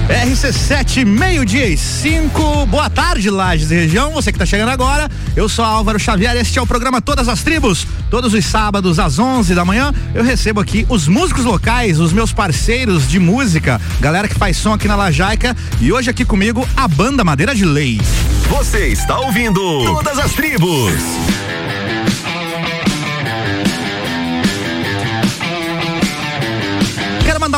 RC7, 0.09 1.05
meio-dia 1.05 1.67
e 1.67 1.77
cinco. 1.77 2.65
Boa 2.67 2.89
tarde, 2.89 3.29
Lages 3.29 3.71
e 3.73 3.75
região. 3.75 4.13
Você 4.13 4.31
que 4.31 4.37
está 4.37 4.47
chegando 4.47 4.69
agora. 4.69 5.11
Eu 5.35 5.49
sou 5.49 5.65
Álvaro 5.65 5.99
Xavier. 5.99 6.37
Este 6.37 6.61
é 6.61 6.63
o 6.63 6.67
programa 6.67 7.01
Todas 7.01 7.29
as 7.29 7.43
Tribos. 7.43 7.87
Todos 8.09 8.33
os 8.33 8.45
sábados 8.45 9.01
às 9.01 9.19
11 9.19 9.53
da 9.53 9.65
manhã, 9.65 9.93
eu 10.15 10.23
recebo 10.23 10.61
aqui 10.61 10.87
os 10.89 11.09
músicos 11.09 11.45
locais, 11.45 11.99
os 11.99 12.13
meus 12.13 12.33
parceiros 12.33 13.09
de 13.09 13.19
música, 13.19 13.81
galera 14.01 14.29
que 14.29 14.37
faz 14.37 14.57
som 14.57 14.73
aqui 14.73 14.87
na 14.87 14.95
Lajaica. 14.95 15.57
E 15.81 15.93
hoje 15.93 16.09
aqui 16.09 16.25
comigo 16.25 16.67
a 16.77 16.87
banda 16.87 17.25
Madeira 17.25 17.53
de 17.53 17.65
Lei. 17.65 18.01
Você 18.49 18.87
está 18.87 19.19
ouvindo 19.19 19.61
Todas 19.85 20.19
as 20.21 20.33
Tribos. 20.35 20.93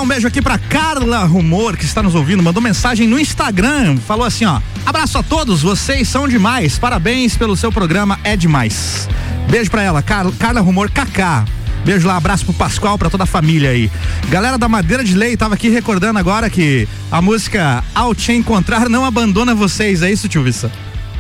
Um 0.08 0.16
beijo 0.16 0.26
aqui 0.26 0.40
pra 0.40 0.56
Carla 0.56 1.22
Rumor, 1.24 1.76
que 1.76 1.84
está 1.84 2.02
nos 2.02 2.14
ouvindo, 2.14 2.42
mandou 2.42 2.62
mensagem 2.62 3.06
no 3.06 3.20
Instagram, 3.20 3.98
falou 3.98 4.24
assim, 4.24 4.46
ó: 4.46 4.58
"Abraço 4.86 5.18
a 5.18 5.22
todos, 5.22 5.60
vocês 5.60 6.08
são 6.08 6.26
demais. 6.26 6.78
Parabéns 6.78 7.36
pelo 7.36 7.54
seu 7.54 7.70
programa, 7.70 8.18
é 8.24 8.34
demais." 8.34 9.06
Beijo 9.50 9.70
pra 9.70 9.82
ela, 9.82 10.00
Car 10.00 10.32
Carla 10.38 10.62
Rumor 10.62 10.90
Kaká. 10.90 11.44
Beijo 11.84 12.08
lá, 12.08 12.16
abraço 12.16 12.46
pro 12.46 12.54
Pascoal, 12.54 12.96
pra 12.96 13.10
toda 13.10 13.24
a 13.24 13.26
família 13.26 13.68
aí. 13.68 13.90
Galera 14.30 14.56
da 14.56 14.66
Madeira 14.66 15.04
de 15.04 15.14
Lei, 15.14 15.36
tava 15.36 15.56
aqui 15.56 15.68
recordando 15.68 16.18
agora 16.18 16.48
que 16.48 16.88
a 17.12 17.20
música 17.20 17.84
Ao 17.94 18.14
Te 18.14 18.32
Encontrar 18.32 18.88
não 18.88 19.04
abandona 19.04 19.54
vocês, 19.54 20.00
é 20.00 20.10
isso, 20.10 20.26
tio 20.26 20.42
Vissa? 20.42 20.72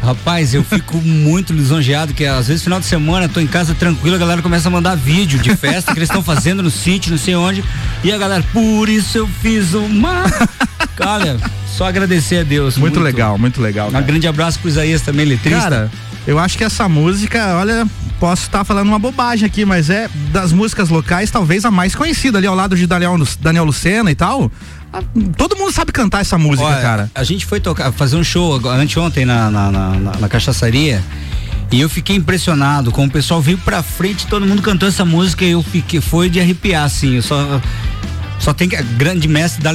Rapaz, 0.02 0.54
eu 0.54 0.64
fico 0.64 0.98
muito 0.98 1.52
lisonjeado 1.52 2.14
que 2.14 2.24
às 2.24 2.48
vezes 2.48 2.62
final 2.62 2.80
de 2.80 2.86
semana 2.86 3.26
eu 3.26 3.28
tô 3.28 3.40
em 3.40 3.46
casa 3.46 3.74
tranquilo, 3.74 4.16
a 4.16 4.18
galera 4.18 4.40
começa 4.40 4.68
a 4.68 4.70
mandar 4.70 4.94
vídeo 4.96 5.38
de 5.38 5.54
festa 5.56 5.92
que 5.92 5.98
eles 5.98 6.08
estão 6.08 6.22
fazendo 6.22 6.62
no 6.62 6.70
sítio, 6.70 7.10
não 7.10 7.18
sei 7.18 7.34
onde, 7.34 7.64
e 8.02 8.12
a 8.12 8.16
galera, 8.16 8.42
por 8.52 8.88
isso 8.88 9.18
eu 9.18 9.26
fiz 9.26 9.74
uma. 9.74 10.24
Olha, 11.00 11.36
só 11.76 11.86
agradecer 11.86 12.38
a 12.38 12.42
Deus. 12.42 12.76
Muito, 12.76 13.00
legal, 13.00 13.38
muito 13.38 13.60
legal. 13.60 13.88
Um 13.88 13.92
cara. 13.92 14.04
grande 14.04 14.26
abraço 14.26 14.58
pro 14.58 14.68
Isaías 14.68 15.02
também, 15.02 15.26
letrista. 15.26 15.60
Cara, 15.60 15.90
eu 16.26 16.38
acho 16.38 16.56
que 16.56 16.64
essa 16.64 16.88
música, 16.88 17.56
olha, 17.56 17.86
posso 18.18 18.42
estar 18.42 18.64
falando 18.64 18.88
uma 18.88 18.98
bobagem 18.98 19.46
aqui, 19.46 19.64
mas 19.64 19.90
é 19.90 20.08
das 20.32 20.52
músicas 20.52 20.88
locais 20.88 21.30
talvez 21.30 21.64
a 21.64 21.70
mais 21.70 21.94
conhecida 21.94 22.38
ali 22.38 22.46
ao 22.46 22.54
lado 22.54 22.76
de 22.76 22.86
Daniel, 22.86 23.16
Daniel 23.40 23.64
Lucena 23.64 24.10
e 24.10 24.14
tal. 24.14 24.50
Todo 25.36 25.56
mundo 25.56 25.70
sabe 25.72 25.92
cantar 25.92 26.20
essa 26.22 26.38
música, 26.38 26.66
Olha, 26.66 26.80
cara. 26.80 27.10
A 27.14 27.22
gente 27.22 27.44
foi 27.44 27.60
tocar, 27.60 27.92
fazer 27.92 28.16
um 28.16 28.24
show 28.24 28.54
anteontem 28.68 29.24
na, 29.24 29.50
na, 29.50 29.70
na, 29.70 29.88
na- 29.90 30.12
na 30.18 30.28
cachaçaria. 30.28 31.02
E 31.70 31.78
eu 31.80 31.88
fiquei 31.90 32.16
impressionado 32.16 32.90
com 32.90 33.04
o 33.04 33.10
pessoal 33.10 33.42
veio 33.42 33.58
pra 33.58 33.82
frente, 33.82 34.26
todo 34.26 34.46
mundo 34.46 34.62
cantou 34.62 34.88
essa 34.88 35.04
música 35.04 35.44
e 35.44 35.50
eu 35.50 35.62
fiquei, 35.62 36.00
foi 36.00 36.30
de 36.30 36.40
arrepiar, 36.40 36.84
assim. 36.84 37.16
Eu 37.16 37.22
só, 37.22 37.60
só 38.38 38.54
tem 38.54 38.66
que, 38.70 38.74
a 38.76 38.80
grande 38.80 39.28
mestre 39.28 39.62
da, 39.62 39.72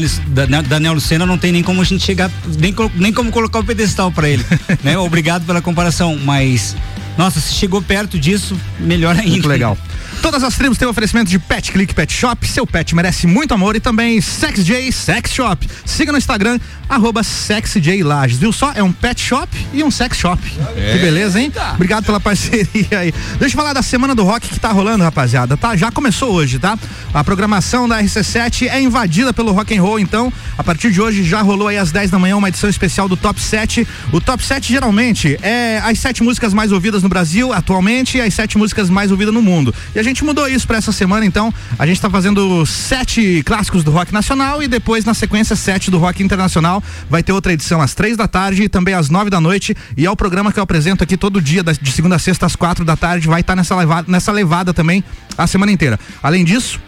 da, 0.48 0.62
Daniel 0.64 0.94
Lucena 0.96 1.24
não 1.28 1.38
tem 1.38 1.52
nem 1.52 1.62
como 1.62 1.80
a 1.82 1.86
gente 1.86 2.04
chegar, 2.04 2.32
nem, 2.58 2.74
nem 2.96 3.14
como 3.14 3.30
colocar 3.32 3.60
o 3.60 3.64
pedestal 3.64 4.12
pra 4.12 4.28
ele, 4.28 4.44
né? 4.84 4.98
Obrigado 4.98 5.46
pela 5.46 5.62
comparação, 5.62 6.18
mas, 6.24 6.76
nossa, 7.18 7.40
se 7.40 7.54
chegou 7.54 7.82
perto 7.82 8.18
disso, 8.18 8.58
melhor 8.80 9.16
ainda. 9.16 9.30
Muito 9.30 9.48
legal. 9.48 9.78
Todas 10.24 10.42
as 10.42 10.56
tribos 10.56 10.78
têm 10.78 10.88
oferecimento 10.88 11.30
de 11.30 11.38
Pet 11.38 11.70
Click 11.70 11.94
Pet 11.94 12.14
Shop. 12.14 12.48
Seu 12.48 12.66
pet 12.66 12.96
merece 12.96 13.28
muito 13.28 13.54
amor 13.54 13.76
e 13.76 13.82
também 13.82 14.22
Sex 14.22 14.64
J 14.64 14.90
Sex 14.90 15.34
Shop. 15.34 15.68
Siga 15.86 16.14
no 16.14 16.18
Instagram, 16.18 16.58
arroba 16.88 17.22
SexJLages. 17.24 18.38
Viu 18.38 18.54
só? 18.54 18.72
É 18.74 18.82
um 18.82 18.92
pet 18.92 19.20
shop 19.20 19.50
e 19.74 19.84
um 19.84 19.92
sex 19.92 20.18
shop. 20.18 20.42
Que 20.42 20.98
beleza, 21.00 21.42
hein? 21.42 21.52
Obrigado 21.74 22.06
pela 22.06 22.22
parceria 22.22 23.00
aí. 23.00 23.14
Deixa 23.38 23.54
eu 23.56 23.62
falar 23.62 23.74
da 23.74 23.82
semana 23.82 24.16
do 24.16 24.24
rock 24.24 24.48
que 24.48 24.60
tá 24.60 24.72
rolando, 24.72 25.04
rapaziada. 25.04 25.58
Tá? 25.58 25.76
Já 25.76 25.92
começou 25.92 26.32
hoje, 26.32 26.58
tá? 26.58 26.78
A 27.14 27.22
programação 27.24 27.88
da 27.88 28.02
RC7 28.02 28.70
é 28.70 28.82
invadida 28.82 29.34
pelo 29.34 29.52
rock 29.52 29.76
and 29.78 29.82
roll, 29.82 30.00
então, 30.00 30.32
a 30.58 30.64
partir 30.64 30.92
de 30.92 31.02
hoje 31.02 31.24
já 31.24 31.42
rolou 31.42 31.68
aí 31.68 31.78
às 31.78 31.92
10 31.92 32.12
da 32.12 32.18
manhã 32.18 32.38
uma 32.38 32.48
edição 32.48 32.70
especial 32.70 33.10
do 33.10 33.18
Top 33.18 33.42
7. 33.42 33.86
O 34.12 34.22
Top 34.22 34.42
7 34.44 34.72
geralmente 34.72 35.38
é 35.42 35.82
as 35.84 36.00
sete 36.00 36.24
músicas 36.24 36.54
mais 36.54 36.72
ouvidas 36.72 37.04
no 37.04 37.10
Brasil 37.10 37.52
atualmente 37.52 38.18
e 38.18 38.22
as 38.22 38.34
sete 38.34 38.58
músicas 38.58 38.90
mais 38.90 39.12
ouvidas 39.12 39.34
no 39.34 39.42
mundo. 39.42 39.74
E 39.94 40.00
a 40.00 40.04
gente 40.04 40.13
mudou 40.22 40.46
isso 40.50 40.68
pra 40.68 40.78
essa 40.78 40.92
semana, 40.92 41.26
então 41.26 41.54
a 41.80 41.86
gente 41.86 42.02
tá 42.02 42.10
fazendo 42.10 42.66
sete 42.66 43.42
clássicos 43.46 43.86
do 43.86 43.92
rock 43.92 44.12
nacional 44.12 44.62
e 44.62 44.68
depois 44.68 45.06
na 45.06 45.14
sequência 45.14 45.56
sete 45.56 45.90
do 45.90 45.98
rock 45.98 46.22
internacional. 46.22 46.84
Vai 47.10 47.24
ter 47.24 47.32
outra 47.32 47.54
edição 47.54 47.82
às 47.82 47.94
três 47.94 48.18
da 48.18 48.28
tarde 48.28 48.64
e 48.64 48.70
também 48.70 48.94
às 48.94 49.10
nove 49.10 49.30
da 49.30 49.40
noite. 49.40 49.74
E 49.96 50.06
é 50.06 50.12
o 50.12 50.16
programa 50.16 50.52
que 50.52 50.60
eu 50.60 50.64
apresento 50.64 51.04
aqui 51.04 51.16
todo 51.16 51.42
dia, 51.42 51.64
de 51.64 51.92
segunda 51.94 52.18
a 52.18 52.20
sexta 52.20 52.46
às 52.46 52.56
quatro 52.56 52.84
da 52.84 52.98
tarde. 52.98 53.28
Vai 53.28 53.40
estar 53.40 53.56
nessa 53.56 53.76
levada, 53.76 54.12
nessa 54.12 54.32
levada 54.32 54.74
também 54.74 55.04
a 55.38 55.48
semana 55.48 55.72
inteira. 55.72 55.98
Além 56.22 56.44
disso, 56.44 56.80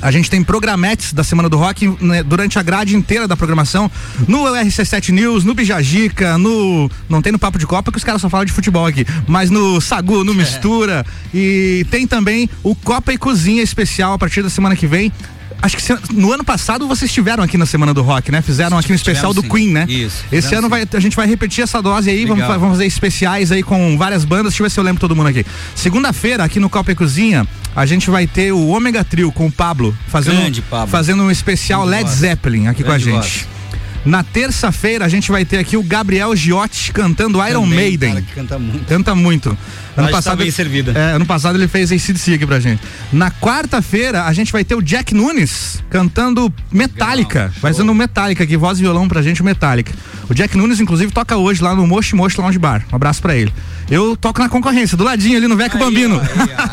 a 0.00 0.10
gente 0.10 0.30
tem 0.30 0.42
programetes 0.42 1.12
da 1.12 1.24
Semana 1.24 1.48
do 1.48 1.56
Rock 1.56 1.96
né, 2.00 2.22
durante 2.22 2.58
a 2.58 2.62
grade 2.62 2.94
inteira 2.94 3.26
da 3.26 3.36
programação 3.36 3.90
no 4.28 4.44
RC7 4.44 5.10
News, 5.10 5.44
no 5.44 5.54
Bijagica, 5.54 6.38
no. 6.38 6.90
Não 7.08 7.22
tem 7.22 7.32
no 7.32 7.38
Papo 7.38 7.58
de 7.58 7.66
Copa 7.66 7.90
que 7.90 7.98
os 7.98 8.04
caras 8.04 8.20
só 8.20 8.28
falam 8.28 8.44
de 8.44 8.52
futebol 8.52 8.86
aqui, 8.86 9.06
mas 9.26 9.50
no 9.50 9.80
Sagu, 9.80 10.24
no 10.24 10.34
Mistura. 10.34 11.04
E 11.32 11.86
tem 11.90 12.06
também 12.06 12.48
o 12.62 12.74
Copa 12.74 13.12
e 13.12 13.18
Cozinha 13.18 13.62
especial 13.62 14.12
a 14.12 14.18
partir 14.18 14.42
da 14.42 14.50
semana 14.50 14.76
que 14.76 14.86
vem. 14.86 15.12
Acho 15.62 15.76
que 15.76 15.82
se- 15.82 15.96
no 16.12 16.32
ano 16.32 16.44
passado 16.44 16.86
vocês 16.86 17.10
estiveram 17.10 17.42
aqui 17.42 17.56
na 17.58 17.66
Semana 17.66 17.92
do 17.94 18.02
Rock, 18.02 18.30
né? 18.30 18.40
Fizeram 18.42 18.78
aqui 18.78 18.92
um 18.92 18.94
especial 18.94 19.32
do 19.34 19.40
sim. 19.42 19.48
Queen, 19.48 19.68
né? 19.72 19.86
Isso, 19.88 20.24
Esse 20.30 20.54
ano 20.54 20.68
vai, 20.68 20.86
a 20.92 21.00
gente 21.00 21.16
vai 21.16 21.26
repetir 21.26 21.64
essa 21.64 21.80
dose 21.82 22.08
aí, 22.10 22.24
vamos, 22.26 22.46
vamos 22.46 22.68
fazer 22.70 22.86
especiais 22.86 23.50
aí 23.50 23.62
com 23.62 23.96
várias 23.98 24.24
bandas. 24.24 24.52
Deixa 24.52 24.62
eu 24.62 24.66
ver 24.66 24.70
se 24.70 24.78
eu 24.78 24.84
lembro 24.84 25.00
todo 25.00 25.16
mundo 25.16 25.28
aqui. 25.28 25.44
Segunda-feira, 25.74 26.44
aqui 26.44 26.60
no 26.60 26.68
Copa 26.70 26.92
e 26.92 26.94
Cozinha, 26.94 27.46
a 27.74 27.86
gente 27.86 28.10
vai 28.10 28.26
ter 28.26 28.52
o 28.52 28.68
Ômega 28.68 29.02
Trio 29.02 29.32
com 29.32 29.46
o 29.46 29.52
Pablo 29.52 29.96
fazendo, 30.08 30.36
Grande 30.36 30.62
Pablo. 30.62 30.88
fazendo 30.88 31.22
um 31.22 31.30
especial 31.30 31.86
Grande 31.86 32.04
Led. 32.04 32.10
Zeppelin 32.16 32.66
aqui 32.68 32.82
Grande 32.82 33.04
com 33.10 33.10
a 33.18 33.20
gente. 33.22 33.38
voz. 33.44 33.56
Na 34.04 34.22
terça-feira 34.22 35.04
a 35.04 35.08
gente 35.08 35.32
vai 35.32 35.44
ter 35.44 35.58
aqui 35.58 35.76
o 35.76 35.82
Gabriel 35.82 36.36
Giotti 36.36 36.92
cantando 36.92 37.38
Iron 37.44 37.62
Também, 37.62 37.76
Maiden. 37.76 38.08
cara, 38.10 38.22
que 38.22 38.32
canta 38.34 38.58
muito. 38.58 38.84
Canta 38.86 39.14
muito. 39.16 39.58
Laje 39.96 40.22
tá 40.22 40.36
bem 40.36 40.50
servida. 40.50 40.92
É, 40.92 41.12
ano 41.12 41.26
passado 41.26 41.56
ele 41.56 41.68
fez 41.68 41.90
ACDC 41.90 42.34
aqui 42.34 42.46
pra 42.46 42.60
gente. 42.60 42.82
Na 43.12 43.30
quarta-feira 43.30 44.24
a 44.24 44.32
gente 44.32 44.52
vai 44.52 44.64
ter 44.64 44.74
o 44.74 44.82
Jack 44.82 45.14
Nunes 45.14 45.82
cantando 45.90 46.52
Metallica. 46.70 47.52
Fazendo 47.60 47.90
um 47.90 47.94
Metallica 47.94 48.44
aqui, 48.44 48.56
voz 48.56 48.78
e 48.78 48.82
violão 48.82 49.08
pra 49.08 49.22
gente, 49.22 49.42
o 49.42 49.44
Metallica. 49.44 49.92
O 50.28 50.34
Jack 50.34 50.56
Nunes, 50.56 50.80
inclusive, 50.80 51.12
toca 51.12 51.36
hoje 51.36 51.62
lá 51.62 51.74
no 51.74 51.86
Moshi 51.86 52.16
Moshi 52.16 52.40
Lounge 52.40 52.58
Bar. 52.58 52.84
Um 52.92 52.96
abraço 52.96 53.22
pra 53.22 53.36
ele. 53.36 53.52
Eu 53.88 54.16
toco 54.16 54.40
na 54.40 54.48
concorrência, 54.48 54.96
do 54.96 55.04
ladinho 55.04 55.36
ali 55.36 55.46
no 55.46 55.56
Vecchio 55.56 55.78
Bambino. 55.78 56.20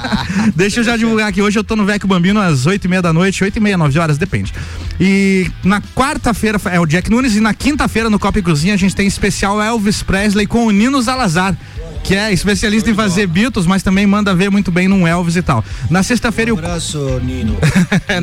Deixa 0.56 0.80
eu 0.80 0.84
já 0.84 0.98
divulgar 0.98 1.28
aqui. 1.28 1.42
Hoje 1.42 1.60
eu 1.60 1.64
tô 1.64 1.76
no 1.76 1.86
Vecchio 1.86 2.08
Bambino 2.08 2.40
às 2.40 2.66
oito 2.66 2.86
e 2.86 2.88
meia 2.88 3.02
da 3.02 3.14
noite, 3.14 3.44
oito 3.44 3.58
e 3.58 3.60
meia, 3.60 3.78
nove 3.78 3.98
horas, 4.00 4.18
depende. 4.18 4.52
E 5.00 5.50
na 5.64 5.82
quarta-feira 5.96 6.60
é 6.66 6.80
o 6.80 6.86
Jack 6.86 7.10
Nunes 7.10 7.36
e 7.36 7.40
na 7.40 7.54
quinta-feira 7.54 8.10
no 8.10 8.18
Copa 8.18 8.40
e 8.40 8.42
Cozinha 8.42 8.74
a 8.74 8.78
gente 8.78 8.96
tem 8.96 9.08
especial 9.08 9.62
Elvis 9.62 10.02
Presley 10.02 10.48
com 10.48 10.66
o 10.66 10.72
Nino 10.72 11.02
Zalazar. 11.02 11.56
Que 12.04 12.16
é 12.16 12.34
especialista 12.34 12.90
em 12.90 12.94
fazer 12.94 13.28
Beatles, 13.28 13.66
mas 13.66 13.82
também 13.82 14.06
manda 14.06 14.36
ver 14.36 14.52
muito 14.52 14.70
bem 14.72 14.88
num 14.88 15.08
Elvis 15.08 15.38
e 15.38 15.42
tal. 15.42 15.64
Na 15.90 16.04
sexta-feira. 16.04 16.54
Um 16.54 16.58
abraço, 16.58 17.00
Nino. 17.24 17.58
É. 18.08 18.20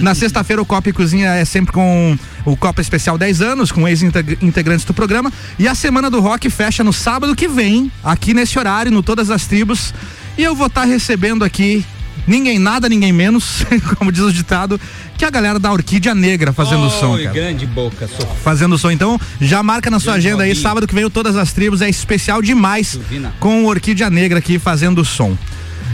Na 0.00 0.14
sexta-feira 0.14 0.60
o 0.60 0.66
Copa 0.66 0.90
e 0.90 0.92
Cozinha 0.92 1.30
é 1.34 1.44
sempre 1.44 1.72
com 1.72 2.16
o 2.44 2.56
Copa 2.56 2.80
Especial 2.80 3.16
10 3.16 3.40
anos, 3.40 3.72
com 3.72 3.88
ex-integrantes 3.88 4.84
do 4.84 4.92
programa. 4.92 5.32
E 5.58 5.66
a 5.66 5.74
Semana 5.74 6.10
do 6.10 6.20
Rock 6.20 6.50
fecha 6.50 6.84
no 6.84 6.92
sábado 6.92 7.34
que 7.34 7.48
vem, 7.48 7.90
aqui 8.04 8.34
nesse 8.34 8.58
horário, 8.58 8.92
no 8.92 9.02
Todas 9.02 9.30
as 9.30 9.46
Tribos. 9.46 9.94
E 10.36 10.42
eu 10.42 10.54
vou 10.54 10.66
estar 10.66 10.84
recebendo 10.84 11.44
aqui 11.44 11.84
ninguém 12.26 12.58
nada, 12.58 12.88
ninguém 12.88 13.12
menos, 13.12 13.64
como 13.98 14.12
diz 14.12 14.22
o 14.22 14.32
ditado, 14.32 14.80
que 15.16 15.24
a 15.24 15.30
galera 15.30 15.58
da 15.58 15.72
Orquídea 15.72 16.14
Negra 16.14 16.52
fazendo 16.52 16.86
o 16.86 16.90
som. 16.90 17.12
Oi, 17.12 17.24
cara. 17.24 17.34
grande 17.34 17.66
boca, 17.66 18.08
sou 18.08 18.26
Fazendo 18.42 18.74
o 18.74 18.78
som. 18.78 18.90
Então, 18.90 19.20
já 19.40 19.62
marca 19.62 19.90
na 19.90 20.00
sua 20.00 20.14
Grande 20.14 20.28
agenda 20.28 20.42
aí, 20.44 20.54
sábado 20.54 20.86
que 20.86 20.94
vem 20.94 21.08
Todas 21.10 21.36
as 21.36 21.52
Tribos, 21.52 21.82
é 21.82 21.88
especial 21.88 22.40
demais 22.40 22.88
Silvina. 22.88 23.34
com 23.38 23.64
o 23.64 23.68
Orquídea 23.68 24.08
Negra 24.08 24.38
aqui 24.38 24.58
fazendo 24.58 25.00
o 25.00 25.04
som. 25.04 25.36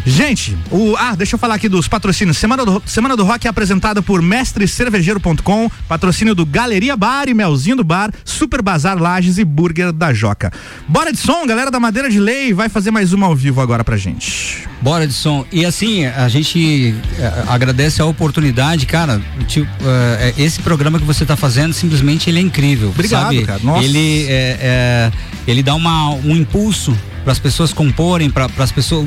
Gente, 0.09 0.57
o, 0.71 0.97
ah, 0.97 1.15
deixa 1.15 1.35
eu 1.35 1.39
falar 1.39 1.57
aqui 1.57 1.69
dos 1.69 1.87
patrocínios. 1.87 2.39
Semana 2.39 2.65
do, 2.65 2.83
Semana 2.87 3.15
do 3.15 3.25
Rock 3.25 3.47
é 3.47 3.51
apresentada 3.51 4.01
por 4.01 4.23
mestrecervejeiro.com, 4.23 5.71
patrocínio 5.87 6.35
do 6.35 6.47
Galeria 6.47 6.97
Bar 6.97 7.29
e 7.29 7.35
Melzinho 7.35 7.77
do 7.77 7.85
Bar, 7.85 8.11
Super 8.25 8.63
Bazar 8.63 8.99
Lages 8.99 9.37
e 9.37 9.45
Burger 9.45 9.93
da 9.93 10.15
Joca. 10.15 10.51
Bora 10.89 11.13
de 11.13 11.19
som, 11.19 11.47
galera 11.47 11.71
da 11.71 11.79
Madeira 11.79 12.09
de 12.09 12.19
Lei, 12.19 12.55
vai 12.55 12.71
fazer 12.71 12.91
mais 12.91 13.13
uma 13.13 13.27
ao 13.27 13.37
vivo 13.37 13.61
agora 13.61 13.85
pra 13.85 13.99
gente. 13.99 14.67
Bora 14.81 15.07
de 15.07 15.13
som. 15.13 15.45
E 15.53 15.67
assim, 15.67 16.07
a 16.07 16.27
gente 16.29 16.95
eh, 17.19 17.45
agradece 17.47 18.01
a 18.01 18.07
oportunidade, 18.07 18.87
cara. 18.87 19.21
Tipo, 19.47 19.69
eh, 19.85 20.33
eh, 20.39 20.43
esse 20.43 20.63
programa 20.63 20.99
que 20.99 21.05
você 21.05 21.25
está 21.25 21.37
fazendo, 21.37 21.75
simplesmente 21.75 22.31
ele 22.31 22.39
é 22.39 22.43
incrível. 22.43 22.89
Obrigado, 22.89 23.25
sabe? 23.25 23.45
cara. 23.45 23.61
Nossa. 23.63 23.85
Ele, 23.85 24.25
é, 24.27 24.59
é, 24.61 25.13
ele 25.47 25.63
dá 25.63 25.75
uma, 25.75 26.15
um 26.15 26.35
impulso 26.35 26.97
para 27.25 27.33
as 27.33 27.39
pessoas 27.39 27.75
comporem, 27.75 28.31
para 28.31 28.49
as 28.59 28.73
pessoas, 28.73 29.07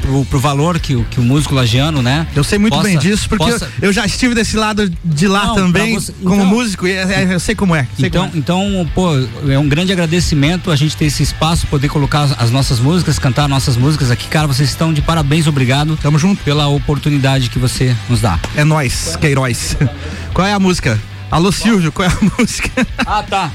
pro, 0.00 0.24
pro 0.24 0.40
valor 0.40 0.78
que, 0.78 0.94
o- 0.96 1.04
que 1.04 1.20
o 1.20 1.22
músico 1.22 1.54
lagiano, 1.54 2.02
né? 2.02 2.26
Eu 2.34 2.42
sei 2.44 2.58
muito 2.58 2.74
possa- 2.74 2.88
bem 2.88 2.98
disso, 2.98 3.28
porque 3.28 3.44
possa- 3.50 3.68
eu, 3.80 3.92
já 3.92 4.04
estive 4.06 4.34
desse 4.34 4.56
lado 4.56 4.90
de 5.04 5.28
lá 5.28 5.46
Não, 5.46 5.54
também, 5.54 5.94
você- 5.94 6.12
como 6.22 6.34
então- 6.36 6.46
músico, 6.46 6.86
e 6.86 6.92
é- 6.92 7.24
é- 7.24 7.34
eu 7.34 7.40
sei 7.40 7.54
como 7.54 7.74
é. 7.74 7.86
sei 7.96 8.06
Então, 8.08 8.24
como 8.26 8.36
é. 8.36 8.38
então, 8.38 8.90
pô, 8.94 9.08
é 9.50 9.58
um 9.58 9.68
grande 9.68 9.92
agradecimento 9.92 10.70
a 10.70 10.76
gente 10.76 10.96
ter 10.96 11.06
esse 11.06 11.22
espaço, 11.22 11.66
poder 11.66 11.88
colocar 11.88 12.22
as, 12.22 12.40
as 12.42 12.50
nossas 12.50 12.78
músicas, 12.78 13.18
cantar 13.18 13.48
nossas 13.48 13.76
músicas 13.76 14.10
aqui. 14.10 14.26
Cara, 14.28 14.46
vocês 14.46 14.68
estão 14.68 14.92
de 14.92 15.02
parabéns, 15.02 15.46
obrigado. 15.46 15.96
Tamo 16.00 16.18
junto. 16.18 16.42
Pela 16.42 16.66
oportunidade 16.68 17.50
que 17.50 17.58
você 17.58 17.94
nos 18.08 18.20
dá. 18.20 18.38
É 18.56 18.64
nós, 18.64 19.16
Queiroz. 19.20 19.76
Qual 20.34 20.46
é 20.46 20.52
a 20.52 20.58
música? 20.58 20.98
Alô 21.30 21.52
Silvio, 21.52 21.92
qual 21.92 22.08
é 22.08 22.12
a 22.12 22.18
música? 22.40 22.84
Ah, 22.98 23.22
tá. 23.22 23.50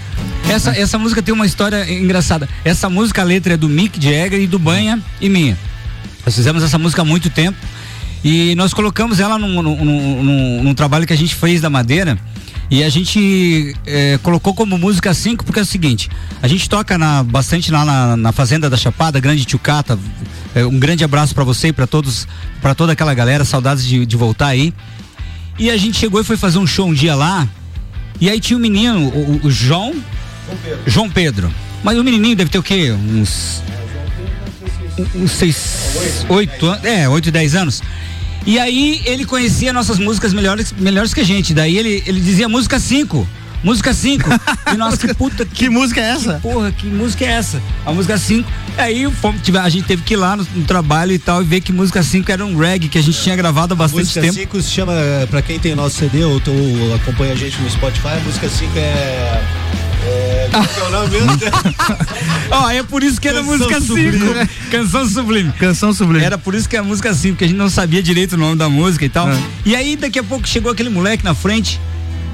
Essa, 0.50 0.72
essa 0.80 0.98
música 0.98 1.22
tem 1.22 1.34
uma 1.34 1.46
história 1.46 1.92
engraçada. 1.92 2.48
Essa 2.64 2.90
música, 2.90 3.22
a 3.22 3.26
letra 3.26 3.56
é 3.56 3.58
do 3.58 3.68
Mick 3.68 4.02
Jagger 4.02 4.40
e 4.40 4.48
do 4.48 4.58
Banha 4.58 5.02
e 5.20 5.28
minha. 5.28 5.58
Nós 6.26 6.36
fizemos 6.36 6.64
essa 6.64 6.78
música 6.78 7.02
há 7.02 7.06
muito 7.06 7.30
tempo 7.30 7.58
e 8.24 8.56
nós 8.56 8.74
colocamos 8.74 9.20
ela 9.20 9.38
num, 9.38 9.62
num, 9.62 9.86
num- 9.86 10.64
num- 10.64 10.74
trabalho 10.74 11.06
que 11.06 11.14
a 11.14 11.18
gente 11.18 11.36
fez 11.36 11.62
da 11.62 11.70
madeira. 11.70 12.18
E 12.72 12.84
a 12.84 12.90
gente 12.90 13.76
eh, 13.86 14.18
colocou 14.24 14.52
como 14.56 14.76
música 14.76 15.14
5 15.14 15.46
porque 15.46 15.60
é 15.60 15.62
o 15.62 15.66
seguinte, 15.66 16.10
a 16.42 16.48
gente 16.48 16.68
toca 16.68 16.98
na- 16.98 17.22
bastante 17.22 17.72
lá 17.72 17.86
na, 17.86 18.18
na 18.18 18.32
Fazenda 18.32 18.68
da 18.70 18.76
Chapada, 18.76 19.20
Grande 19.20 19.46
Tchucata. 19.46 20.00
Eh, 20.56 20.66
um 20.66 20.80
grande 20.80 21.04
abraço 21.04 21.36
pra 21.36 21.44
você 21.44 21.68
e 21.68 21.74
pra 21.74 21.86
todos, 21.86 22.28
para 22.64 22.74
toda 22.74 22.94
aquela 22.94 23.14
galera, 23.14 23.46
saudades 23.46 23.86
de, 23.86 24.04
de 24.04 24.18
voltar 24.18 24.48
aí. 24.48 24.74
E 25.60 25.70
a 25.70 25.78
gente 25.78 25.98
chegou 26.00 26.20
e 26.20 26.24
foi 26.24 26.38
fazer 26.38 26.58
um 26.58 26.66
show 26.66 26.88
um 26.88 26.94
dia 26.94 27.14
lá. 27.14 27.48
E 28.20 28.30
aí 28.32 28.40
tinha 28.40 28.58
um 28.58 28.62
menino, 28.62 29.00
o, 29.10 29.32
o- 29.44 29.48
o 29.48 29.52
João. 29.52 29.94
João 30.88 31.08
Pedro. 31.10 31.54
Mas 31.84 31.98
o 32.00 32.04
menininho 32.04 32.36
deve 32.36 32.50
ter 32.50 32.58
o 32.58 32.64
quê? 32.64 32.92
Uns. 32.92 33.62
Uns 35.16 35.32
seis. 35.32 36.26
Oito. 36.30 36.72
É, 36.84 37.08
oito, 37.10 37.32
dez 37.32 37.56
anos. 37.56 37.82
E 38.46 38.60
aí 38.60 39.02
ele 39.06 39.26
conhecia 39.26 39.74
nossas 39.74 39.98
músicas 39.98 40.34
melhores, 40.34 40.72
melhores 40.78 41.14
que 41.14 41.22
a 41.22 41.24
gente. 41.24 41.54
Daí 41.54 41.78
ele, 41.78 42.04
ele 42.06 42.20
dizia 42.22 42.48
música 42.48 42.80
5. 42.80 43.28
Música 43.64 43.94
5. 43.94 44.30
E 44.74 44.78
nós, 44.78 44.98
que 44.98 45.14
puta. 45.14 45.46
Que, 45.46 45.66
que 45.66 45.70
música 45.70 46.02
é 46.02 46.10
essa? 46.10 46.40
porra, 46.42 46.72
que 46.72 46.88
música 46.88 47.24
é 47.24 47.30
essa? 47.30 47.62
A 47.86 47.94
música 47.94 48.18
5. 48.18 48.50
Aí 48.78 49.10
fomos, 49.12 49.42
a 49.56 49.70
gente 49.70 49.86
teve 49.86 50.02
que 50.04 50.14
ir 50.14 50.18
lá 50.18 50.36
no, 50.36 50.46
no 50.56 50.66
trabalho 50.66 51.12
e 51.12 51.20
tal 51.20 51.42
e 51.42 51.46
ver 51.46 51.62
que 51.62 51.72
música 51.72 52.04
5 52.04 52.32
era 52.32 52.46
um 52.46 52.58
reggae 52.58 52.90
que 52.90 52.98
a 52.98 53.02
gente 53.02 53.22
tinha 53.22 53.36
gravado 53.36 53.74
há 53.74 53.78
bastante 53.78 54.06
música 54.06 54.22
tempo. 54.22 54.34
5 54.34 54.62
se 54.62 54.72
chama, 54.72 54.94
pra 55.30 55.42
quem 55.42 55.60
tem 55.60 55.76
nosso 55.76 55.98
CD 55.98 56.24
ou, 56.24 56.34
ou 56.34 56.96
acompanha 56.96 57.34
a 57.34 57.36
gente 57.36 57.62
no 57.62 57.70
Spotify, 57.70 58.08
a 58.08 58.20
música 58.20 58.50
5 58.50 58.72
é. 58.78 59.44
É. 60.06 60.50
Como 61.20 61.38
que 61.38 61.46
é? 61.46 61.52
Ó, 62.52 62.70
é 62.70 62.84
por 62.84 63.04
isso 63.04 63.20
que 63.20 63.28
era 63.28 63.44
Canção 63.44 63.58
música 63.58 63.82
5. 63.82 63.86
Sublime. 63.86 64.48
Canção 64.72 65.08
sublime. 65.08 65.52
Canção 65.54 65.94
sublime. 65.94 66.24
Era 66.24 66.38
por 66.38 66.56
isso 66.56 66.70
que 66.70 66.76
é 66.76 66.80
a 66.80 66.84
música 66.84 67.14
5, 67.14 67.34
porque 67.34 67.46
a 67.46 67.48
gente 67.48 67.58
não 67.58 67.70
sabia 67.70 68.02
direito 68.02 68.34
o 68.34 68.38
nome 68.38 68.56
da 68.56 68.70
música 68.70 69.04
e 69.06 69.10
tal. 69.10 69.28
E 69.66 69.76
aí 69.76 69.96
daqui 69.96 70.20
a 70.20 70.24
pouco 70.24 70.48
chegou 70.48 70.72
aquele 70.72 70.90
moleque 70.90 71.24
na 71.24 71.34
frente 71.34 71.80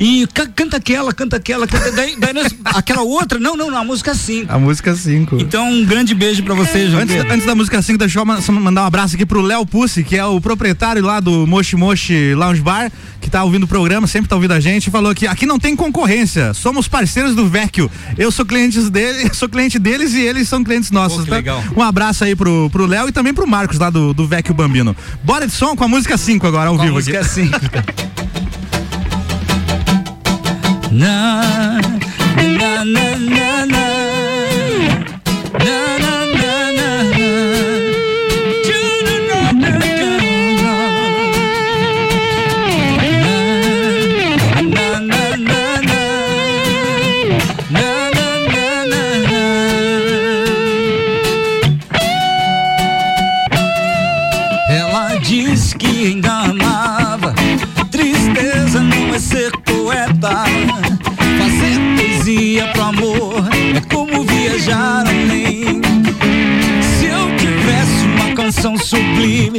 E 0.04 0.26
ca- 0.34 0.48
canta 0.48 0.78
aquela, 0.78 1.14
canta 1.14 1.36
aquela, 1.38 1.68
canta. 1.68 1.92
Daí, 1.92 2.16
daí 2.18 2.34
nós- 2.34 2.56
aquela 2.76 3.04
outra, 3.04 3.38
não, 3.38 3.56
não, 3.56 3.70
não, 3.70 3.78
a 3.78 3.84
música 3.84 4.16
5. 4.16 4.52
A 4.52 4.58
música 4.58 4.96
5. 4.96 5.38
Então, 5.40 5.70
um 5.72 5.86
grande 5.86 6.16
beijo 6.16 6.42
pra 6.42 6.56
vocês, 6.56 6.90
João 6.90 7.04
Antes, 7.04 7.16
antes 7.30 7.46
da 7.46 7.54
música 7.54 7.80
5, 7.84 8.00
deixa 8.00 8.20
eu 8.20 8.26
mandar 8.26 8.82
um 8.82 8.86
abraço 8.86 9.14
aqui 9.14 9.28
pro 9.28 9.42
Léo 9.42 9.64
Pussi, 9.64 10.04
que 10.04 10.18
é 10.18 10.26
o 10.26 10.42
proprietário 10.42 11.04
lá 11.04 11.20
do 11.20 11.46
Moshi 11.46 11.76
Moshi 11.76 12.34
Lounge 12.34 12.62
Bar, 12.62 12.92
que 13.22 13.30
tá 13.30 13.44
ouvindo 13.44 13.64
o 13.64 13.68
programa, 13.68 14.08
sempre 14.08 14.28
tá 14.28 14.36
ouvindo 14.36 14.54
a 14.54 14.60
gente, 14.60 14.90
falou 14.90 15.14
que 15.14 15.28
aqui 15.28 15.46
não 15.46 15.60
tem 15.60 15.76
concorrência, 15.76 16.52
somos 16.56 16.88
parceiros 16.88 17.36
do 17.36 17.48
Vecchio. 17.48 17.90
Eu 18.18 18.32
sou 18.32 18.44
cliente 18.44 18.82
dele, 18.90 19.30
sou 19.36 19.48
cliente 19.48 19.78
deles 19.78 20.14
e 20.16 20.22
eles 20.22 20.50
são 20.50 20.64
clientes 20.64 20.90
nossos. 20.90 21.20
Pô, 21.20 21.24
que 21.26 21.30
tá? 21.30 21.36
legal. 21.36 21.64
Um 21.78 21.84
abraço 21.84 22.24
aí 22.24 22.36
pro 22.36 22.70
pro 22.72 22.88
Léo 22.88 23.08
e 23.10 23.12
também 23.12 23.36
pro 23.36 23.46
Marcos 23.48 23.78
lá 23.78 23.92
do, 23.92 24.16
do 24.16 24.26
Vecchio 24.26 24.56
Bambino. 24.56 24.96
Bora 25.24 25.46
de 25.46 25.54
som 25.54 25.76
com 25.76 25.84
a 25.84 25.88
música 25.88 26.18
5 26.18 26.48
agora, 26.48 26.70
ao 26.70 26.76
Com 26.76 26.82
a 26.82 26.86
vivo 26.86 26.96
música 26.96 27.20
aqui. 27.20 27.30
5. 27.30 27.60
Na, 30.92 31.80
na, 32.36 32.84
na, 32.84 33.16
na, 33.16 33.66
na. 33.66 34.01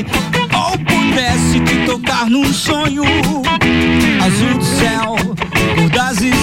Ou 0.01 0.79
pudesse 0.79 1.61
te 1.61 1.85
tocar 1.85 2.29
num 2.31 2.51
sonho 2.53 3.05
azul 4.25 4.59
do 4.59 4.65
céu, 4.65 5.17
cor 5.77 5.91
das 5.91 6.23
estrelas, 6.23 6.42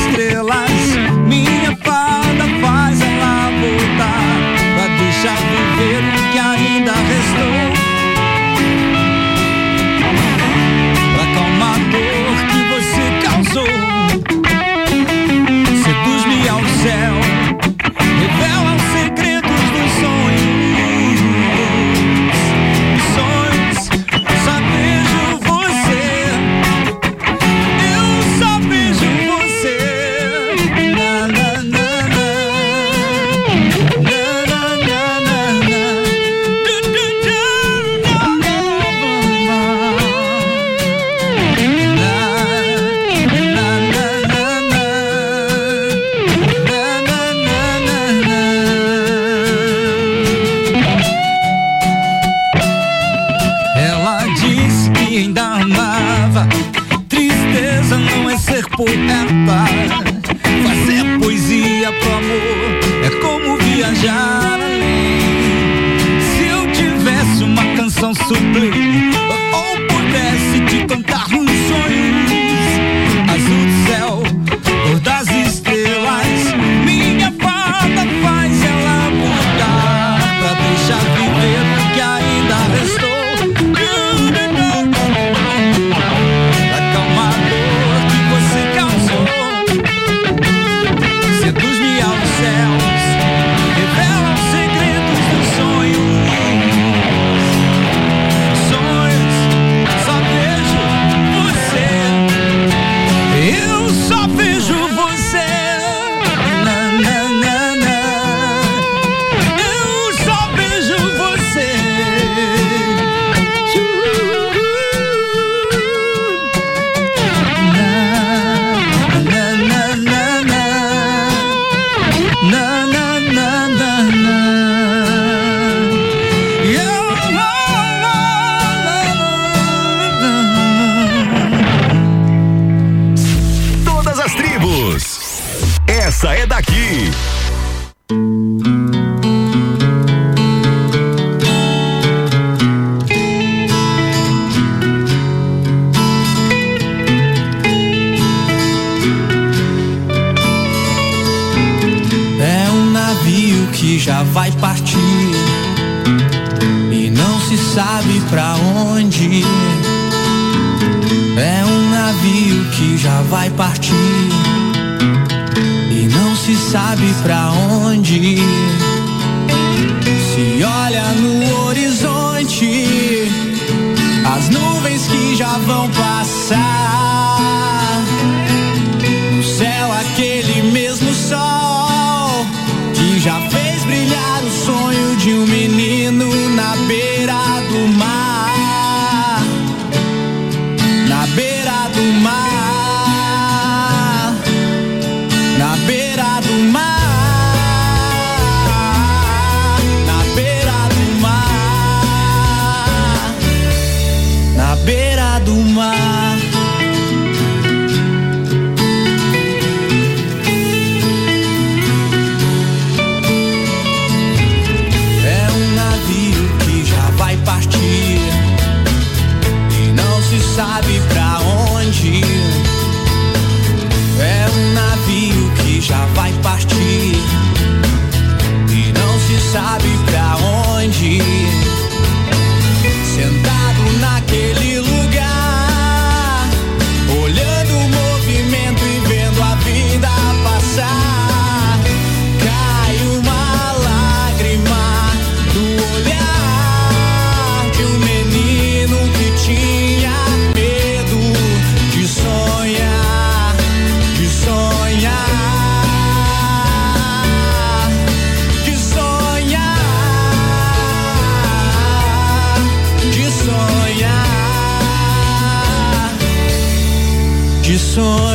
corazón. 267.99 268.28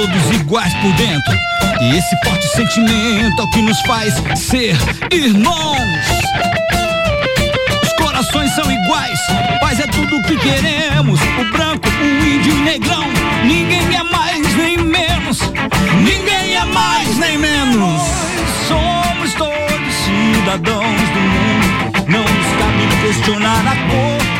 Todos 0.00 0.40
iguais 0.40 0.72
por 0.74 0.92
dentro. 0.92 1.38
E 1.82 1.96
esse 1.96 2.16
forte 2.24 2.46
sentimento 2.48 3.40
é 3.40 3.44
o 3.44 3.50
que 3.50 3.60
nos 3.60 3.78
faz 3.82 4.14
ser 4.34 4.74
irmãos. 5.12 5.78
Os 7.82 7.92
corações 7.92 8.50
são 8.54 8.70
iguais, 8.70 9.18
paz 9.60 9.78
é 9.78 9.86
tudo 9.88 10.16
o 10.16 10.22
que 10.22 10.36
queremos. 10.38 11.20
O 11.20 11.52
branco, 11.52 11.86
o 11.88 12.26
índio, 12.26 12.54
o 12.54 12.60
negrão, 12.60 13.04
ninguém 13.44 13.94
é 13.94 14.02
mais 14.04 14.56
nem 14.56 14.78
menos. 14.78 15.38
Ninguém 16.02 16.56
é 16.56 16.64
mais 16.64 17.18
nem 17.18 17.36
menos. 17.36 18.00
Somos 18.68 19.34
todos 19.34 19.94
cidadãos 20.34 21.00
do 21.10 21.20
mundo. 21.20 22.10
Não 22.10 22.22
nos 22.22 22.46
cabe 22.58 23.06
questionar 23.06 23.66
a 23.66 23.76
cor. 23.90 24.39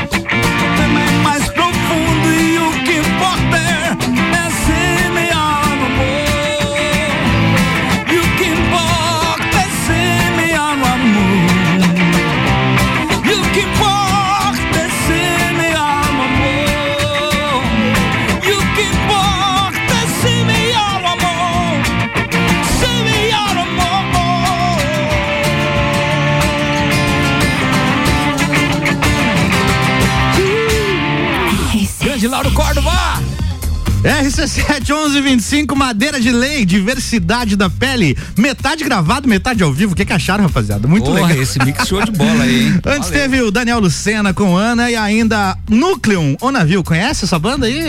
RC7 34.40 34.88
1125, 34.88 35.76
madeira 35.76 36.18
de 36.18 36.32
lei, 36.32 36.64
diversidade 36.64 37.56
da 37.56 37.68
pele, 37.68 38.16
metade 38.38 38.82
gravado, 38.82 39.28
metade 39.28 39.62
ao 39.62 39.70
vivo. 39.70 39.92
O 39.92 39.96
que, 39.96 40.02
que 40.02 40.12
acharam, 40.14 40.44
rapaziada? 40.44 40.88
Muito 40.88 41.04
Porra, 41.04 41.26
legal. 41.26 41.42
esse 41.42 41.62
mix 41.62 41.86
show 41.86 42.02
de 42.02 42.10
bola 42.12 42.44
aí, 42.44 42.68
hein? 42.68 42.80
Antes 42.86 43.10
Valeu. 43.10 43.22
teve 43.22 43.42
o 43.42 43.50
Daniel 43.50 43.80
Lucena 43.80 44.32
com 44.32 44.56
Ana 44.56 44.90
e 44.90 44.96
ainda 44.96 45.58
Núcleon, 45.68 46.36
o 46.40 46.50
navio. 46.50 46.82
Conhece 46.82 47.26
essa 47.26 47.38
banda 47.38 47.66
aí? 47.66 47.80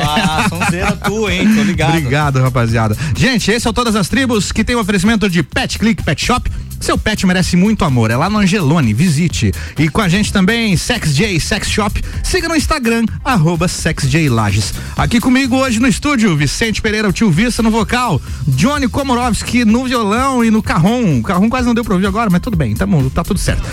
Ah, 0.00 0.46
sonzeira 0.48 0.92
tua, 0.92 1.34
hein? 1.34 1.52
Tô 1.56 1.62
ligado. 1.62 1.90
Obrigado, 1.90 2.40
rapaziada. 2.40 2.96
Gente, 3.16 3.50
esse 3.50 3.66
é 3.66 3.70
o 3.70 3.72
Todas 3.72 3.96
as 3.96 4.08
Tribos, 4.08 4.52
que 4.52 4.62
tem 4.62 4.76
o 4.76 4.80
oferecimento 4.80 5.28
de 5.28 5.42
Pet 5.42 5.76
Click 5.76 6.04
Pet 6.04 6.24
Shop. 6.24 6.48
Seu 6.84 6.98
pet 6.98 7.26
merece 7.26 7.56
muito 7.56 7.82
amor. 7.82 8.10
É 8.10 8.16
lá 8.16 8.28
no 8.28 8.36
Angelone, 8.36 8.92
visite. 8.92 9.50
E 9.78 9.88
com 9.88 10.02
a 10.02 10.08
gente 10.08 10.30
também, 10.30 10.76
Sex 10.76 11.16
J 11.16 11.40
Sex 11.40 11.70
Shop. 11.70 11.98
Siga 12.22 12.46
no 12.46 12.54
Instagram, 12.54 13.06
arroba 13.24 13.66
SexJLages. 13.66 14.74
Aqui 14.94 15.18
comigo 15.18 15.63
hoje 15.64 15.80
no 15.80 15.88
estúdio, 15.88 16.36
Vicente 16.36 16.82
Pereira, 16.82 17.08
o 17.08 17.12
tio 17.12 17.30
Vista 17.30 17.62
no 17.62 17.70
vocal, 17.70 18.20
Johnny 18.46 18.86
Komorowski 18.86 19.64
no 19.64 19.86
violão 19.86 20.44
e 20.44 20.50
no 20.50 20.62
carrom. 20.62 21.20
O 21.20 21.22
carrom 21.22 21.48
quase 21.48 21.66
não 21.66 21.72
deu 21.72 21.82
pra 21.82 21.94
ouvir 21.94 22.06
agora, 22.06 22.28
mas 22.28 22.42
tudo 22.42 22.54
bem, 22.54 22.74
tá, 22.74 22.84
bom, 22.84 23.08
tá 23.08 23.24
tudo 23.24 23.40
certo. 23.40 23.62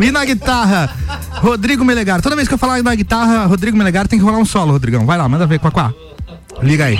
E 0.00 0.10
na 0.10 0.24
guitarra, 0.24 0.90
Rodrigo 1.32 1.84
Melegar. 1.84 2.22
Toda 2.22 2.34
vez 2.34 2.48
que 2.48 2.54
eu 2.54 2.58
falar 2.58 2.82
na 2.82 2.94
guitarra, 2.94 3.44
Rodrigo 3.44 3.76
Melegar 3.76 4.08
tem 4.08 4.18
que 4.18 4.24
rolar 4.24 4.38
um 4.38 4.44
solo, 4.44 4.72
Rodrigão. 4.72 5.04
Vai 5.04 5.18
lá, 5.18 5.28
manda 5.28 5.46
ver, 5.46 5.58
Quaquá. 5.58 5.92
Liga 6.62 6.86
aí. 6.86 6.98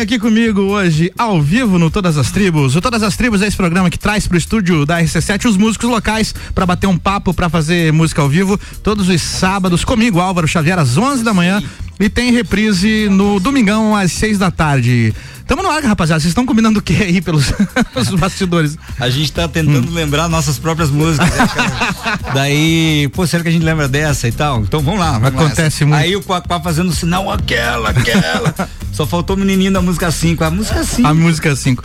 Aqui 0.00 0.18
comigo 0.18 0.62
hoje, 0.62 1.12
ao 1.18 1.42
vivo 1.42 1.78
no 1.78 1.90
Todas 1.90 2.16
as 2.16 2.30
Tribos. 2.30 2.74
O 2.74 2.80
Todas 2.80 3.02
as 3.02 3.18
Tribos 3.18 3.42
é 3.42 3.46
esse 3.46 3.56
programa 3.56 3.90
que 3.90 3.98
traz 3.98 4.26
pro 4.26 4.38
estúdio 4.38 4.86
da 4.86 4.98
RC7 4.98 5.44
os 5.44 5.58
músicos 5.58 5.90
locais 5.90 6.34
para 6.54 6.64
bater 6.64 6.86
um 6.86 6.96
papo, 6.96 7.34
para 7.34 7.50
fazer 7.50 7.92
música 7.92 8.22
ao 8.22 8.28
vivo, 8.28 8.58
todos 8.82 9.10
os 9.10 9.20
sábados 9.20 9.84
comigo, 9.84 10.18
Álvaro 10.18 10.48
Xavier, 10.48 10.78
às 10.78 10.96
11 10.96 11.22
da 11.22 11.34
manhã. 11.34 11.62
E 11.98 12.08
tem 12.08 12.32
reprise 12.32 13.10
no 13.10 13.38
domingão 13.38 13.94
às 13.94 14.12
6 14.12 14.38
da 14.38 14.50
tarde. 14.50 15.14
Tamo 15.50 15.64
no 15.64 15.68
ar, 15.68 15.82
rapaziada. 15.82 16.20
Vocês 16.20 16.30
estão 16.30 16.46
combinando 16.46 16.78
o 16.78 16.82
que 16.82 17.02
aí 17.02 17.20
pelos, 17.20 17.50
pelos 17.92 18.08
bastidores? 18.10 18.78
A 19.00 19.10
gente 19.10 19.32
tá 19.32 19.48
tentando 19.48 19.90
lembrar 19.90 20.28
nossas 20.28 20.60
próprias 20.60 20.90
músicas. 20.90 21.28
né, 21.28 21.44
cara? 21.48 22.20
Daí, 22.32 23.08
pô, 23.08 23.26
será 23.26 23.42
que 23.42 23.48
a 23.48 23.52
gente 23.52 23.64
lembra 23.64 23.88
dessa 23.88 24.28
e 24.28 24.32
tal? 24.32 24.60
Então 24.60 24.80
vamos 24.80 25.00
lá. 25.00 25.18
vamos 25.18 25.34
lá. 25.34 25.46
Acontece 25.46 25.84
muito. 25.84 26.00
Aí 26.00 26.14
o 26.14 26.22
Quaquá 26.22 26.60
fazendo 26.60 26.92
sinal, 26.92 27.28
aquela, 27.32 27.90
aquela. 27.90 28.54
Só 28.94 29.04
faltou 29.04 29.34
o 29.34 29.38
menininho 29.40 29.72
da 29.72 29.82
música 29.82 30.08
5. 30.12 30.44
A 30.44 30.50
música 30.52 30.84
5. 30.84 31.08
A 31.08 31.14
música 31.14 31.56
5. 31.56 31.84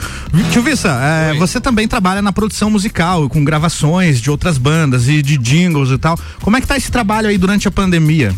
Tio 0.51 0.61
Vissa, 0.61 0.89
é, 1.01 1.33
você 1.33 1.59
também 1.59 1.87
trabalha 1.87 2.21
na 2.21 2.31
produção 2.31 2.69
musical, 2.69 3.27
com 3.27 3.43
gravações 3.43 4.21
de 4.21 4.29
outras 4.29 4.59
bandas 4.59 5.07
e 5.07 5.23
de 5.23 5.39
jingles 5.39 5.89
e 5.89 5.97
tal. 5.97 6.19
Como 6.39 6.55
é 6.55 6.61
que 6.61 6.67
tá 6.67 6.77
esse 6.77 6.91
trabalho 6.91 7.27
aí 7.29 7.37
durante 7.39 7.67
a 7.67 7.71
pandemia? 7.71 8.31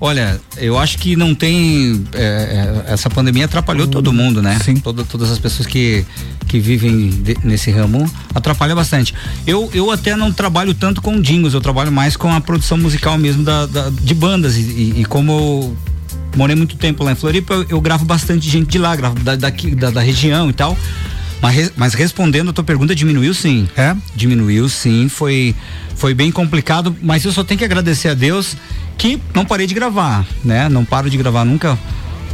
Olha, 0.00 0.40
eu 0.56 0.78
acho 0.78 0.96
que 0.98 1.16
não 1.16 1.34
tem. 1.34 2.04
é, 2.14 2.84
é, 2.86 2.92
essa 2.92 3.10
pandemia 3.10 3.46
atrapalhou 3.46 3.86
todo 3.86 4.12
mundo, 4.12 4.40
né? 4.40 4.58
Sim. 4.64 4.76
todas 4.76 5.30
as 5.30 5.38
pessoas 5.38 5.66
que, 5.66 6.04
que 6.46 6.60
vivem 6.60 7.10
de- 7.10 7.36
nesse 7.42 7.70
ramo 7.70 8.08
atrapalha 8.34 8.74
bastante. 8.76 9.12
Eu, 9.46 9.68
eu 9.74 9.90
até 9.90 10.14
não 10.14 10.32
trabalho 10.32 10.72
tanto 10.72 11.02
com 11.02 11.20
jingles, 11.20 11.52
eu 11.52 11.60
trabalho 11.60 11.90
mais 11.90 12.16
com 12.16 12.32
a 12.32 12.40
produção 12.40 12.78
musical 12.78 13.18
mesmo 13.18 13.42
da, 13.42 13.66
da- 13.66 13.90
de 13.90 14.14
bandas. 14.14 14.56
E, 14.56 14.60
e- 14.60 15.00
e 15.00 15.04
como 15.04 15.32
eu 15.32 15.76
morei 16.36 16.54
muito 16.54 16.76
tempo 16.76 17.02
lá 17.02 17.10
em 17.10 17.16
Floripa, 17.16 17.54
eu, 17.54 17.66
eu 17.68 17.80
gravo 17.80 18.04
bastante 18.04 18.48
gente 18.48 18.68
de 18.70 18.78
lá, 18.78 18.94
gravo 18.94 19.18
da, 19.20 19.34
daqui, 19.34 19.74
da, 19.74 19.90
da 19.90 20.00
região 20.00 20.48
e 20.48 20.52
tal. 20.52 20.76
Mas, 21.40 21.72
mas 21.76 21.94
respondendo 21.94 22.50
a 22.50 22.52
tua 22.52 22.64
pergunta, 22.64 22.94
diminuiu 22.94 23.32
sim. 23.32 23.68
É? 23.76 23.94
Diminuiu 24.14 24.68
sim, 24.68 25.08
foi, 25.08 25.54
foi 25.94 26.14
bem 26.14 26.30
complicado, 26.30 26.96
mas 27.00 27.24
eu 27.24 27.32
só 27.32 27.44
tenho 27.44 27.58
que 27.58 27.64
agradecer 27.64 28.08
a 28.08 28.14
Deus 28.14 28.56
que 28.96 29.20
não 29.32 29.44
parei 29.44 29.66
de 29.66 29.74
gravar, 29.74 30.26
né? 30.44 30.68
Não 30.68 30.84
paro 30.84 31.08
de 31.08 31.16
gravar 31.16 31.44
nunca, 31.44 31.78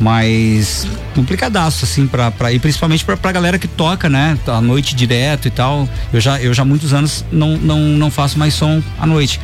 mas 0.00 0.86
complicadaço, 1.14 1.84
assim, 1.84 2.06
pra, 2.06 2.30
pra, 2.30 2.52
e 2.52 2.58
principalmente 2.58 3.04
pra, 3.04 3.16
pra 3.16 3.30
galera 3.30 3.58
que 3.58 3.68
toca, 3.68 4.08
né? 4.08 4.38
À 4.46 4.60
noite 4.60 4.94
direto 4.94 5.46
e 5.46 5.50
tal. 5.50 5.88
Eu 6.12 6.20
já, 6.20 6.40
eu 6.40 6.54
já 6.54 6.62
há 6.62 6.66
muitos 6.66 6.94
anos 6.94 7.24
não, 7.30 7.56
não, 7.58 7.78
não 7.80 8.10
faço 8.10 8.38
mais 8.38 8.54
som 8.54 8.82
à 8.98 9.06
noite. 9.06 9.38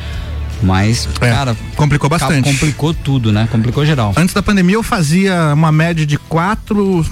Mas, 0.63 1.07
cara. 1.19 1.55
Complicou 1.75 2.09
bastante. 2.09 2.43
Complicou 2.43 2.93
tudo, 2.93 3.31
né? 3.31 3.47
Complicou 3.51 3.85
geral. 3.85 4.13
Antes 4.15 4.33
da 4.33 4.43
pandemia 4.43 4.75
eu 4.75 4.83
fazia 4.83 5.53
uma 5.53 5.71
média 5.71 6.05
de 6.05 6.17
quatro, 6.17 7.05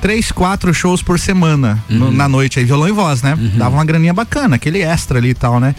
três, 0.00 0.30
quatro 0.32 0.72
shows 0.72 1.02
por 1.02 1.18
semana 1.18 1.82
no- 1.88 2.10
na 2.10 2.28
noite 2.28 2.58
aí, 2.58 2.64
violão 2.64 2.88
e 2.88 2.92
voz, 2.92 3.22
né? 3.22 3.36
Dava 3.56 3.76
uma 3.76 3.84
graninha 3.84 4.12
bacana, 4.14 4.56
aquele 4.56 4.80
extra 4.80 5.18
ali 5.18 5.30
e 5.30 5.34
tal, 5.34 5.60
né? 5.60 5.74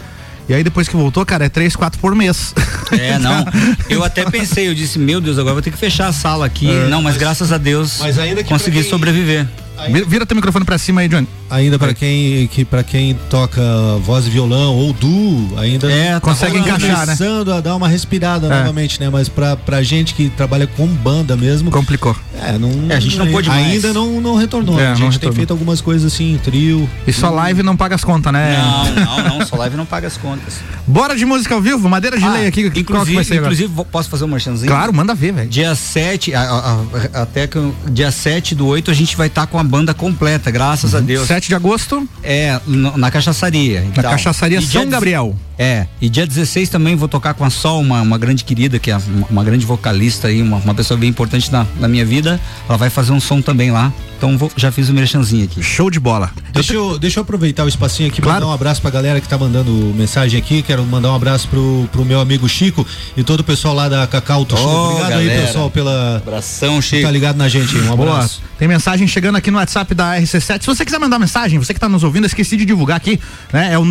E 0.48 0.54
aí 0.54 0.62
depois 0.62 0.86
que 0.88 0.94
voltou, 0.94 1.26
cara, 1.26 1.46
é 1.46 1.48
três, 1.48 1.74
quatro 1.74 1.98
por 1.98 2.14
mês. 2.14 2.54
É, 2.92 3.18
não. 3.18 3.44
Eu 3.90 4.04
até 4.04 4.24
pensei, 4.30 4.68
eu 4.68 4.74
disse, 4.74 4.96
meu 4.96 5.20
Deus, 5.20 5.38
agora 5.38 5.54
vou 5.54 5.62
ter 5.62 5.72
que 5.72 5.76
fechar 5.78 6.06
a 6.06 6.12
sala 6.12 6.46
aqui. 6.46 6.70
É, 6.70 6.84
não, 6.88 7.02
mas, 7.02 7.14
mas- 7.14 7.16
graças 7.16 7.50
a 7.50 7.58
Deus 7.58 7.98
mas 8.00 8.16
ainda 8.18 8.44
que 8.44 8.48
consegui 8.48 8.80
quem- 8.82 8.88
sobreviver. 8.90 9.46
Vira, 9.92 10.06
vira 10.06 10.26
teu 10.26 10.34
microfone 10.36 10.64
pra 10.64 10.78
cima 10.78 11.00
aí, 11.02 11.08
Johnny. 11.08 11.28
Ainda 11.50 11.78
para 11.78 11.94
quem 11.94 12.46
que 12.48 12.64
para 12.64 12.82
quem 12.82 13.14
toca 13.30 13.62
voz 14.02 14.26
e 14.26 14.30
violão 14.30 14.74
ou 14.74 14.92
duo, 14.92 15.58
ainda 15.58 15.90
É, 15.90 16.14
tá 16.14 16.20
consegue 16.20 16.58
rolando, 16.58 16.68
encaixar, 16.84 17.06
né? 17.06 17.16
começando 17.16 17.52
a 17.52 17.60
dar 17.60 17.76
uma 17.76 17.88
respirada 17.88 18.46
É. 18.46 18.50
novamente, 18.58 18.98
né? 19.00 19.08
Mas 19.10 19.28
pra, 19.28 19.56
pra 19.56 19.82
gente 19.82 20.14
que 20.14 20.28
trabalha 20.30 20.66
com 20.66 20.86
banda 20.86 21.36
mesmo, 21.36 21.70
complicou. 21.70 22.16
É, 22.40 22.58
não 22.58 22.70
É, 22.90 22.96
a 22.96 23.00
gente 23.00 23.16
não 23.16 23.26
pôde 23.30 23.48
mais. 23.48 23.66
ainda 23.66 23.92
não 23.92 24.20
não 24.20 24.34
retornou. 24.36 24.78
É, 24.80 24.86
a 24.88 24.94
gente 24.94 24.98
tem 24.98 25.10
retornou. 25.12 25.34
feito 25.36 25.50
algumas 25.52 25.80
coisas 25.80 26.12
assim, 26.12 26.38
trio. 26.42 26.88
E 27.06 27.12
só 27.12 27.30
live 27.30 27.62
não 27.62 27.76
paga 27.76 27.94
as 27.94 28.04
contas, 28.04 28.32
né? 28.32 28.56
Não, 28.58 29.04
não, 29.24 29.38
não, 29.38 29.46
só 29.46 29.56
live 29.56 29.76
não 29.76 29.86
paga 29.86 30.06
as 30.06 30.16
contas. 30.16 30.54
Bora 30.86 31.16
de 31.16 31.24
música 31.24 31.54
ao 31.54 31.60
vivo, 31.60 31.88
madeira 31.88 32.18
de 32.18 32.24
Ah, 32.24 32.32
lei 32.32 32.46
aqui. 32.46 32.70
Inclusive, 32.74 33.14
vai 33.14 33.24
ser 33.24 33.34
agora? 33.38 33.52
inclusive 33.54 33.84
posso 33.90 34.08
fazer 34.10 34.24
um 34.24 34.28
merchanzinho? 34.28 34.70
Claro, 34.70 34.92
manda 34.92 35.14
ver, 35.14 35.32
velho. 35.32 35.48
Dia 35.48 35.74
7, 35.74 36.34
a- 36.34 36.40
a- 36.42 36.80
a- 37.18 37.22
até 37.22 37.46
que 37.46 37.58
dia 37.90 38.10
7 38.10 38.54
do 38.54 38.66
8 38.66 38.90
a 38.90 38.94
gente 38.94 39.16
vai 39.16 39.26
estar 39.28 39.46
com 39.46 39.58
a 39.58 39.64
banda 39.64 39.94
completa, 39.94 40.50
graças 40.50 40.94
a 40.94 41.00
Deus. 41.00 41.26
7 41.26 41.35
de 41.40 41.54
agosto? 41.54 42.08
É, 42.22 42.58
na 42.66 43.10
cachaçaria. 43.10 43.80
Na 43.80 43.86
então. 43.86 44.10
cachaçaria 44.10 44.58
E 44.58 44.62
São 44.62 44.88
Gabriel. 44.88 45.36
É, 45.58 45.86
e 46.00 46.08
dia 46.08 46.26
16 46.26 46.68
também 46.68 46.94
vou 46.96 47.08
tocar 47.08 47.32
com 47.34 47.44
a 47.44 47.50
Sol, 47.50 47.80
uma, 47.80 48.02
uma 48.02 48.18
grande 48.18 48.44
querida, 48.44 48.78
que 48.78 48.90
é 48.90 48.96
uma, 48.96 49.26
uma 49.30 49.44
grande 49.44 49.64
vocalista 49.64 50.28
aí, 50.28 50.42
uma, 50.42 50.58
uma 50.58 50.74
pessoa 50.74 50.98
bem 50.98 51.08
importante 51.08 51.50
na, 51.50 51.66
na 51.80 51.88
minha 51.88 52.04
vida. 52.04 52.38
Ela 52.68 52.76
vai 52.76 52.90
fazer 52.90 53.12
um 53.12 53.20
som 53.20 53.40
também 53.40 53.70
lá. 53.70 53.92
Então 54.18 54.36
vou- 54.38 54.50
já 54.56 54.72
fiz 54.72 54.88
o 54.88 54.94
merchanzinho 54.94 55.44
aqui. 55.44 55.62
Show 55.62 55.90
de 55.90 56.00
bola. 56.00 56.30
Deixa 56.52 56.72
eu, 56.72 56.98
deixa 56.98 57.18
eu 57.18 57.22
aproveitar 57.22 57.64
o 57.64 57.68
espacinho 57.68 58.08
aqui 58.08 58.20
Claro. 58.22 58.40
mandar 58.40 58.50
um 58.50 58.54
abraço 58.54 58.80
pra 58.80 58.90
galera 58.90 59.20
que 59.20 59.28
tá 59.28 59.36
mandando 59.36 59.70
mensagem 59.94 60.38
aqui. 60.38 60.62
Quero 60.62 60.84
mandar 60.84 61.12
um 61.12 61.14
abraço 61.14 61.46
pro, 61.48 61.86
pro 61.92 62.04
meu 62.04 62.18
amigo 62.20 62.48
Chico 62.48 62.86
e 63.16 63.22
todo 63.22 63.40
o 63.40 63.44
pessoal 63.44 63.74
lá 63.74 63.88
da 63.90 64.06
Cacau 64.06 64.44
do 64.44 64.56
Show. 64.56 64.66
Ô, 64.66 64.86
Obrigado 64.92 65.12
aí, 65.18 65.26
galera. 65.26 65.46
pessoal, 65.46 65.70
pela. 65.70 66.16
Abração, 66.16 66.80
Chico. 66.80 67.02
Tá 67.02 67.10
ligado 67.10 67.36
na 67.36 67.48
gente 67.48 67.76
aí. 67.76 67.82
Um 67.88 67.96
Boa. 67.96 68.12
abraço. 68.14 68.40
Tem 68.58 68.66
mensagem 68.66 69.06
chegando 69.06 69.36
aqui 69.36 69.50
no 69.50 69.58
WhatsApp 69.58 69.94
da 69.94 70.16
RC7. 70.18 70.60
Se 70.62 70.66
você 70.66 70.82
quiser 70.82 70.98
mandar 70.98 71.18
mensagem, 71.18 71.58
você 71.58 71.74
que 71.74 71.80
tá 71.80 71.88
nos 71.90 72.02
ouvindo, 72.02 72.24
esqueci 72.26 72.56
de 72.56 72.64
divulgar 72.64 72.96
aqui, 72.96 73.20
né? 73.52 73.74
É 73.74 73.78
o 73.78 73.84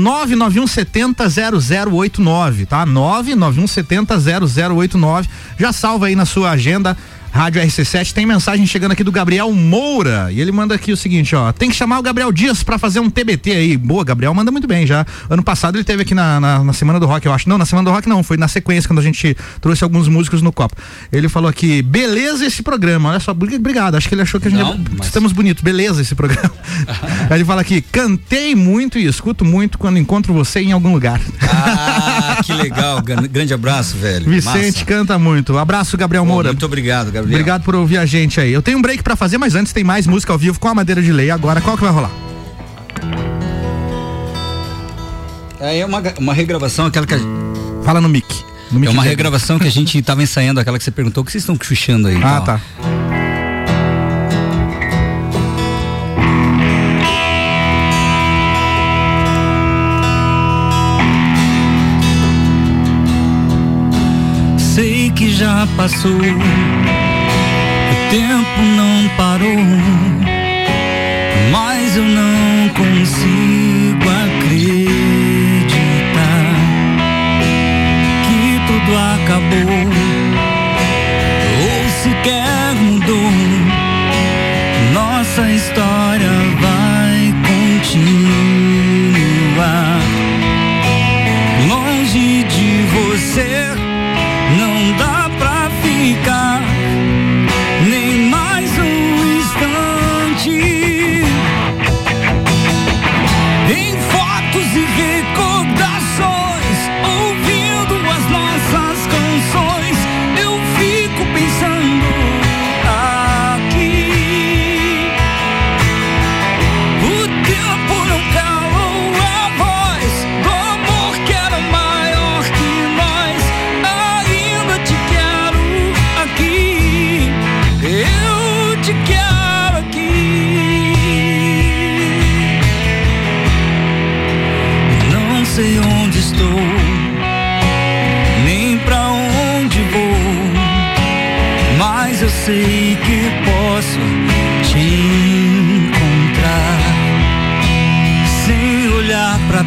991700089, 1.60 2.68
tá? 2.68 2.86
991700089. 2.86 5.28
Já 5.60 5.72
salva 5.72 6.08
aí 6.08 6.16
na 6.16 6.26
sua 6.26 6.50
agenda. 6.52 6.98
Rádio 7.36 7.62
RC7 7.62 8.14
tem 8.14 8.26
mensagem 8.26 8.66
chegando 8.66 8.94
aqui 8.94 9.04
do 9.04 9.12
Gabriel 9.12 9.52
Moura 9.52 10.30
e 10.32 10.40
ele 10.40 10.54
manda 10.54 10.74
aqui 10.74 10.94
o 10.94 10.98
seguinte, 10.98 11.36
ó, 11.36 11.52
tem 11.52 11.70
que 11.70 11.76
chamar 11.76 12.00
o 12.00 12.02
Gabriel 12.02 12.32
Dias 12.32 12.64
pra 12.64 12.78
fazer 12.78 13.02
um 13.02 13.10
TBT 13.10 13.52
aí. 13.52 13.76
Boa, 13.78 14.06
Gabriel 14.06 14.34
manda 14.34 14.52
muito 14.52 14.66
bem 14.66 14.88
já. 14.88 15.06
Ano 15.30 15.44
passado 15.44 15.76
ele 15.76 15.84
teve 15.84 16.04
aqui 16.04 16.14
na, 16.16 16.40
na, 16.40 16.64
na 16.64 16.72
semana 16.72 16.98
do 16.98 17.06
rock, 17.06 17.26
eu 17.26 17.34
acho. 17.34 17.50
Não, 17.50 17.58
na 17.58 17.66
semana 17.66 17.90
do 17.90 17.94
rock 17.94 18.08
não, 18.08 18.24
foi 18.24 18.38
na 18.38 18.48
sequência 18.48 18.88
quando 18.88 19.00
a 19.00 19.02
gente 19.02 19.36
trouxe 19.60 19.84
alguns 19.84 20.08
músicos 20.08 20.42
no 20.42 20.50
copo. 20.54 20.78
Ele 21.12 21.28
falou 21.28 21.50
aqui, 21.50 21.82
beleza 21.82 22.46
esse 22.46 22.64
programa. 22.64 23.10
Olha 23.10 23.20
só, 23.20 23.32
obrigado. 23.32 23.96
Acho 23.96 24.08
que 24.08 24.16
ele 24.16 24.22
achou 24.22 24.40
que 24.40 24.48
a 24.48 24.52
gente 24.52 24.62
Não, 24.62 24.80
mas- 24.98 25.08
estamos 25.08 25.34
bonitos, 25.34 25.62
beleza 25.62 26.02
esse 26.02 26.16
programa. 26.16 26.52
Aí 27.30 27.36
ele 27.38 27.44
fala 27.44 27.60
aqui, 27.60 27.82
cantei 27.82 28.56
muito 28.56 28.98
e 28.98 29.06
escuto 29.06 29.44
muito 29.44 29.78
quando 29.78 29.98
encontro 30.00 30.34
você 30.34 30.62
em 30.62 30.72
algum 30.72 30.94
lugar. 30.94 31.20
Ah, 31.42 32.40
que 32.46 32.54
legal. 32.54 33.02
Gran- 33.02 33.28
Grande 33.28 33.54
abraço, 33.54 33.98
velho. 33.98 34.30
Vicente 34.30 34.74
Massa. 34.80 34.86
canta 34.86 35.20
muito. 35.20 35.58
Abraço, 35.58 35.98
Gabriel 35.98 36.26
Moura. 36.26 36.50
Muito 36.50 36.66
obrigado, 36.66 37.08
Gabriel. 37.12 37.25
Obrigado 37.34 37.64
por 37.64 37.76
ouvir 37.76 37.98
a 37.98 38.06
gente 38.06 38.40
aí. 38.40 38.52
Eu 38.52 38.62
tenho 38.62 38.78
um 38.78 38.82
break 38.82 39.04
pra 39.04 39.16
fazer, 39.16 39.38
mas 39.38 39.56
antes 39.56 39.74
tem 39.74 39.84
mais 39.84 40.06
música 40.08 40.32
ao 40.34 40.40
vivo 40.40 40.60
com 40.60 40.68
a 40.68 40.74
Madeira 40.76 41.02
de 41.02 41.12
Lei. 41.12 41.30
Agora, 41.32 41.62
qual 41.62 41.76
que 41.78 41.84
vai 41.84 41.92
rolar? 41.92 42.12
É 45.60 45.86
uma, 45.86 46.02
uma 46.20 46.34
regravação, 46.34 46.86
aquela 46.86 47.08
que 47.08 47.14
a, 47.16 47.20
Fala 47.84 48.00
no 48.02 48.10
mic. 48.10 48.26
No 48.72 48.80
mic 48.80 48.88
É 48.90 48.92
uma 48.92 49.04
dele. 49.04 49.10
regravação 49.16 49.58
que 49.60 49.68
a 49.68 49.72
gente 49.72 50.02
tava 50.02 50.22
ensaiando, 50.22 50.60
aquela 50.60 50.78
que 50.78 50.84
você 50.84 50.92
perguntou, 50.92 51.22
o 51.24 51.26
que 51.26 51.32
vocês 51.32 51.44
estão 51.44 51.58
chuchando 51.62 52.08
aí? 52.08 52.16
Ah, 52.16 52.40
Então, 52.42 52.46
tá. 52.46 52.62
Sei 64.58 65.10
que 65.12 65.32
já 65.34 65.68
passou, 65.78 66.20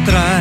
olhar 0.09 0.38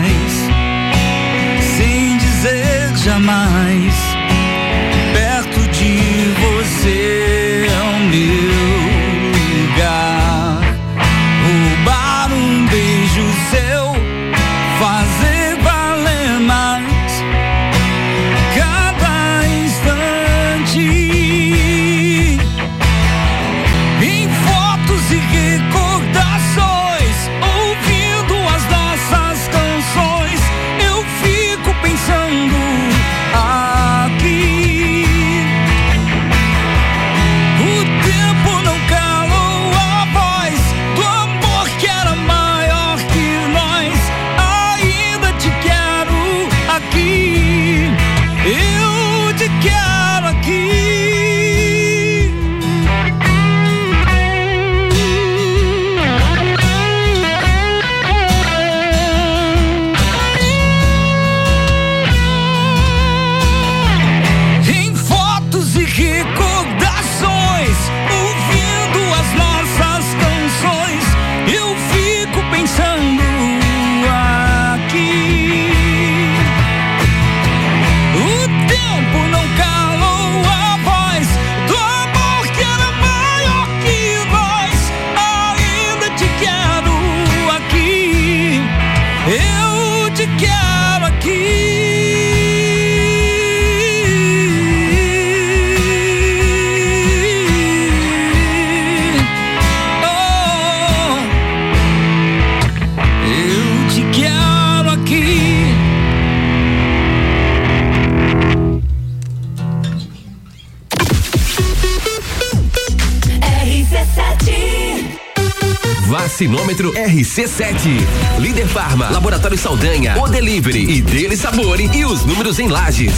RC7. 117.18 117.98
Líder 118.38 118.68
Farma, 118.68 119.10
Laboratório 119.10 119.58
Saldanha, 119.58 120.16
O 120.20 120.28
Delivery 120.28 120.88
e 120.88 121.02
Dele 121.02 121.36
Sabore 121.36 121.90
e 121.92 122.04
os 122.04 122.24
números 122.24 122.60
em 122.60 122.68
lajes. 122.68 123.12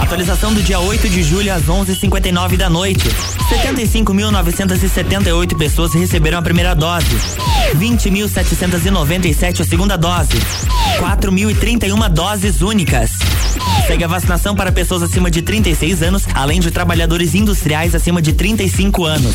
Atualização 0.00 0.54
do 0.54 0.62
dia 0.62 0.80
8 0.80 1.10
de 1.10 1.22
julho 1.22 1.52
às 1.52 1.64
11:59 1.64 2.56
da 2.56 2.70
noite. 2.70 3.06
75.978 3.50 5.58
pessoas 5.58 5.92
receberam 5.92 6.38
a 6.38 6.42
primeira 6.42 6.74
dose. 6.74 7.14
20.797 7.76 9.60
a 9.60 9.64
segunda 9.64 9.98
dose. 9.98 10.40
4.031 10.98 12.08
doses 12.08 12.62
únicas. 12.62 13.10
Segue 13.86 14.04
a 14.04 14.08
vacinação 14.08 14.56
para 14.56 14.72
pessoas 14.72 15.02
acima 15.02 15.30
de 15.30 15.42
36 15.42 16.02
anos, 16.02 16.22
além 16.32 16.60
de 16.60 16.70
trabalhadores 16.70 17.34
industriais 17.34 17.94
acima 17.94 18.22
de 18.22 18.32
35 18.32 19.04
anos. 19.04 19.34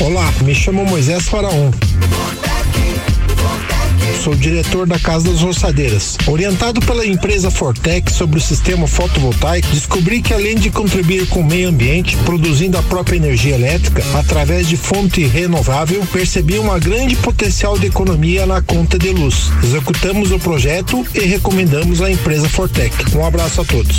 Olá, 0.00 0.32
me 0.42 0.54
chamo 0.54 0.84
Moisés 0.84 1.28
Faraon. 1.28 1.72
Sou 4.22 4.32
diretor 4.34 4.86
da 4.86 4.96
Casa 4.96 5.28
das 5.28 5.40
Roçadeiras. 5.40 6.16
Orientado 6.28 6.80
pela 6.80 7.04
empresa 7.04 7.50
Fortec 7.50 8.12
sobre 8.12 8.38
o 8.38 8.40
sistema 8.40 8.86
fotovoltaico, 8.86 9.66
descobri 9.68 10.22
que 10.22 10.32
além 10.32 10.54
de 10.54 10.70
contribuir 10.70 11.26
com 11.26 11.40
o 11.40 11.44
meio 11.44 11.68
ambiente, 11.68 12.16
produzindo 12.18 12.78
a 12.78 12.82
própria 12.82 13.16
energia 13.16 13.56
elétrica 13.56 14.04
através 14.14 14.68
de 14.68 14.76
fonte 14.76 15.26
renovável, 15.26 16.06
percebi 16.12 16.60
uma 16.60 16.78
grande 16.78 17.16
potencial 17.16 17.76
de 17.76 17.86
economia 17.86 18.46
na 18.46 18.62
conta 18.62 18.96
de 18.98 19.10
luz. 19.10 19.50
Executamos 19.64 20.30
o 20.30 20.38
projeto 20.38 21.04
e 21.12 21.20
recomendamos 21.20 22.00
a 22.00 22.10
empresa 22.10 22.48
Fortec. 22.48 23.16
Um 23.16 23.26
abraço 23.26 23.62
a 23.62 23.64
todos. 23.64 23.98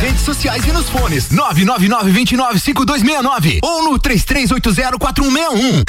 redes 0.00 0.22
sociais 0.22 0.66
e 0.66 0.72
nos 0.72 0.88
fones 0.88 1.28
999-295269 1.28 3.58
ou 3.62 3.84
no 3.84 3.98
33804161. 3.98 5.84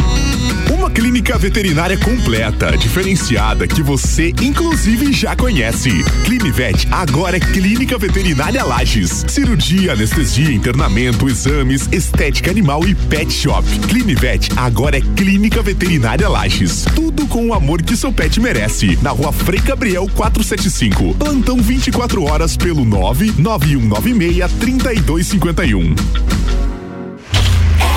Uma 0.69 0.89
clínica 0.89 1.37
veterinária 1.37 1.97
completa, 1.97 2.75
diferenciada, 2.77 3.67
que 3.67 3.83
você 3.83 4.33
inclusive 4.41 5.13
já 5.13 5.35
conhece. 5.35 5.91
Climivet 6.25 6.87
agora 6.91 7.37
é 7.37 7.39
Clínica 7.39 7.97
Veterinária 7.97 8.63
Lages. 8.63 9.23
Cirurgia, 9.27 9.93
anestesia, 9.93 10.51
internamento, 10.51 11.29
exames, 11.29 11.87
estética 11.91 12.51
animal 12.51 12.85
e 12.87 12.95
pet 12.95 13.31
shop. 13.31 13.63
Climivet 13.87 14.49
agora 14.57 14.97
é 14.97 15.01
Clínica 15.15 15.61
Veterinária 15.61 16.27
Lages. 16.27 16.83
Tudo 16.95 17.10
com 17.31 17.47
o 17.47 17.53
amor 17.53 17.81
que 17.81 17.95
seu 17.95 18.11
pet 18.11 18.39
merece. 18.39 18.99
Na 19.01 19.11
rua 19.11 19.31
Frei 19.31 19.61
Gabriel 19.61 20.07
475. 20.13 21.15
Plantão 21.15 21.57
24 21.57 22.23
horas 22.25 22.57
pelo 22.57 22.83
99196 22.83 24.51
3251. 24.59 25.95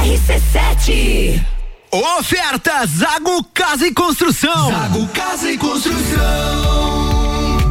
RC7. 0.04 1.42
Oferta 2.18 2.86
Zago 2.86 3.44
Casa 3.52 3.86
e 3.86 3.92
Construção. 3.92 4.70
Zago 4.70 5.06
Casa 5.08 5.50
e 5.50 5.58
Construção. 5.58 6.83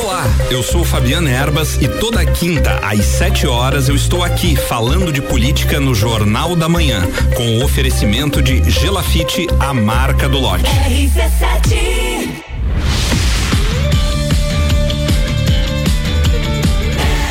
Olá, 0.00 0.24
eu 0.50 0.62
sou 0.62 0.84
Fabiana 0.84 1.30
Erbas 1.30 1.76
e 1.80 1.86
toda 1.86 2.24
quinta 2.24 2.80
às 2.82 3.04
7 3.04 3.46
horas 3.46 3.88
eu 3.88 3.94
estou 3.94 4.22
aqui 4.22 4.56
falando 4.56 5.12
de 5.12 5.20
política 5.20 5.78
no 5.78 5.94
Jornal 5.94 6.56
da 6.56 6.68
Manhã, 6.68 7.02
com 7.36 7.58
o 7.58 7.64
oferecimento 7.64 8.40
de 8.40 8.68
Gelafite, 8.70 9.46
a 9.60 9.74
marca 9.74 10.28
do 10.28 10.38
lote. 10.38 10.64
RC7. 10.64 12.42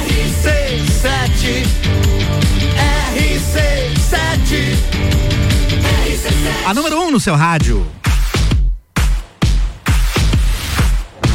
RC7. 0.07 1.65
RC7. 3.15 4.76
RC7. 6.06 6.65
A 6.65 6.73
número 6.73 6.99
1 7.02 7.07
um 7.07 7.11
no 7.11 7.19
seu 7.19 7.36
rádio. 7.36 7.88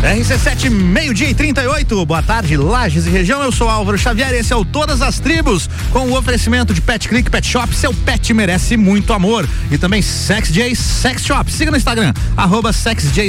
RC7, 0.03 0.71
meio-dia 0.71 1.31
e 1.31 1.35
38. 1.35 2.07
Boa 2.07 2.23
tarde, 2.23 2.57
Lages 2.57 3.07
e 3.07 3.11
região. 3.11 3.43
Eu 3.43 3.51
sou 3.51 3.69
Álvaro 3.69 3.97
Xavier. 3.99 4.33
Esse 4.35 4.53
é 4.53 4.57
o 4.57 4.65
Todas 4.65 5.01
as 5.01 5.19
Tribos, 5.19 5.69
com 5.91 6.11
o 6.11 6.17
oferecimento 6.17 6.75
de 6.75 6.81
Pet 6.81 7.09
Click 7.09 7.31
Pet 7.31 7.47
Shop. 7.47 7.75
Seu 7.75 7.93
pet 7.93 8.33
merece 8.35 8.77
muito 8.77 9.13
amor. 9.13 9.49
E 9.71 9.79
também 9.79 10.03
Sex 10.03 10.53
J 10.53 10.75
Sex 10.75 11.25
Shop. 11.25 11.51
Siga 11.51 11.71
no 11.71 11.77
Instagram, 11.77 12.13
arroba 12.37 12.71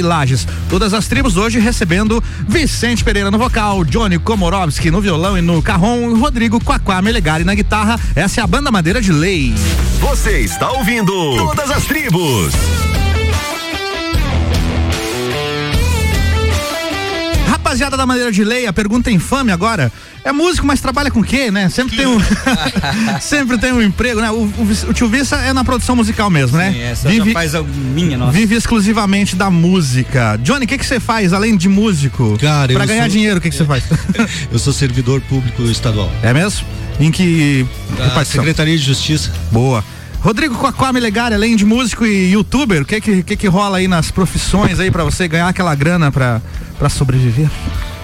Lages. 0.02 0.46
Todas 0.68 0.92
as 0.92 1.08
tribos 1.08 1.36
hoje 1.36 1.58
recebendo 1.58 2.22
Vicente 2.46 3.02
Pereira 3.02 3.30
no 3.30 3.38
vocal, 3.38 3.84
Johnny 3.84 4.18
Komorowski 4.18 4.90
no 4.90 5.00
violão 5.00 5.36
e 5.38 5.40
no 5.40 5.62
carrom, 5.62 6.14
Rodrigo 6.18 6.62
Quaquá 6.62 7.00
Melegari 7.00 7.44
na 7.44 7.54
guitarra. 7.54 7.98
Essa 8.14 8.40
é 8.40 8.44
a 8.44 8.46
banda 8.46 8.70
Madeira 8.70 9.00
de 9.00 9.12
Lei. 9.12 9.54
Você 10.00 10.40
está 10.40 10.70
ouvindo 10.70 11.12
Todas 11.36 11.70
as 11.70 11.84
Tribos. 11.84 12.52
Rapaziada 17.68 17.98
da 17.98 18.06
Maneira 18.06 18.32
de 18.32 18.42
Lei, 18.42 18.66
a 18.66 18.72
pergunta 18.72 19.10
infame 19.10 19.52
agora. 19.52 19.92
É 20.24 20.32
músico, 20.32 20.66
mas 20.66 20.80
trabalha 20.80 21.10
com 21.10 21.20
o 21.20 21.24
quê, 21.24 21.50
né? 21.50 21.68
Sempre 21.68 21.98
tem 21.98 22.06
um. 22.06 22.18
sempre 23.20 23.58
tem 23.58 23.72
um 23.72 23.82
emprego, 23.82 24.22
né? 24.22 24.30
O, 24.30 24.36
o, 24.36 24.68
o 24.88 24.94
tio 24.94 25.06
Vissa 25.06 25.36
é 25.36 25.52
na 25.52 25.62
produção 25.62 25.94
musical 25.94 26.30
mesmo, 26.30 26.56
né? 26.56 26.72
Sim, 26.72 26.80
essa 26.80 27.12
já 27.12 27.26
faz 27.26 27.54
a 27.54 27.62
minha, 27.62 28.16
nossa. 28.16 28.32
Vive 28.32 28.54
exclusivamente 28.54 29.36
da 29.36 29.50
música. 29.50 30.38
Johnny, 30.42 30.64
o 30.64 30.68
que 30.68 30.78
que 30.78 30.86
você 30.86 30.98
faz 30.98 31.34
além 31.34 31.58
de 31.58 31.68
músico? 31.68 32.38
Cara, 32.40 32.72
Pra 32.72 32.84
eu 32.84 32.88
ganhar 32.88 33.02
sou- 33.02 33.10
dinheiro, 33.10 33.36
o 33.38 33.40
que 33.42 33.50
que 33.50 33.56
você 33.56 33.66
faz? 33.66 33.84
Eu 34.50 34.58
sou 34.58 34.72
servidor 34.72 35.20
público 35.20 35.62
estadual. 35.64 36.10
É 36.22 36.32
mesmo? 36.32 36.66
Em 36.98 37.10
que 37.10 37.66
Da? 37.98 38.24
Secretaria 38.24 38.78
de 38.78 38.82
Justiça. 38.82 39.30
Boa. 39.52 39.84
Rodrigo 40.20 40.54
Coacome 40.56 40.98
Legari, 41.00 41.34
além 41.34 41.54
de 41.56 41.64
músico 41.64 42.04
e 42.04 42.32
youtuber, 42.32 42.82
o 42.82 42.84
que 42.84 43.00
que, 43.00 43.22
que 43.22 43.36
que 43.36 43.46
rola 43.46 43.78
aí 43.78 43.86
nas 43.88 44.10
profissões 44.10 44.80
aí 44.80 44.90
pra 44.90 45.04
você 45.04 45.28
ganhar 45.28 45.48
aquela 45.48 45.74
grana 45.74 46.10
pra, 46.10 46.42
pra 46.78 46.88
sobreviver? 46.88 47.48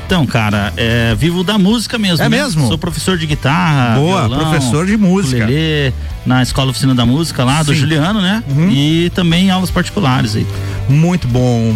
Então, 0.07 0.25
cara, 0.27 0.73
é, 0.77 1.15
vivo 1.15 1.43
da 1.43 1.57
música 1.59 1.99
mesmo. 1.99 2.23
É 2.25 2.29
né? 2.29 2.37
mesmo? 2.37 2.69
Sou 2.69 2.77
professor 2.79 3.17
de 3.19 3.27
guitarra. 3.27 3.97
Boa, 3.97 4.29
violão, 4.29 4.51
professor 4.51 4.87
de 4.87 4.97
música. 4.99 5.43
ukulele, 5.45 5.95
na 6.27 6.43
Escola 6.43 6.71
Oficina 6.71 6.95
da 6.95 7.07
Música 7.07 7.43
lá, 7.43 7.63
do 7.63 7.67
Sim. 7.67 7.73
Uhum. 7.73 7.77
Juliano, 7.81 8.21
né? 8.21 8.45
E 8.71 9.11
também 9.15 9.51
aulas 9.51 9.71
particulares 9.71 10.37
aí. 10.37 10.47
Muito 10.91 11.27
bom. 11.27 11.75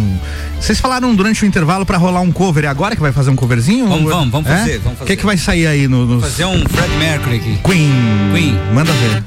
Vocês 0.61 0.79
falaram 0.79 1.13
durante 1.15 1.43
o 1.43 1.47
intervalo 1.47 1.85
pra 1.87 1.97
rolar 1.97 2.21
um 2.21 2.31
cover, 2.31 2.65
é 2.65 2.67
agora 2.67 2.95
que 2.95 3.01
vai 3.01 3.11
fazer 3.11 3.31
um 3.31 3.35
coverzinho? 3.35 3.87
Vamos, 3.87 4.09
vamos, 4.11 4.29
vamos 4.31 4.47
É? 4.49 4.57
fazer, 4.57 4.77
O 4.77 4.81
que 4.91 4.95
fazer. 4.95 5.15
que 5.17 5.25
vai 5.25 5.37
sair 5.37 5.65
aí 5.67 5.87
no, 5.87 6.05
nos- 6.05 6.23
Fazer 6.23 6.45
um 6.45 6.59
Fred 6.69 6.95
Mercury 6.97 7.35
aqui. 7.37 7.59
Queen. 7.63 7.91
Queen. 8.33 8.59
Manda 8.73 8.91
ver. 8.93 9.23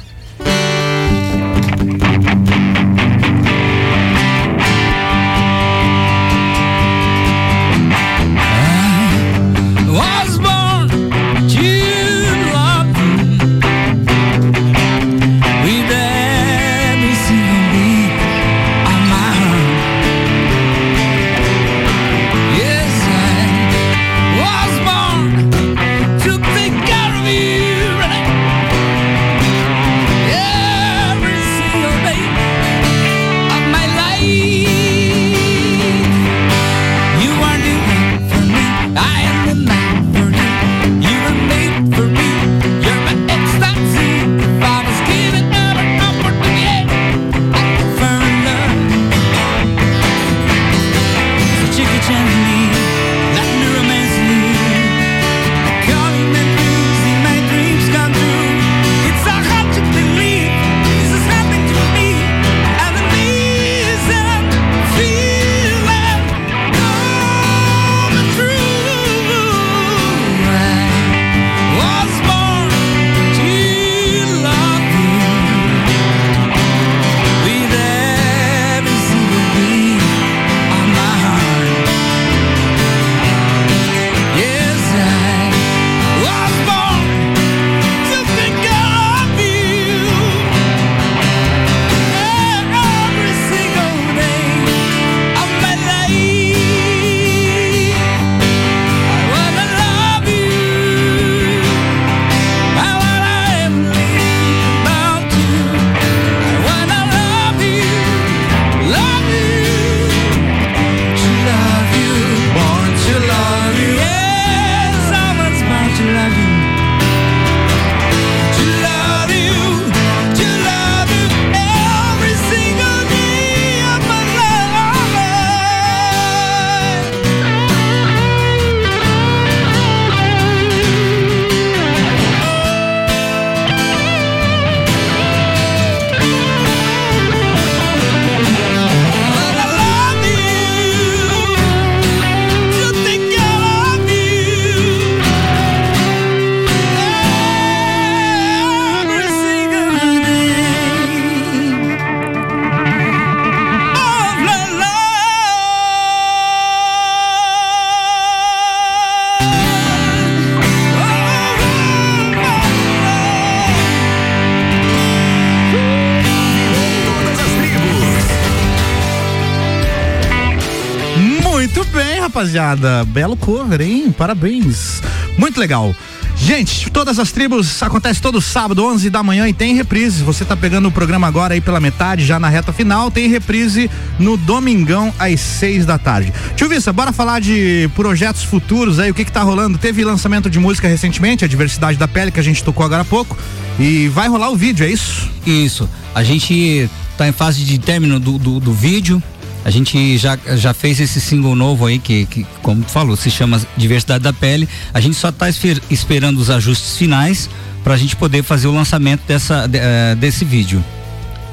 Rapaziada. 172.72 173.04
Belo 173.04 173.36
cover, 173.36 173.80
hein? 173.80 174.12
Parabéns. 174.16 175.02
Muito 175.36 175.58
legal. 175.58 175.94
Gente, 176.34 176.90
todas 176.90 177.18
as 177.18 177.30
tribos 177.30 177.82
acontece 177.82 178.20
todo 178.20 178.40
sábado, 178.40 178.84
11 178.84 179.10
da 179.10 179.22
manhã 179.22 179.46
e 179.48 179.52
tem 179.52 179.74
reprise. 179.74 180.22
Você 180.22 180.44
tá 180.44 180.56
pegando 180.56 180.88
o 180.88 180.90
programa 180.90 181.26
agora 181.26 181.54
aí 181.54 181.60
pela 181.60 181.78
metade, 181.78 182.24
já 182.24 182.40
na 182.40 182.48
reta 182.48 182.72
final, 182.72 183.10
tem 183.10 183.28
reprise 183.28 183.90
no 184.18 184.36
domingão 184.36 185.12
às 185.18 185.40
6 185.40 185.84
da 185.84 185.98
tarde. 185.98 186.32
Tio 186.56 186.68
Vissa, 186.68 186.92
bora 186.92 187.12
falar 187.12 187.40
de 187.40 187.88
projetos 187.94 188.42
futuros 188.42 188.98
aí, 188.98 189.10
o 189.10 189.14
que 189.14 189.26
que 189.26 189.32
tá 189.32 189.42
rolando? 189.42 189.76
Teve 189.76 190.02
lançamento 190.04 190.48
de 190.48 190.58
música 190.58 190.88
recentemente, 190.88 191.44
a 191.44 191.48
Diversidade 191.48 191.98
da 191.98 192.08
Pele, 192.08 192.30
que 192.30 192.40
a 192.40 192.44
gente 192.44 192.64
tocou 192.64 192.84
agora 192.84 193.02
há 193.02 193.04
pouco, 193.04 193.36
e 193.78 194.08
vai 194.08 194.26
rolar 194.26 194.50
o 194.50 194.56
vídeo, 194.56 194.86
é 194.86 194.90
isso? 194.90 195.30
Isso. 195.46 195.88
A 196.14 196.24
gente 196.24 196.88
tá 197.16 197.28
em 197.28 197.32
fase 197.32 197.62
de 197.62 197.78
término 197.78 198.18
do, 198.18 198.38
do, 198.38 198.58
do 198.58 198.72
vídeo. 198.72 199.22
A 199.64 199.70
gente 199.70 200.16
já, 200.18 200.36
já 200.56 200.74
fez 200.74 200.98
esse 201.00 201.20
single 201.20 201.54
novo 201.54 201.86
aí, 201.86 201.98
que, 201.98 202.26
que, 202.26 202.46
como 202.62 202.82
tu 202.82 202.90
falou, 202.90 203.16
se 203.16 203.30
chama 203.30 203.60
Diversidade 203.76 204.22
da 204.24 204.32
Pele. 204.32 204.68
A 204.92 205.00
gente 205.00 205.16
só 205.16 205.30
tá 205.30 205.48
esfer- 205.48 205.80
esperando 205.90 206.38
os 206.38 206.50
ajustes 206.50 206.96
finais 206.96 207.48
pra 207.84 207.96
gente 207.96 208.16
poder 208.16 208.42
fazer 208.42 208.66
o 208.66 208.74
lançamento 208.74 209.22
dessa, 209.26 209.66
de- 209.68 209.78
eh, 209.78 210.14
desse 210.16 210.44
vídeo. 210.44 210.84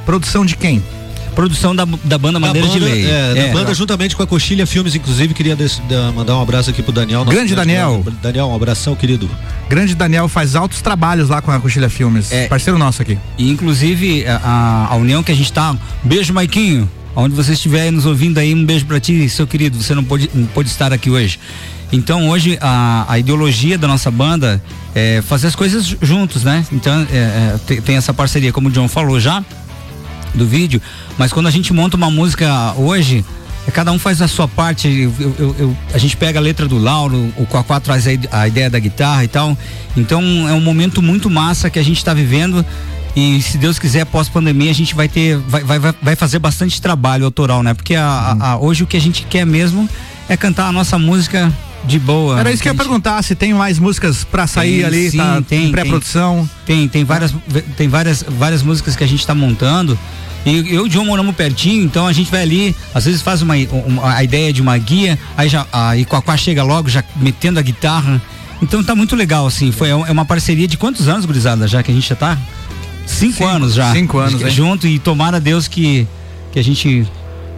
Produção 0.06 0.46
de 0.46 0.56
quem? 0.56 0.84
Produção 1.36 1.74
da, 1.76 1.86
da 2.04 2.18
banda 2.18 2.40
Madeira 2.40 2.68
da 2.68 2.74
banda, 2.74 2.86
de 2.86 2.92
Lei. 2.94 3.06
É, 3.10 3.34
da 3.34 3.40
É. 3.42 3.52
banda 3.54 3.74
juntamente 3.74 4.16
com 4.16 4.24
a 4.24 4.28
Coxilha 4.28 4.66
Filmes, 4.66 4.96
inclusive, 4.96 5.34
queria 5.34 5.56
des- 5.56 5.80
da- 5.88 6.12
mandar 6.12 6.36
um 6.36 6.42
abraço 6.42 6.70
aqui 6.72 6.82
pro 6.82 6.92
Daniel. 6.92 7.24
Grande 7.26 7.54
Daniel. 7.56 8.02
grande- 8.04 8.20
Daniel, 8.22 8.48
um 8.48 8.56
abração, 8.56 8.96
querido. 8.96 9.30
Grande 9.70 9.94
Daniel 9.96 10.28
faz 10.28 10.56
altos 10.56 10.82
trabalhos 10.82 11.30
lá 11.30 11.42
com 11.42 11.52
a 11.52 11.60
Coxilha 11.60 11.90
Filmes. 11.90 12.32
É. 12.32 12.48
Parceiro 12.48 12.78
nosso 12.80 13.02
aqui. 13.02 13.18
E 13.38 13.50
inclusive 13.50 14.26
a, 14.28 14.36
a- 14.44 14.88
a 14.94 14.96
união 14.96 15.22
que 15.24 15.32
a 15.32 15.36
gente 15.36 15.54
tá. 15.54 15.76
Beijo, 16.04 16.34
Maiquinho. 16.34 16.90
Onde 17.20 17.36
você 17.36 17.54
estiver 17.54 17.92
nos 17.92 18.06
ouvindo 18.06 18.38
aí, 18.38 18.54
um 18.54 18.66
beijo 18.66 18.86
pra 18.86 19.00
ti, 19.00 19.28
seu 19.30 19.46
querido. 19.48 19.82
Você 19.82 19.94
não 19.96 20.04
pode, 20.04 20.30
não 20.34 20.46
pode 20.48 20.70
estar 20.70 20.92
aqui 20.94 21.10
hoje. 21.10 21.40
Então 21.92 22.30
hoje 22.30 22.58
a, 22.62 23.06
a 23.08 23.18
ideologia 23.18 23.78
da 23.78 23.88
nossa 23.88 24.12
banda 24.12 24.62
é 24.94 25.22
fazer 25.28 25.48
as 25.48 25.56
coisas 25.56 25.86
ju- 25.86 25.98
juntos, 26.02 26.44
né? 26.44 26.66
Então 26.72 26.94
é, 27.12 27.16
é, 27.18 27.60
tem, 27.66 27.82
tem 27.82 27.96
essa 27.98 28.14
parceria, 28.14 28.52
como 28.54 28.70
o 28.70 28.72
John 28.72 28.88
falou 28.88 29.20
já, 29.20 29.44
do 30.36 30.46
vídeo. 30.46 30.80
Mas 31.18 31.34
quando 31.34 31.48
a 31.48 31.52
gente 31.52 31.74
monta 31.74 31.98
uma 31.98 32.12
música 32.12 32.74
hoje, 32.78 33.26
cada 33.74 33.92
um 33.92 33.98
faz 34.00 34.22
a 34.22 34.28
sua 34.28 34.48
parte. 34.48 34.88
Eu, 34.88 35.14
eu- 35.40 35.56
eu- 35.60 35.78
a 35.94 35.98
gente 35.98 36.16
pega 36.16 36.38
a 36.40 36.42
letra 36.42 36.68
do 36.68 36.78
Lauro, 36.78 37.34
o 37.38 37.46
Quaquá 37.48 37.80
traz 37.80 38.06
a, 38.08 38.12
a 38.42 38.48
ideia 38.48 38.70
da 38.70 38.78
guitarra 38.80 39.24
e 39.24 39.28
tal. 39.28 39.58
Então 39.98 40.22
é 40.48 40.54
um 40.54 40.62
momento 40.62 41.02
muito 41.02 41.28
massa 41.30 41.70
que 41.72 41.80
a 41.80 41.84
gente 41.84 41.98
está 41.98 42.14
vivendo. 42.14 42.64
E 43.16 43.42
se 43.42 43.58
Deus 43.58 43.80
quiser, 43.80 44.06
pós-pandemia, 44.06 44.70
a 44.72 44.74
gente 44.74 44.94
vai 44.96 45.08
ter. 45.08 45.38
Vai, 45.38 45.64
vai, 45.64 45.80
vai- 45.80 46.16
fazer 46.16 46.40
bastante 46.40 46.82
trabalho 46.82 47.26
autoral, 47.26 47.64
né? 47.64 47.74
Porque 47.74 47.96
a- 47.96 48.06
a- 48.40 48.52
a- 48.52 48.58
hoje 48.58 48.84
o 48.84 48.88
que 48.88 48.96
a 48.96 49.02
gente 49.02 49.24
quer 49.24 49.46
mesmo 49.46 49.90
é 50.28 50.38
cantar 50.38 50.68
a 50.68 50.72
nossa 50.72 50.98
música 50.98 51.52
de 51.86 51.98
boa. 51.98 52.40
Era 52.40 52.52
isso 52.52 52.62
que 52.62 52.70
eu 52.70 52.74
ia 52.74 52.78
perguntar, 52.78 53.22
se 53.24 53.36
tem 53.36 53.54
mais 53.54 53.80
músicas 53.80 54.24
pra 54.24 54.46
sair 54.46 54.78
Tem, 54.78 54.86
ali, 54.86 55.12
sim, 55.12 55.18
tá 55.18 55.42
tem, 55.48 55.66
em 55.68 55.72
pré-produção. 55.72 56.50
Tem, 56.66 56.88
tem 56.88 57.04
várias, 57.04 57.34
tem 57.78 57.88
várias, 57.88 58.24
várias 58.28 58.62
músicas 58.62 58.96
que 58.96 59.04
a 59.04 59.08
gente 59.08 59.26
tá 59.26 59.34
montando. 59.34 59.98
E 60.46 60.58
eu 60.58 60.64
e 60.66 60.80
o 60.80 60.88
John 60.90 61.04
moramos 61.06 61.36
pertinho, 61.36 61.84
então 61.84 62.06
a 62.08 62.14
gente 62.14 62.30
vai 62.32 62.42
ali, 62.44 62.76
às 62.94 63.06
vezes 63.06 63.22
faz 63.22 63.42
uma, 63.42 63.56
uma- 63.86 64.14
a 64.16 64.24
ideia 64.24 64.54
de 64.54 64.62
uma 64.62 64.78
guia, 64.78 65.18
aí 65.36 65.50
já 65.50 65.66
aí 65.72 66.06
Quaquá 66.06 66.38
chega 66.38 66.64
logo, 66.64 66.88
já 66.90 67.04
metendo 67.18 67.60
a 67.60 67.62
guitarra. 67.62 68.22
Então 68.62 68.84
tá 68.84 68.94
muito 68.96 69.16
legal, 69.16 69.48
assim. 69.48 69.72
Foi 69.72 69.90
é 69.90 69.96
uma 69.96 70.26
parceria 70.26 70.68
de 70.68 70.78
quantos 70.78 71.08
anos, 71.08 71.26
gurizada, 71.26 71.68
já 71.68 71.82
que 71.82 71.92
a 71.92 71.94
gente 71.94 72.08
já 72.08 72.16
tá? 72.16 72.38
Cinco, 73.10 73.34
Cinco- 73.38 73.46
anos 73.48 73.74
já. 73.74 73.92
cinco 73.94 74.18
anos, 74.20 74.42
hein? 74.42 74.50
Junto 74.50 74.88
e 74.88 75.00
tomara 75.00 75.40
Deus 75.40 75.68
que, 75.68 76.08
que 76.52 76.60
a 76.60 76.64
gente 76.64 77.08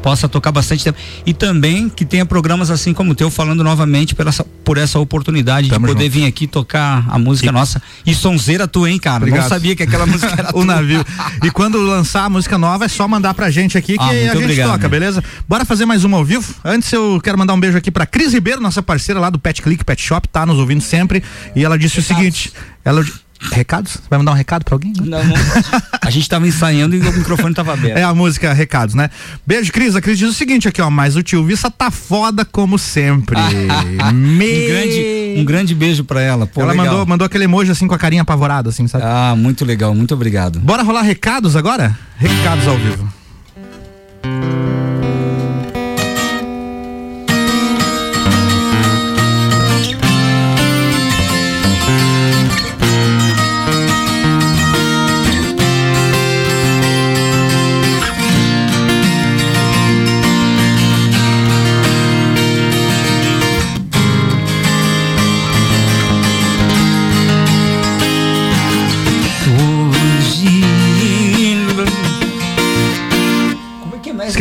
possa 0.02 0.28
tocar 0.28 0.52
bastante 0.52 0.84
tempo. 0.84 0.98
E 1.28 1.32
também 1.32 1.88
que 1.88 2.03
tenha 2.03 2.26
programas 2.26 2.72
assim 2.72 2.91
como 2.91 3.11
o 3.11 3.15
teu, 3.15 3.30
falando 3.30 3.64
novamente 3.64 4.15
por 4.15 4.26
essa, 4.26 4.44
por 4.64 4.78
essa 4.80 4.98
oportunidade 4.98 5.69
Tamo 5.69 5.86
de 5.86 5.94
poder 5.94 6.06
junto. 6.06 6.14
vir 6.22 6.26
aqui 6.26 6.48
tocar 6.48 7.06
a 7.07 7.19
música 7.19 7.52
nossa. 7.52 7.80
E 8.03 8.15
sonzeira 8.15 8.68
tu, 8.68 8.88
hein, 8.88 8.98
cara? 8.98 9.18
Obrigado. 9.18 9.41
Não 9.44 9.49
sabia 9.49 9.76
que 9.76 9.84
aquela 9.84 10.07
música 10.07 10.34
era 10.36 10.49
o 10.57 10.64
navio. 10.65 11.06
E 11.44 11.52
quando 11.52 11.78
lançar 11.80 12.23
a 12.26 12.30
música 12.30 12.57
nova, 12.57 12.86
é 12.86 12.88
só 12.88 13.07
mandar 13.07 13.36
pra 13.36 13.52
gente 13.52 13.78
aqui 13.78 13.94
que 13.95 14.03
Ah, 14.03 14.07
a 14.07 14.14
gente 14.15 14.38
obrigado. 14.38 14.72
toca, 14.72 14.90
beleza? 14.90 15.23
Bora 15.48 15.65
fazer 15.65 15.86
mais 15.86 16.03
uma 16.03 16.18
ao 16.18 16.26
vivo? 16.26 16.52
Antes 16.65 16.91
eu 16.91 17.22
quero 17.23 17.38
mandar 17.38 17.53
um 17.53 17.60
beijo 17.60 17.78
aqui 17.78 17.91
pra 17.91 18.07
Cris 18.07 18.34
Ribeiro, 18.34 18.60
nossa 18.60 18.82
parceira 18.82 19.19
lá 19.19 19.30
do 19.30 19.38
Pet 19.38 19.61
Click 19.61 19.86
Pet 19.86 20.02
Shop, 20.02 20.28
tá 20.30 20.48
nos 20.48 20.57
ouvindo 20.57 20.82
sempre. 20.82 21.22
E 21.56 21.64
ela 21.64 21.78
disse 21.78 21.99
o 21.99 22.02
seguinte: 22.02 22.52
ela. 22.84 23.06
Recados? 23.49 23.97
Vai 24.09 24.19
mandar 24.19 24.31
um 24.31 24.35
recado 24.35 24.63
pra 24.63 24.76
alguém? 24.76 24.93
Não, 24.99 25.23
não. 25.23 25.35
A 26.01 26.09
gente 26.09 26.30
tava 26.30 26.47
ensaiando 26.47 26.95
e 26.95 26.99
o 26.99 27.13
microfone 27.13 27.53
tava 27.53 27.73
aberto. 27.73 27.97
É 27.97 28.03
a 28.03 28.13
música 28.13 28.53
Recados, 28.53 28.93
né? 28.93 29.09
Beijo, 29.45 29.72
Cris. 29.72 29.95
A 29.95 30.01
Cris 30.01 30.18
diz 30.18 30.30
o 30.30 30.34
seguinte 30.34 30.68
aqui, 30.68 30.81
ó. 30.81 30.89
Mas 30.89 31.15
o 31.15 31.23
tio 31.23 31.43
Vissa 31.43 31.69
tá 31.72 31.89
foda 31.89 32.45
como 32.45 32.77
sempre. 32.77 33.35
Me... 34.13 34.45
Um 34.45 34.68
grande, 34.68 35.35
um 35.38 35.45
grande 35.45 35.76
beijo 35.76 36.03
pra 36.03 36.22
ela. 36.22 36.45
Pô, 36.45 36.61
ela 36.61 36.72
legal. 36.72 36.85
mandou, 36.85 37.05
mandou 37.05 37.26
aquele 37.26 37.45
emoji 37.45 37.72
assim 37.72 37.88
com 37.88 37.95
a 37.95 37.97
carinha 37.97 38.22
apavorada, 38.22 38.69
assim, 38.69 38.88
sabe? 38.88 39.03
Ah, 39.07 39.34
muito 39.38 39.65
legal, 39.65 39.93
muito 39.95 40.13
obrigado. 40.13 40.59
Bora 40.59 40.84
rolar 40.84 41.01
recados 41.01 41.55
agora? 41.55 41.97
Recados 42.18 42.68
ao 42.68 42.77
vivo. 42.77 43.11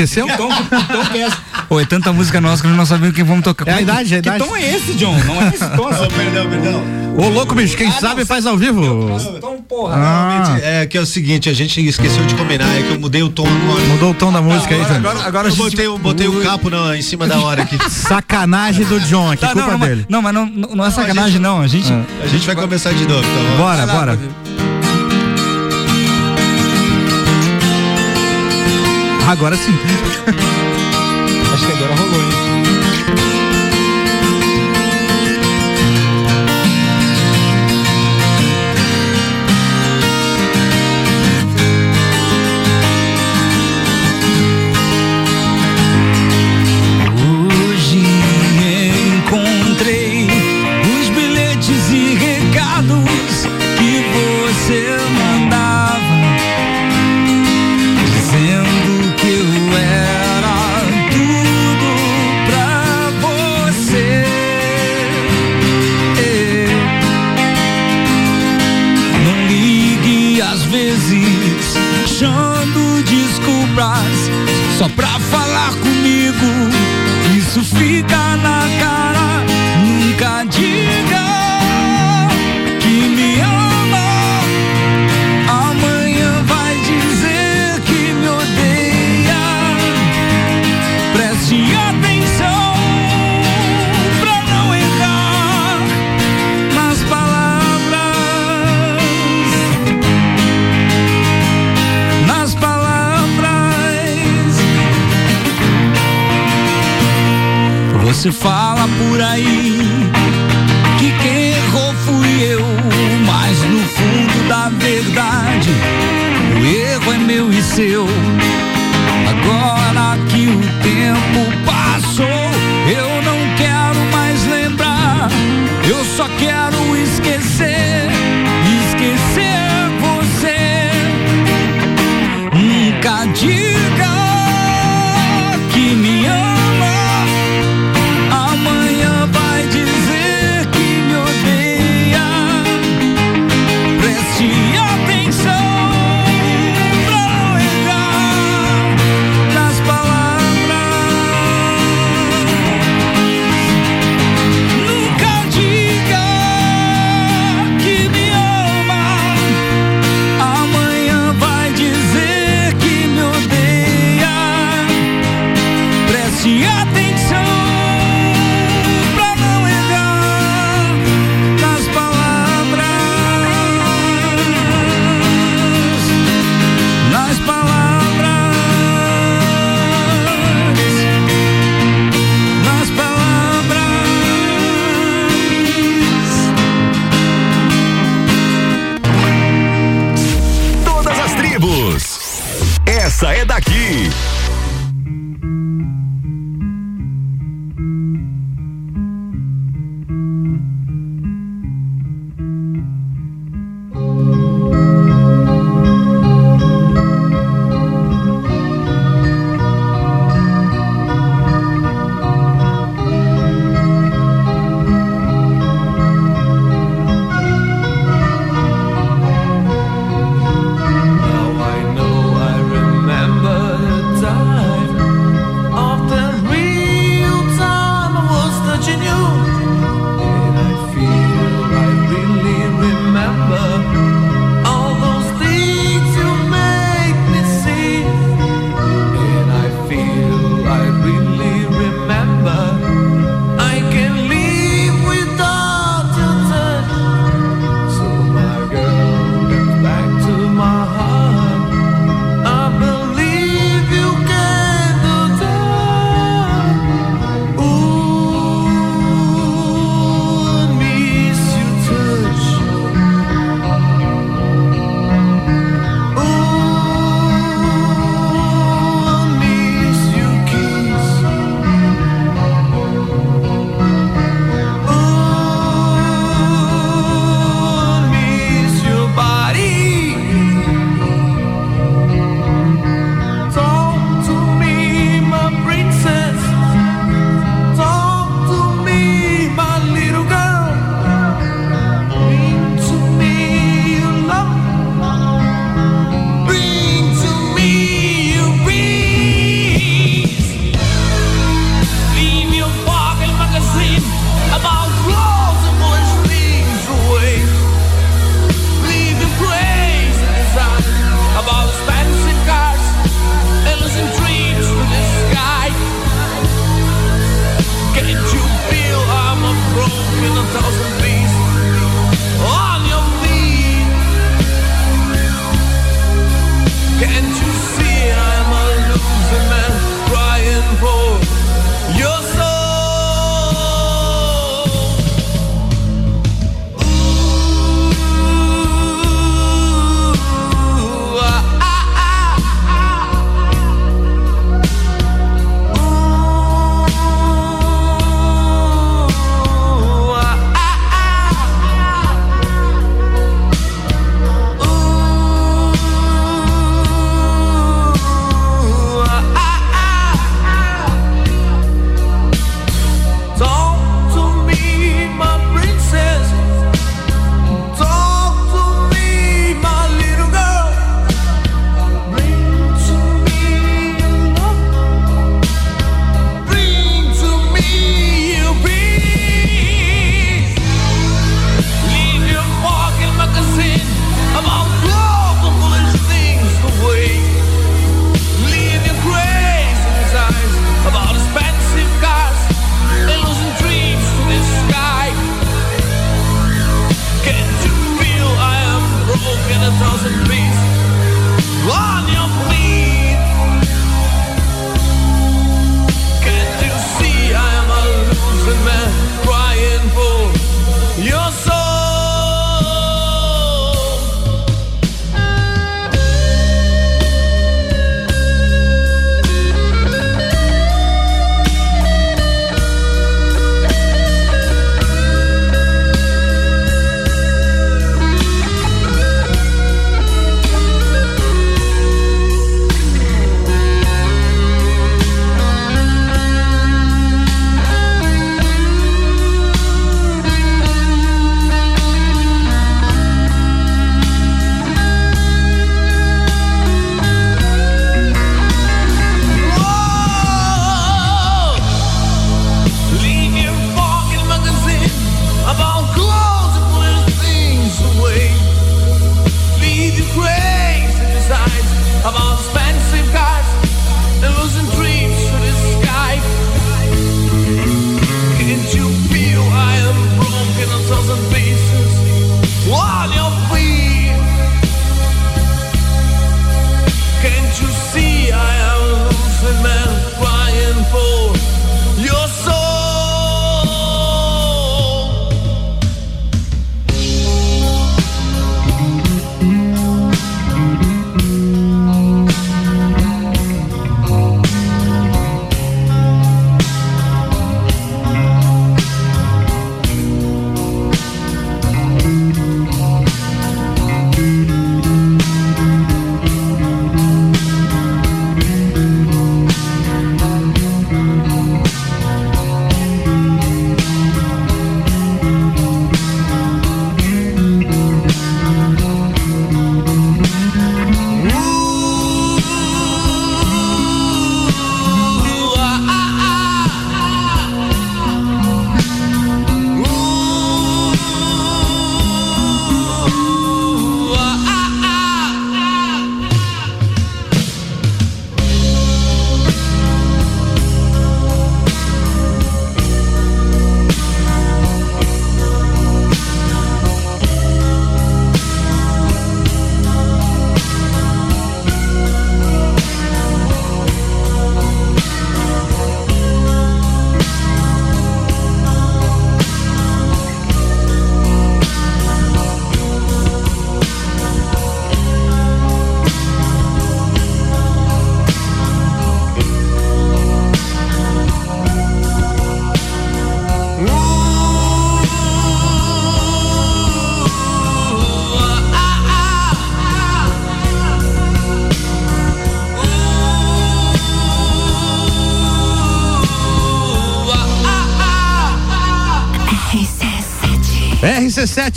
Esqueceu? 0.03 0.27
Que 0.27 0.37
tom, 0.37 0.49
que 0.49 0.93
tom 0.93 1.05
que 1.13 1.19
é 1.19 1.27
esse? 1.27 1.37
Ô, 1.69 1.81
é 1.81 1.85
tanta 1.85 2.13
música 2.13 2.41
nossa 2.41 2.63
que 2.63 2.69
nós 2.69 2.77
não 2.77 2.87
sabemos 2.87 3.15
quem 3.15 3.25
vamos 3.25 3.45
tocar. 3.45 3.69
É 3.69 3.75
a 3.75 3.81
idade, 3.81 4.15
é 4.15 4.19
a 4.19 4.23
que 4.23 4.29
idade. 4.29 4.45
tom 4.45 4.57
é 4.57 4.75
esse, 4.77 4.95
John? 4.95 5.17
Não 5.25 5.43
é 5.43 5.49
esse 5.49 5.59
tom? 5.77 5.91
perdão, 6.17 6.49
perdão. 6.49 6.83
Ô, 7.17 7.29
louco, 7.29 7.55
bicho, 7.55 7.77
quem 7.77 7.91
sabe 7.93 8.25
faz 8.25 8.47
ao 8.47 8.57
vivo. 8.57 9.11
Tom, 9.41 9.61
porra. 9.69 9.95
Ah. 9.97 10.59
É 10.63 10.87
que 10.87 10.97
é 10.97 11.01
o 11.01 11.07
seguinte, 11.07 11.49
a 11.49 11.53
gente 11.53 11.85
esqueceu 11.87 12.25
de 12.25 12.35
combinar, 12.35 12.67
é 12.77 12.83
que 12.83 12.93
eu 12.95 13.01
mudei 13.01 13.23
o 13.23 13.29
tom 13.29 13.47
agora. 13.47 13.87
Mudou 13.87 14.11
o 14.13 14.15
tom 14.15 14.33
da 14.33 14.41
música 14.41 14.75
aí, 14.75 14.85
John. 14.85 14.95
Agora, 14.95 15.27
agora 15.27 15.49
eu 15.49 15.57
botei, 15.57 15.87
o- 15.87 15.99
botei 15.99 16.29
o 16.29 16.41
capo 16.43 16.71
na- 16.71 16.97
em 16.97 17.03
cima 17.03 17.27
da 17.27 17.39
hora 17.41 17.63
aqui. 17.63 17.79
Sacanagem 17.91 18.85
do 18.87 18.99
John 19.01 19.31
aqui, 19.31 19.43
Tá, 19.43 19.49
culpa 19.53 19.67
não, 19.73 19.79
não, 19.79 19.87
dele. 19.87 20.07
Não, 20.09 20.23
mas 20.23 20.33
não, 20.35 20.47
não 20.47 20.69
não 20.77 20.85
é 20.87 20.91
sacanagem, 20.91 21.39
não. 21.41 21.61
A 21.61 21.67
gente. 21.67 21.93
A 22.23 22.27
gente 22.27 22.47
vai 22.47 22.55
começar 22.57 22.93
de 22.93 23.07
novo, 23.07 23.23
tá 23.23 23.29
bom? 23.51 23.57
Bora, 23.59 23.87
bora. 23.87 24.19
Agora 29.31 29.57
sim. 29.57 29.71
Acho 31.55 31.65
que 31.65 31.73
agora 31.73 31.95
rolou, 31.95 32.21
hein? 32.21 32.50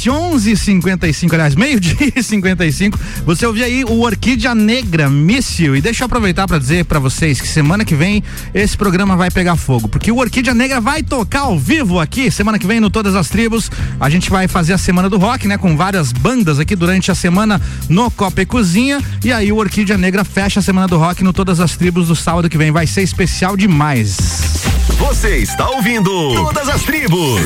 RC7 0.03 0.11
1155, 0.11 1.35
aliás, 1.35 1.55
meio-dia 1.55 2.11
e 2.15 2.21
55. 2.21 2.99
Você 3.25 3.45
ouviu 3.45 3.63
aí 3.63 3.83
o 3.85 4.01
Orquídea 4.01 4.53
Negra 4.53 5.09
Míssil. 5.09 5.75
E 5.75 5.81
deixa 5.81 6.03
eu 6.03 6.05
aproveitar 6.05 6.47
para 6.47 6.57
dizer 6.57 6.85
para 6.85 6.99
vocês 6.99 7.39
que 7.39 7.47
semana 7.47 7.85
que 7.85 7.95
vem 7.95 8.23
esse 8.53 8.75
programa 8.75 9.15
vai 9.15 9.31
pegar 9.31 9.55
fogo, 9.55 9.87
porque 9.87 10.11
o 10.11 10.17
Orquídea 10.17 10.53
Negra 10.53 10.81
vai 10.81 11.03
tocar 11.03 11.41
ao 11.41 11.57
vivo 11.57 11.99
aqui. 11.99 12.29
Semana 12.29 12.59
que 12.59 12.67
vem 12.67 12.79
no 12.79 12.89
Todas 12.89 13.15
as 13.15 13.29
Tribos. 13.29 13.71
A 13.99 14.09
gente 14.09 14.29
vai 14.29 14.47
fazer 14.47 14.73
a 14.73 14.77
semana 14.77 15.09
do 15.09 15.17
rock, 15.17 15.47
né? 15.47 15.57
Com 15.57 15.77
várias 15.77 16.11
bandas 16.11 16.59
aqui 16.59 16.75
durante 16.75 17.11
a 17.11 17.15
semana 17.15 17.61
no 17.87 18.11
Copa 18.11 18.41
e 18.41 18.45
Cozinha. 18.45 19.01
E 19.23 19.31
aí 19.31 19.51
o 19.51 19.57
Orquídea 19.57 19.97
Negra 19.97 20.23
fecha 20.23 20.59
a 20.59 20.63
semana 20.63 20.87
do 20.87 20.97
rock 20.97 21.23
no 21.23 21.31
Todas 21.31 21.59
as 21.59 21.77
Tribos 21.77 22.07
do 22.07 22.15
sábado 22.15 22.49
que 22.49 22.57
vem. 22.57 22.71
Vai 22.71 22.87
ser 22.87 23.03
especial 23.03 23.55
demais. 23.55 24.17
Você 24.97 25.37
está 25.37 25.69
ouvindo 25.69 26.09
Todas 26.33 26.67
as 26.67 26.83
Tribos. 26.83 27.41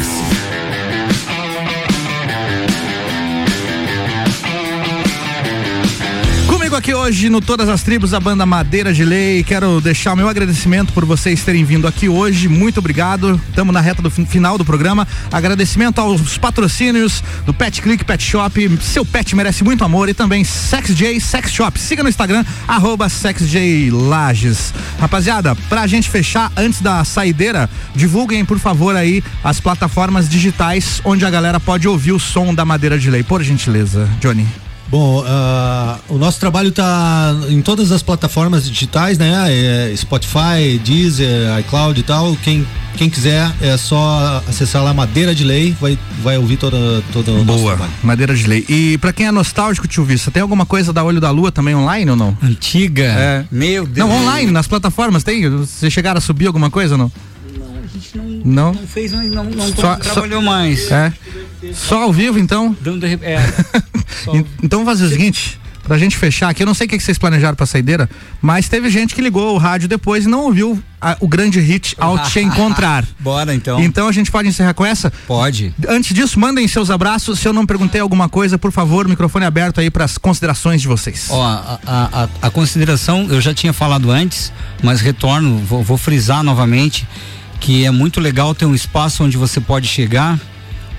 Aqui 6.87 6.93
hoje 6.95 7.29
no 7.29 7.41
Todas 7.41 7.67
as 7.67 7.83
Tribos, 7.83 8.13
a 8.13 8.19
banda 8.19 8.45
Madeira 8.45 8.93
de 8.93 9.03
Lei. 9.03 9.43
Quero 9.43 9.81
deixar 9.81 10.13
o 10.13 10.15
meu 10.15 10.29
agradecimento 10.29 10.93
por 10.93 11.03
vocês 11.03 11.43
terem 11.43 11.65
vindo 11.65 11.85
aqui 11.85 12.07
hoje. 12.07 12.47
Muito 12.47 12.77
obrigado. 12.77 13.41
Estamos 13.49 13.73
na 13.73 13.81
reta 13.81 14.01
do 14.01 14.09
fin- 14.09 14.25
final 14.25 14.57
do 14.57 14.63
programa. 14.63 15.05
Agradecimento 15.29 15.99
aos 15.99 16.37
patrocínios 16.37 17.21
do 17.45 17.53
Pet 17.53 17.81
Click 17.81 18.05
Pet 18.05 18.23
Shop. 18.23 18.77
Seu 18.81 19.03
pet 19.03 19.35
merece 19.35 19.65
muito 19.65 19.83
amor. 19.83 20.07
E 20.07 20.13
também 20.13 20.45
SexJ 20.45 21.19
Sex 21.19 21.51
Shop. 21.51 21.77
Siga 21.77 22.03
no 22.03 22.07
Instagram, 22.09 22.45
arroba 22.65 23.09
SexJ 23.09 23.89
Lages. 23.91 24.73
Rapaziada, 24.97 25.57
pra 25.67 25.87
gente 25.87 26.09
fechar, 26.09 26.49
antes 26.55 26.79
da 26.79 27.03
saideira, 27.03 27.69
divulguem, 27.95 28.45
por 28.45 28.59
favor, 28.59 28.95
aí 28.95 29.21
as 29.43 29.59
plataformas 29.59 30.29
digitais 30.29 31.01
onde 31.03 31.25
a 31.25 31.29
galera 31.29 31.59
pode 31.59 31.85
ouvir 31.85 32.13
o 32.13 32.19
som 32.19 32.55
da 32.55 32.63
Madeira 32.63 32.97
de 32.97 33.09
Lei. 33.09 33.23
Por 33.23 33.43
gentileza, 33.43 34.07
Johnny. 34.21 34.47
Bom, 34.89 35.21
ah, 35.27 35.99
o 36.07 36.17
nosso 36.17 36.39
trabalho 36.39 36.69
está 36.69 37.35
em 37.49 37.61
todas 37.61 37.91
as 37.91 38.01
plataformas 38.01 38.69
digitais, 38.69 39.17
né? 39.17 39.33
É 39.49 39.93
Spotify, 39.97 40.79
Deezer, 40.83 41.59
iCloud 41.59 41.99
e 41.99 42.03
tal. 42.03 42.33
Quem, 42.37 42.65
quem 42.95 43.09
quiser 43.09 43.51
é 43.61 43.75
só 43.75 44.41
acessar 44.47 44.81
lá 44.81 44.93
Madeira 44.93 45.35
de 45.35 45.43
Lei, 45.43 45.75
vai, 45.81 45.99
vai 46.23 46.37
ouvir 46.37 46.55
toda, 46.55 46.77
todo 47.11 47.31
o 47.33 47.43
nosso 47.43 47.59
Boa, 47.59 47.75
trabalho. 47.75 47.91
madeira 48.01 48.33
de 48.33 48.47
lei. 48.47 48.63
E 48.69 48.97
pra 48.99 49.11
quem 49.11 49.25
é 49.27 49.31
nostálgico, 49.31 49.89
tio 49.89 50.05
Vista, 50.05 50.31
tem 50.31 50.41
alguma 50.41 50.65
coisa 50.65 50.93
da 50.93 51.03
Olho 51.03 51.19
da 51.19 51.31
Lua 51.31 51.51
também 51.51 51.75
online 51.75 52.09
ou 52.11 52.15
não? 52.15 52.37
Antiga? 52.41 53.03
É. 53.03 53.45
Meu 53.51 53.85
Deus. 53.85 54.07
Não, 54.07 54.15
online, 54.15 54.51
nas 54.51 54.67
plataformas 54.67 55.21
tem? 55.21 55.49
Vocês 55.49 55.91
chegaram 55.91 56.17
a 56.19 56.21
subir 56.21 56.47
alguma 56.47 56.69
coisa 56.69 56.93
ou 56.93 56.97
não? 56.97 57.11
Não? 58.45 58.73
Não 58.73 58.87
fez, 58.87 59.11
mas 59.11 59.29
não, 59.31 59.43
não 59.43 59.67
Só- 59.73 59.95
trabalhou 59.97 60.41
só- 60.41 60.45
mais. 60.47 60.89
É. 60.91 61.11
Só 61.73 62.03
ao 62.03 62.13
vivo, 62.13 62.39
então? 62.39 62.75
Dando, 62.79 63.05
é. 63.05 63.17
En- 64.33 64.45
Então 64.63 64.83
vamos 64.83 64.99
fazer 64.99 65.05
o 65.05 65.09
seguinte, 65.09 65.59
pra 65.83 65.97
gente 65.97 66.17
fechar 66.17 66.49
aqui, 66.49 66.63
eu 66.63 66.67
não 66.67 66.73
sei 66.73 66.85
o 66.85 66.89
que 66.89 66.99
vocês 66.99 67.17
planejaram 67.17 67.55
pra 67.55 67.65
saideira, 67.65 68.09
mas 68.41 68.67
teve 68.67 68.89
gente 68.89 69.15
que 69.15 69.21
ligou 69.21 69.55
o 69.55 69.57
rádio 69.57 69.87
depois 69.87 70.25
e 70.25 70.27
não 70.27 70.41
ouviu 70.41 70.81
a- 70.99 71.15
o 71.21 71.27
grande 71.27 71.59
hit 71.59 71.95
Ao 71.97 72.17
Te 72.19 72.39
Encontrar. 72.41 73.05
Bora 73.19 73.53
então. 73.55 73.81
Então 73.81 74.07
a 74.07 74.11
gente 74.11 74.29
pode 74.31 74.49
encerrar 74.49 74.73
com 74.73 74.85
essa? 74.85 75.11
Pode. 75.25 75.73
Antes 75.87 76.13
disso, 76.13 76.39
mandem 76.39 76.67
seus 76.67 76.89
abraços. 76.89 77.39
Se 77.39 77.47
eu 77.47 77.53
não 77.53 77.65
perguntei 77.65 78.01
alguma 78.01 78.27
coisa, 78.27 78.57
por 78.57 78.71
favor, 78.71 79.07
microfone 79.07 79.45
aberto 79.45 79.79
aí 79.79 79.89
para 79.89 80.03
as 80.05 80.17
considerações 80.17 80.81
de 80.81 80.87
vocês. 80.87 81.27
Ó, 81.29 81.41
a, 81.43 81.79
a, 81.85 82.23
a- 82.23 82.29
a 82.41 82.49
consideração 82.49 83.27
eu 83.29 83.39
já 83.39 83.53
tinha 83.53 83.71
falado 83.71 84.11
antes, 84.11 84.51
mas 84.83 84.99
retorno, 84.99 85.57
vou, 85.59 85.83
vou 85.83 85.97
frisar 85.97 86.43
novamente 86.43 87.07
que 87.59 87.85
é 87.85 87.91
muito 87.91 88.19
legal 88.19 88.53
ter 88.53 88.65
um 88.65 88.75
espaço 88.75 89.23
onde 89.23 89.35
você 89.37 89.59
pode 89.59 89.87
chegar 89.87 90.39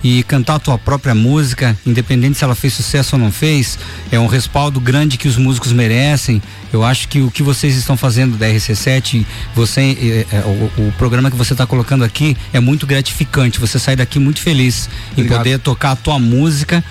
e 0.02 0.22
cantar 0.22 0.56
a 0.56 0.58
tua 0.58 0.78
própria 0.78 1.14
música, 1.14 1.76
independente 1.84 2.38
se 2.38 2.44
ela 2.44 2.54
fez 2.54 2.74
sucesso 2.74 3.16
ou 3.16 3.20
não 3.20 3.32
fez, 3.32 3.78
é 4.12 4.18
um 4.18 4.26
respaldo 4.26 4.78
grande 4.80 5.16
que 5.16 5.26
os 5.26 5.36
músicos 5.36 5.72
merecem. 5.72 6.40
Eu 6.72 6.84
acho 6.84 7.08
que 7.08 7.20
o 7.20 7.30
que 7.30 7.42
vocês 7.42 7.76
estão 7.76 7.96
fazendo 7.96 8.36
da 8.36 8.46
RC7, 8.46 9.26
você, 9.54 9.80
eh, 9.80 10.26
eh, 10.30 10.70
o, 10.76 10.88
o 10.88 10.92
programa 10.92 11.30
que 11.30 11.36
você 11.36 11.52
está 11.52 11.66
colocando 11.66 12.04
aqui 12.04 12.36
é 12.52 12.60
muito 12.60 12.86
gratificante. 12.86 13.58
Você 13.58 13.78
sai 13.78 13.96
daqui 13.96 14.18
muito 14.18 14.40
feliz 14.40 14.88
em 15.10 15.22
Obrigado. 15.22 15.38
poder 15.38 15.58
tocar 15.58 15.92
a 15.92 15.96
tua 15.96 16.18
música 16.18 16.84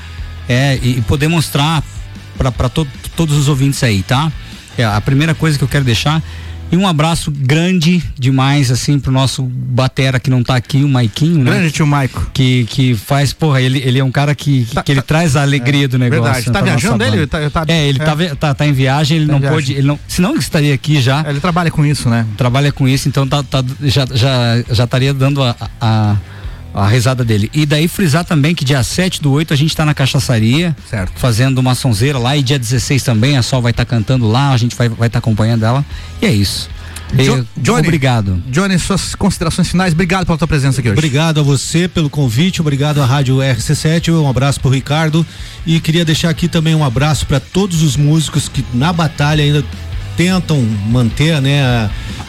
é, 0.49 0.77
e, 0.81 0.97
e 0.97 1.01
poder 1.01 1.27
mostrar 1.27 1.84
para 2.38 2.69
todos 2.69 3.35
os 3.35 3.47
ouvintes 3.47 3.81
aí, 3.84 4.03
tá? 4.03 4.31
É 4.77 4.85
a 4.85 5.01
primeira 5.01 5.34
coisa 5.34 5.57
que 5.57 5.63
eu 5.63 5.67
quero 5.67 5.84
deixar. 5.84 6.21
E 6.69 6.76
um 6.76 6.85
abraço 6.85 7.31
grande 7.31 8.03
demais, 8.19 8.69
assim, 8.72 8.99
pro 8.99 9.10
nosso 9.11 9.44
batera 9.44 10.19
que 10.19 10.30
não 10.30 10.44
tá 10.44 10.56
aqui, 10.57 10.84
o 10.84 10.89
Maiquinho, 10.89 11.44
né? 11.44 11.52
Grande 11.52 11.72
tio 11.72 11.88
Maico. 11.88 12.30
Que, 12.34 12.65
que 12.65 12.94
faz, 12.94 13.31
porra, 13.31 13.61
ele, 13.61 13.80
ele 13.80 13.99
é 13.99 14.03
um 14.03 14.11
cara 14.11 14.35
que, 14.35 14.68
que 14.84 14.91
ele 14.91 15.02
traz 15.02 15.38
a 15.38 15.44
alegria 15.44 15.88
do 15.88 15.98
negócio. 15.98 16.23
verdade. 16.26 16.45
Tá 16.48 16.52
pra 16.52 16.61
nossa 16.61 16.77
viajando 16.77 17.03
ele? 17.06 17.26
Tá- 17.27 17.49
tá- 17.49 17.65
é, 17.69 17.88
ele 17.88 18.02
é. 18.02 18.06
Tá, 18.06 18.35
tá, 18.35 18.53
tá 18.53 18.68
em 18.68 18.73
viagem, 18.73 19.18
ele 19.18 19.27
Tá 19.27 19.31
não 19.31 19.39
viagem. 19.39 19.56
pôde, 19.57 19.73
ele 19.73 19.88
não, 19.88 19.98
senão 20.10 20.31
ele 20.31 20.39
estaria 20.39 20.73
aqui 20.73 20.99
já. 21.02 21.23
Ele 21.30 21.39
trabalha 21.39 21.72
com 21.72 21.85
isso, 21.85 22.10
né? 22.10 22.26
Trabalha 22.35 22.72
com 22.72 22.85
isso, 22.85 23.07
então 23.07 23.26
tá, 23.26 23.41
tá- 23.44 23.64
já, 23.84 24.06
já, 24.14 24.61
já 24.69 24.84
estaria 24.84 25.14
dando 25.14 25.41
a, 25.41 25.56
a, 25.80 26.15
a 26.83 26.87
risada 26.87 27.23
dele. 27.25 27.49
E 27.53 27.65
daí 27.65 27.87
frisar 27.87 28.23
também 28.23 28.53
que 28.53 28.63
dia 28.63 28.83
7 28.83 29.21
do 29.21 29.31
8 29.31 29.53
a 29.53 29.57
gente 29.57 29.75
tá 29.75 29.83
na 29.83 29.93
cachaçaria. 29.93 30.75
Certo. 30.87 31.11
Fazendo 31.15 31.57
uma 31.57 31.73
sonzeira 31.73 32.19
lá. 32.19 32.37
E 32.37 32.43
dia 32.43 32.59
16 32.59 33.01
também, 33.01 33.35
a 33.35 33.41
Sol 33.41 33.61
vai 33.61 33.71
estar 33.71 33.85
cantando 33.85 34.27
lá, 34.27 34.51
a 34.51 34.57
gente 34.57 34.75
vai 34.75 34.87
estar 34.87 34.97
vai 34.97 35.09
tá 35.09 35.19
acompanhando 35.19 35.65
ela. 35.65 35.83
E 36.21 36.25
é 36.25 36.31
isso. 36.31 36.69
Jo- 37.15 37.45
Johnny, 37.55 37.87
Obrigado. 37.87 38.43
Johnny, 38.49 38.77
suas 38.77 39.15
considerações 39.15 39.69
finais. 39.69 39.93
Obrigado 39.93 40.25
pela 40.25 40.37
tua 40.37 40.47
presença 40.47 40.79
aqui 40.81 40.89
hoje. 40.89 40.97
Obrigado 40.97 41.39
a 41.39 41.43
você 41.43 41.87
pelo 41.87 42.09
convite, 42.09 42.59
obrigado 42.61 43.01
à 43.01 43.05
Rádio 43.05 43.37
RC7, 43.37 44.11
um 44.13 44.29
abraço 44.29 44.59
pro 44.59 44.69
Ricardo 44.69 45.25
e 45.65 45.79
queria 45.79 46.03
deixar 46.03 46.29
aqui 46.29 46.47
também 46.47 46.75
um 46.75 46.83
abraço 46.83 47.25
para 47.25 47.39
todos 47.39 47.81
os 47.81 47.95
músicos 47.95 48.49
que 48.49 48.63
na 48.73 48.91
batalha 48.91 49.41
ainda 49.43 49.63
tentam 50.18 50.60
manter, 50.89 51.39
né, 51.39 51.61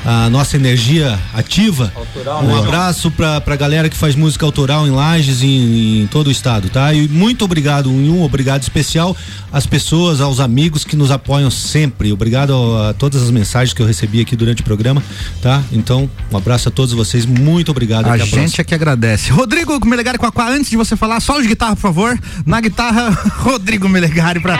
a, 0.04 0.24
a 0.26 0.30
nossa 0.30 0.56
energia 0.56 1.18
ativa. 1.32 1.90
Autoral, 1.96 2.44
um 2.44 2.46
né? 2.48 2.58
abraço 2.58 3.10
pra, 3.10 3.40
pra 3.40 3.56
galera 3.56 3.88
que 3.88 3.96
faz 3.96 4.14
música 4.14 4.44
autoral 4.44 4.86
em 4.86 4.90
Lages 4.90 5.40
e 5.42 6.02
em 6.02 6.06
todo 6.06 6.26
o 6.26 6.30
estado, 6.30 6.68
tá? 6.68 6.92
E 6.92 7.08
muito 7.08 7.46
obrigado, 7.46 7.90
um, 7.90 8.18
um 8.18 8.22
obrigado 8.22 8.62
especial 8.62 9.16
às 9.50 9.66
pessoas, 9.66 10.20
aos 10.20 10.38
amigos 10.38 10.84
que 10.84 10.94
nos 10.94 11.10
apoiam 11.10 11.50
sempre. 11.50 12.12
Obrigado 12.12 12.52
a, 12.52 12.90
a 12.90 12.94
todas 12.94 13.22
as 13.22 13.30
mensagens 13.30 13.72
que 13.72 13.80
eu 13.80 13.86
recebi 13.86 14.20
aqui 14.20 14.36
durante 14.36 14.60
o 14.60 14.64
programa, 14.64 15.02
tá? 15.40 15.62
Então, 15.72 16.08
um 16.30 16.36
abraço 16.36 16.68
a 16.68 16.72
todos 16.72 16.92
vocês, 16.92 17.24
muito 17.24 17.70
obrigado. 17.70 18.06
A 18.06 18.14
até 18.14 18.24
gente 18.24 18.34
próxima. 18.34 18.60
é 18.60 18.64
que 18.64 18.74
agradece. 18.74 19.32
Rodrigo 19.32 19.78
Melegari 19.86 20.18
Quaquá, 20.18 20.50
antes 20.50 20.70
de 20.70 20.76
você 20.76 20.94
falar, 20.94 21.20
solo 21.20 21.40
de 21.40 21.48
guitarra, 21.48 21.74
por 21.74 21.82
favor. 21.82 22.18
Na 22.44 22.60
guitarra, 22.60 23.10
Rodrigo 23.40 23.88
Melegari 23.88 24.40
pra 24.40 24.58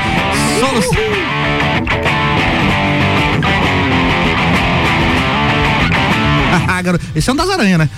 solos. 0.59 0.87
Ah, 6.69 6.83
garoto, 6.83 7.05
Esse 7.15 7.31
é 7.31 7.33
um 7.33 7.37
das 7.37 7.49
aranhas, 7.49 7.79
né? 7.79 7.89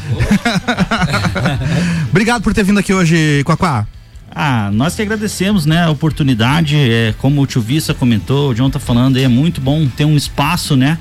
Obrigado 2.09 2.41
por 2.41 2.55
ter 2.55 2.63
vindo 2.63 2.79
aqui 2.79 2.95
hoje, 2.95 3.43
Quaquá. 3.45 3.85
Ah, 4.33 4.71
nós 4.73 4.95
que 4.95 5.03
agradecemos, 5.03 5.67
né, 5.67 5.83
a 5.83 5.91
oportunidade, 5.91 6.77
é, 6.77 7.13
como 7.19 7.43
o 7.43 7.47
tio 7.47 7.61
Vissa 7.61 7.93
comentou, 7.93 8.51
o 8.51 8.55
John 8.55 8.71
tá 8.71 8.79
falando, 8.79 9.19
é 9.19 9.27
muito 9.27 9.61
bom 9.61 9.89
ter 9.89 10.05
um 10.05 10.17
espaço, 10.17 10.77
né, 10.77 10.99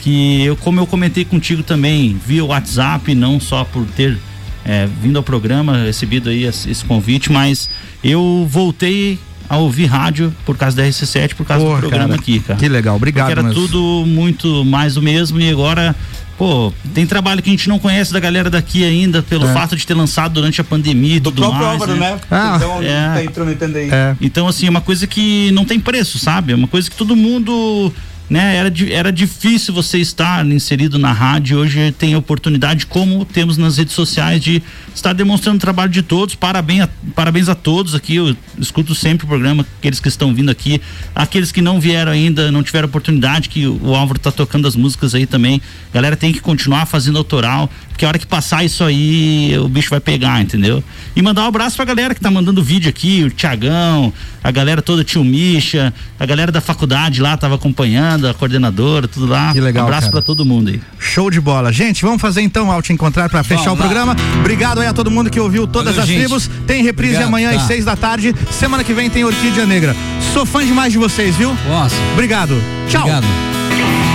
que 0.00 0.42
eu, 0.42 0.56
como 0.56 0.80
eu 0.80 0.86
comentei 0.86 1.26
contigo 1.26 1.62
também, 1.62 2.18
via 2.26 2.42
WhatsApp, 2.42 3.14
não 3.14 3.38
só 3.38 3.64
por 3.64 3.84
ter 3.88 4.16
é, 4.64 4.88
vindo 5.02 5.18
ao 5.18 5.22
programa, 5.22 5.84
recebido 5.84 6.30
aí 6.30 6.44
esse, 6.44 6.70
esse 6.70 6.82
convite, 6.86 7.30
mas 7.30 7.68
eu 8.02 8.46
voltei 8.48 9.18
a 9.46 9.56
ouvir 9.58 9.86
rádio 9.86 10.32
por 10.46 10.56
causa 10.56 10.76
da 10.76 10.84
RC7, 10.84 11.34
por 11.34 11.44
causa 11.44 11.64
Porra, 11.64 11.76
do 11.76 11.80
programa 11.80 12.10
cara, 12.10 12.20
aqui, 12.20 12.38
cara. 12.38 12.58
que 12.58 12.68
legal, 12.68 12.94
obrigado 12.94 13.26
Porque 13.26 13.40
era 13.40 13.48
mesmo. 13.48 13.60
tudo 13.60 14.06
muito 14.06 14.64
mais 14.64 14.96
o 14.96 15.02
mesmo 15.02 15.40
e 15.40 15.50
agora, 15.50 15.94
pô, 16.40 16.72
tem 16.94 17.04
trabalho 17.06 17.42
que 17.42 17.50
a 17.50 17.52
gente 17.52 17.68
não 17.68 17.78
conhece 17.78 18.14
da 18.14 18.18
galera 18.18 18.48
daqui 18.48 18.82
ainda, 18.82 19.22
pelo 19.22 19.46
É. 19.46 19.52
fato 19.52 19.76
de 19.76 19.86
ter 19.86 19.92
lançado 19.92 20.32
durante 20.32 20.58
a 20.58 20.64
pandemia 20.64 21.16
e 21.16 21.20
tudo 21.20 21.42
próprio 21.42 21.60
mais. 21.60 21.72
Álvaro, 21.82 21.96
né? 22.00 22.18
Ah. 22.30 22.54
então 22.56 22.82
É. 22.82 23.12
tá 23.12 23.24
intrometendo 23.24 23.76
aí. 23.76 23.90
Então, 24.22 24.48
assim, 24.48 24.66
é 24.66 24.70
uma 24.70 24.80
coisa 24.80 25.06
que 25.06 25.50
não 25.50 25.66
tem 25.66 25.78
preço, 25.78 26.18
sabe? 26.18 26.54
É 26.54 26.56
uma 26.56 26.66
coisa 26.66 26.88
que 26.88 26.96
todo 26.96 27.14
mundo. 27.14 27.92
Né, 28.30 28.54
era, 28.54 28.72
era 28.92 29.10
difícil 29.10 29.74
você 29.74 29.98
estar 29.98 30.46
inserido 30.46 31.00
na 31.00 31.10
rádio. 31.10 31.58
Hoje 31.58 31.90
tem 31.90 32.14
oportunidade, 32.14 32.86
como 32.86 33.24
temos 33.24 33.56
nas 33.56 33.76
redes 33.76 33.92
sociais, 33.92 34.40
de 34.40 34.62
estar 34.94 35.12
demonstrando 35.12 35.56
o 35.56 35.60
trabalho 35.60 35.90
de 35.90 36.00
todos. 36.00 36.36
Parabéns 36.36 36.82
a, 36.82 36.88
parabéns 37.12 37.48
a 37.48 37.56
todos 37.56 37.92
aqui. 37.92 38.14
Eu 38.14 38.36
escuto 38.56 38.94
sempre 38.94 39.24
o 39.24 39.28
programa, 39.28 39.66
aqueles 39.78 39.98
que 39.98 40.06
estão 40.06 40.32
vindo 40.32 40.48
aqui, 40.48 40.80
aqueles 41.12 41.50
que 41.50 41.60
não 41.60 41.80
vieram 41.80 42.12
ainda, 42.12 42.52
não 42.52 42.62
tiveram 42.62 42.86
oportunidade, 42.86 43.48
que 43.48 43.66
o 43.66 43.96
Álvaro 43.96 44.20
tá 44.20 44.30
tocando 44.30 44.68
as 44.68 44.76
músicas 44.76 45.12
aí 45.12 45.26
também. 45.26 45.60
Galera 45.92 46.16
tem 46.16 46.32
que 46.32 46.38
continuar 46.38 46.86
fazendo 46.86 47.18
autoral, 47.18 47.68
porque 48.00 48.06
a 48.06 48.08
hora 48.08 48.18
que 48.18 48.26
passar 48.26 48.64
isso 48.64 48.82
aí, 48.82 49.54
o 49.58 49.68
bicho 49.68 49.90
vai 49.90 50.00
pegar, 50.00 50.40
entendeu? 50.40 50.82
E 51.14 51.20
mandar 51.20 51.42
um 51.42 51.48
abraço 51.48 51.76
pra 51.76 51.84
galera 51.84 52.14
que 52.14 52.20
tá 52.20 52.30
mandando 52.30 52.64
vídeo 52.64 52.88
aqui, 52.88 53.24
o 53.24 53.30
Tiagão, 53.30 54.10
a 54.42 54.50
galera 54.50 54.80
toda, 54.80 55.02
o 55.02 55.04
tio 55.04 55.22
Misha, 55.22 55.92
a 56.18 56.24
galera 56.24 56.50
da 56.50 56.62
faculdade 56.62 57.20
lá 57.20 57.36
tava 57.36 57.56
acompanhando, 57.56 58.26
a 58.26 58.32
coordenadora, 58.32 59.06
tudo 59.06 59.26
lá. 59.26 59.52
Que 59.52 59.60
legal, 59.60 59.84
Um 59.84 59.88
abraço 59.88 60.10
pra 60.10 60.22
todo 60.22 60.46
mundo 60.46 60.70
aí. 60.70 60.80
Show 60.98 61.30
de 61.30 61.42
bola. 61.42 61.70
Gente, 61.70 62.00
vamos 62.00 62.22
fazer 62.22 62.40
então 62.40 62.72
ao 62.72 62.80
te 62.80 62.90
encontrar 62.90 63.28
para 63.28 63.44
fechar 63.44 63.64
Vamos 63.64 63.80
o 63.80 63.82
lá. 63.82 63.86
programa. 63.86 64.16
Obrigado 64.38 64.80
aí 64.80 64.86
a 64.86 64.94
todo 64.94 65.10
mundo 65.10 65.28
que 65.28 65.38
ouviu 65.38 65.66
todas 65.66 65.94
Valeu, 65.96 66.02
as 66.02 66.08
gente. 66.08 66.20
tribos. 66.20 66.50
Tem 66.66 66.82
reprise 66.82 67.16
Obrigado, 67.16 67.28
amanhã 67.28 67.50
às 67.50 67.56
tá. 67.56 67.66
seis 67.66 67.84
da 67.84 67.96
tarde. 67.96 68.34
Semana 68.50 68.82
que 68.82 68.94
vem 68.94 69.10
tem 69.10 69.24
Orquídea 69.24 69.66
Negra. 69.66 69.94
Sou 70.32 70.46
fã 70.46 70.64
demais 70.64 70.90
de 70.90 70.98
vocês, 70.98 71.36
viu? 71.36 71.54
Nossa. 71.68 71.96
Obrigado. 72.14 72.54
Tchau. 72.88 73.02
Obrigado. 73.02 74.09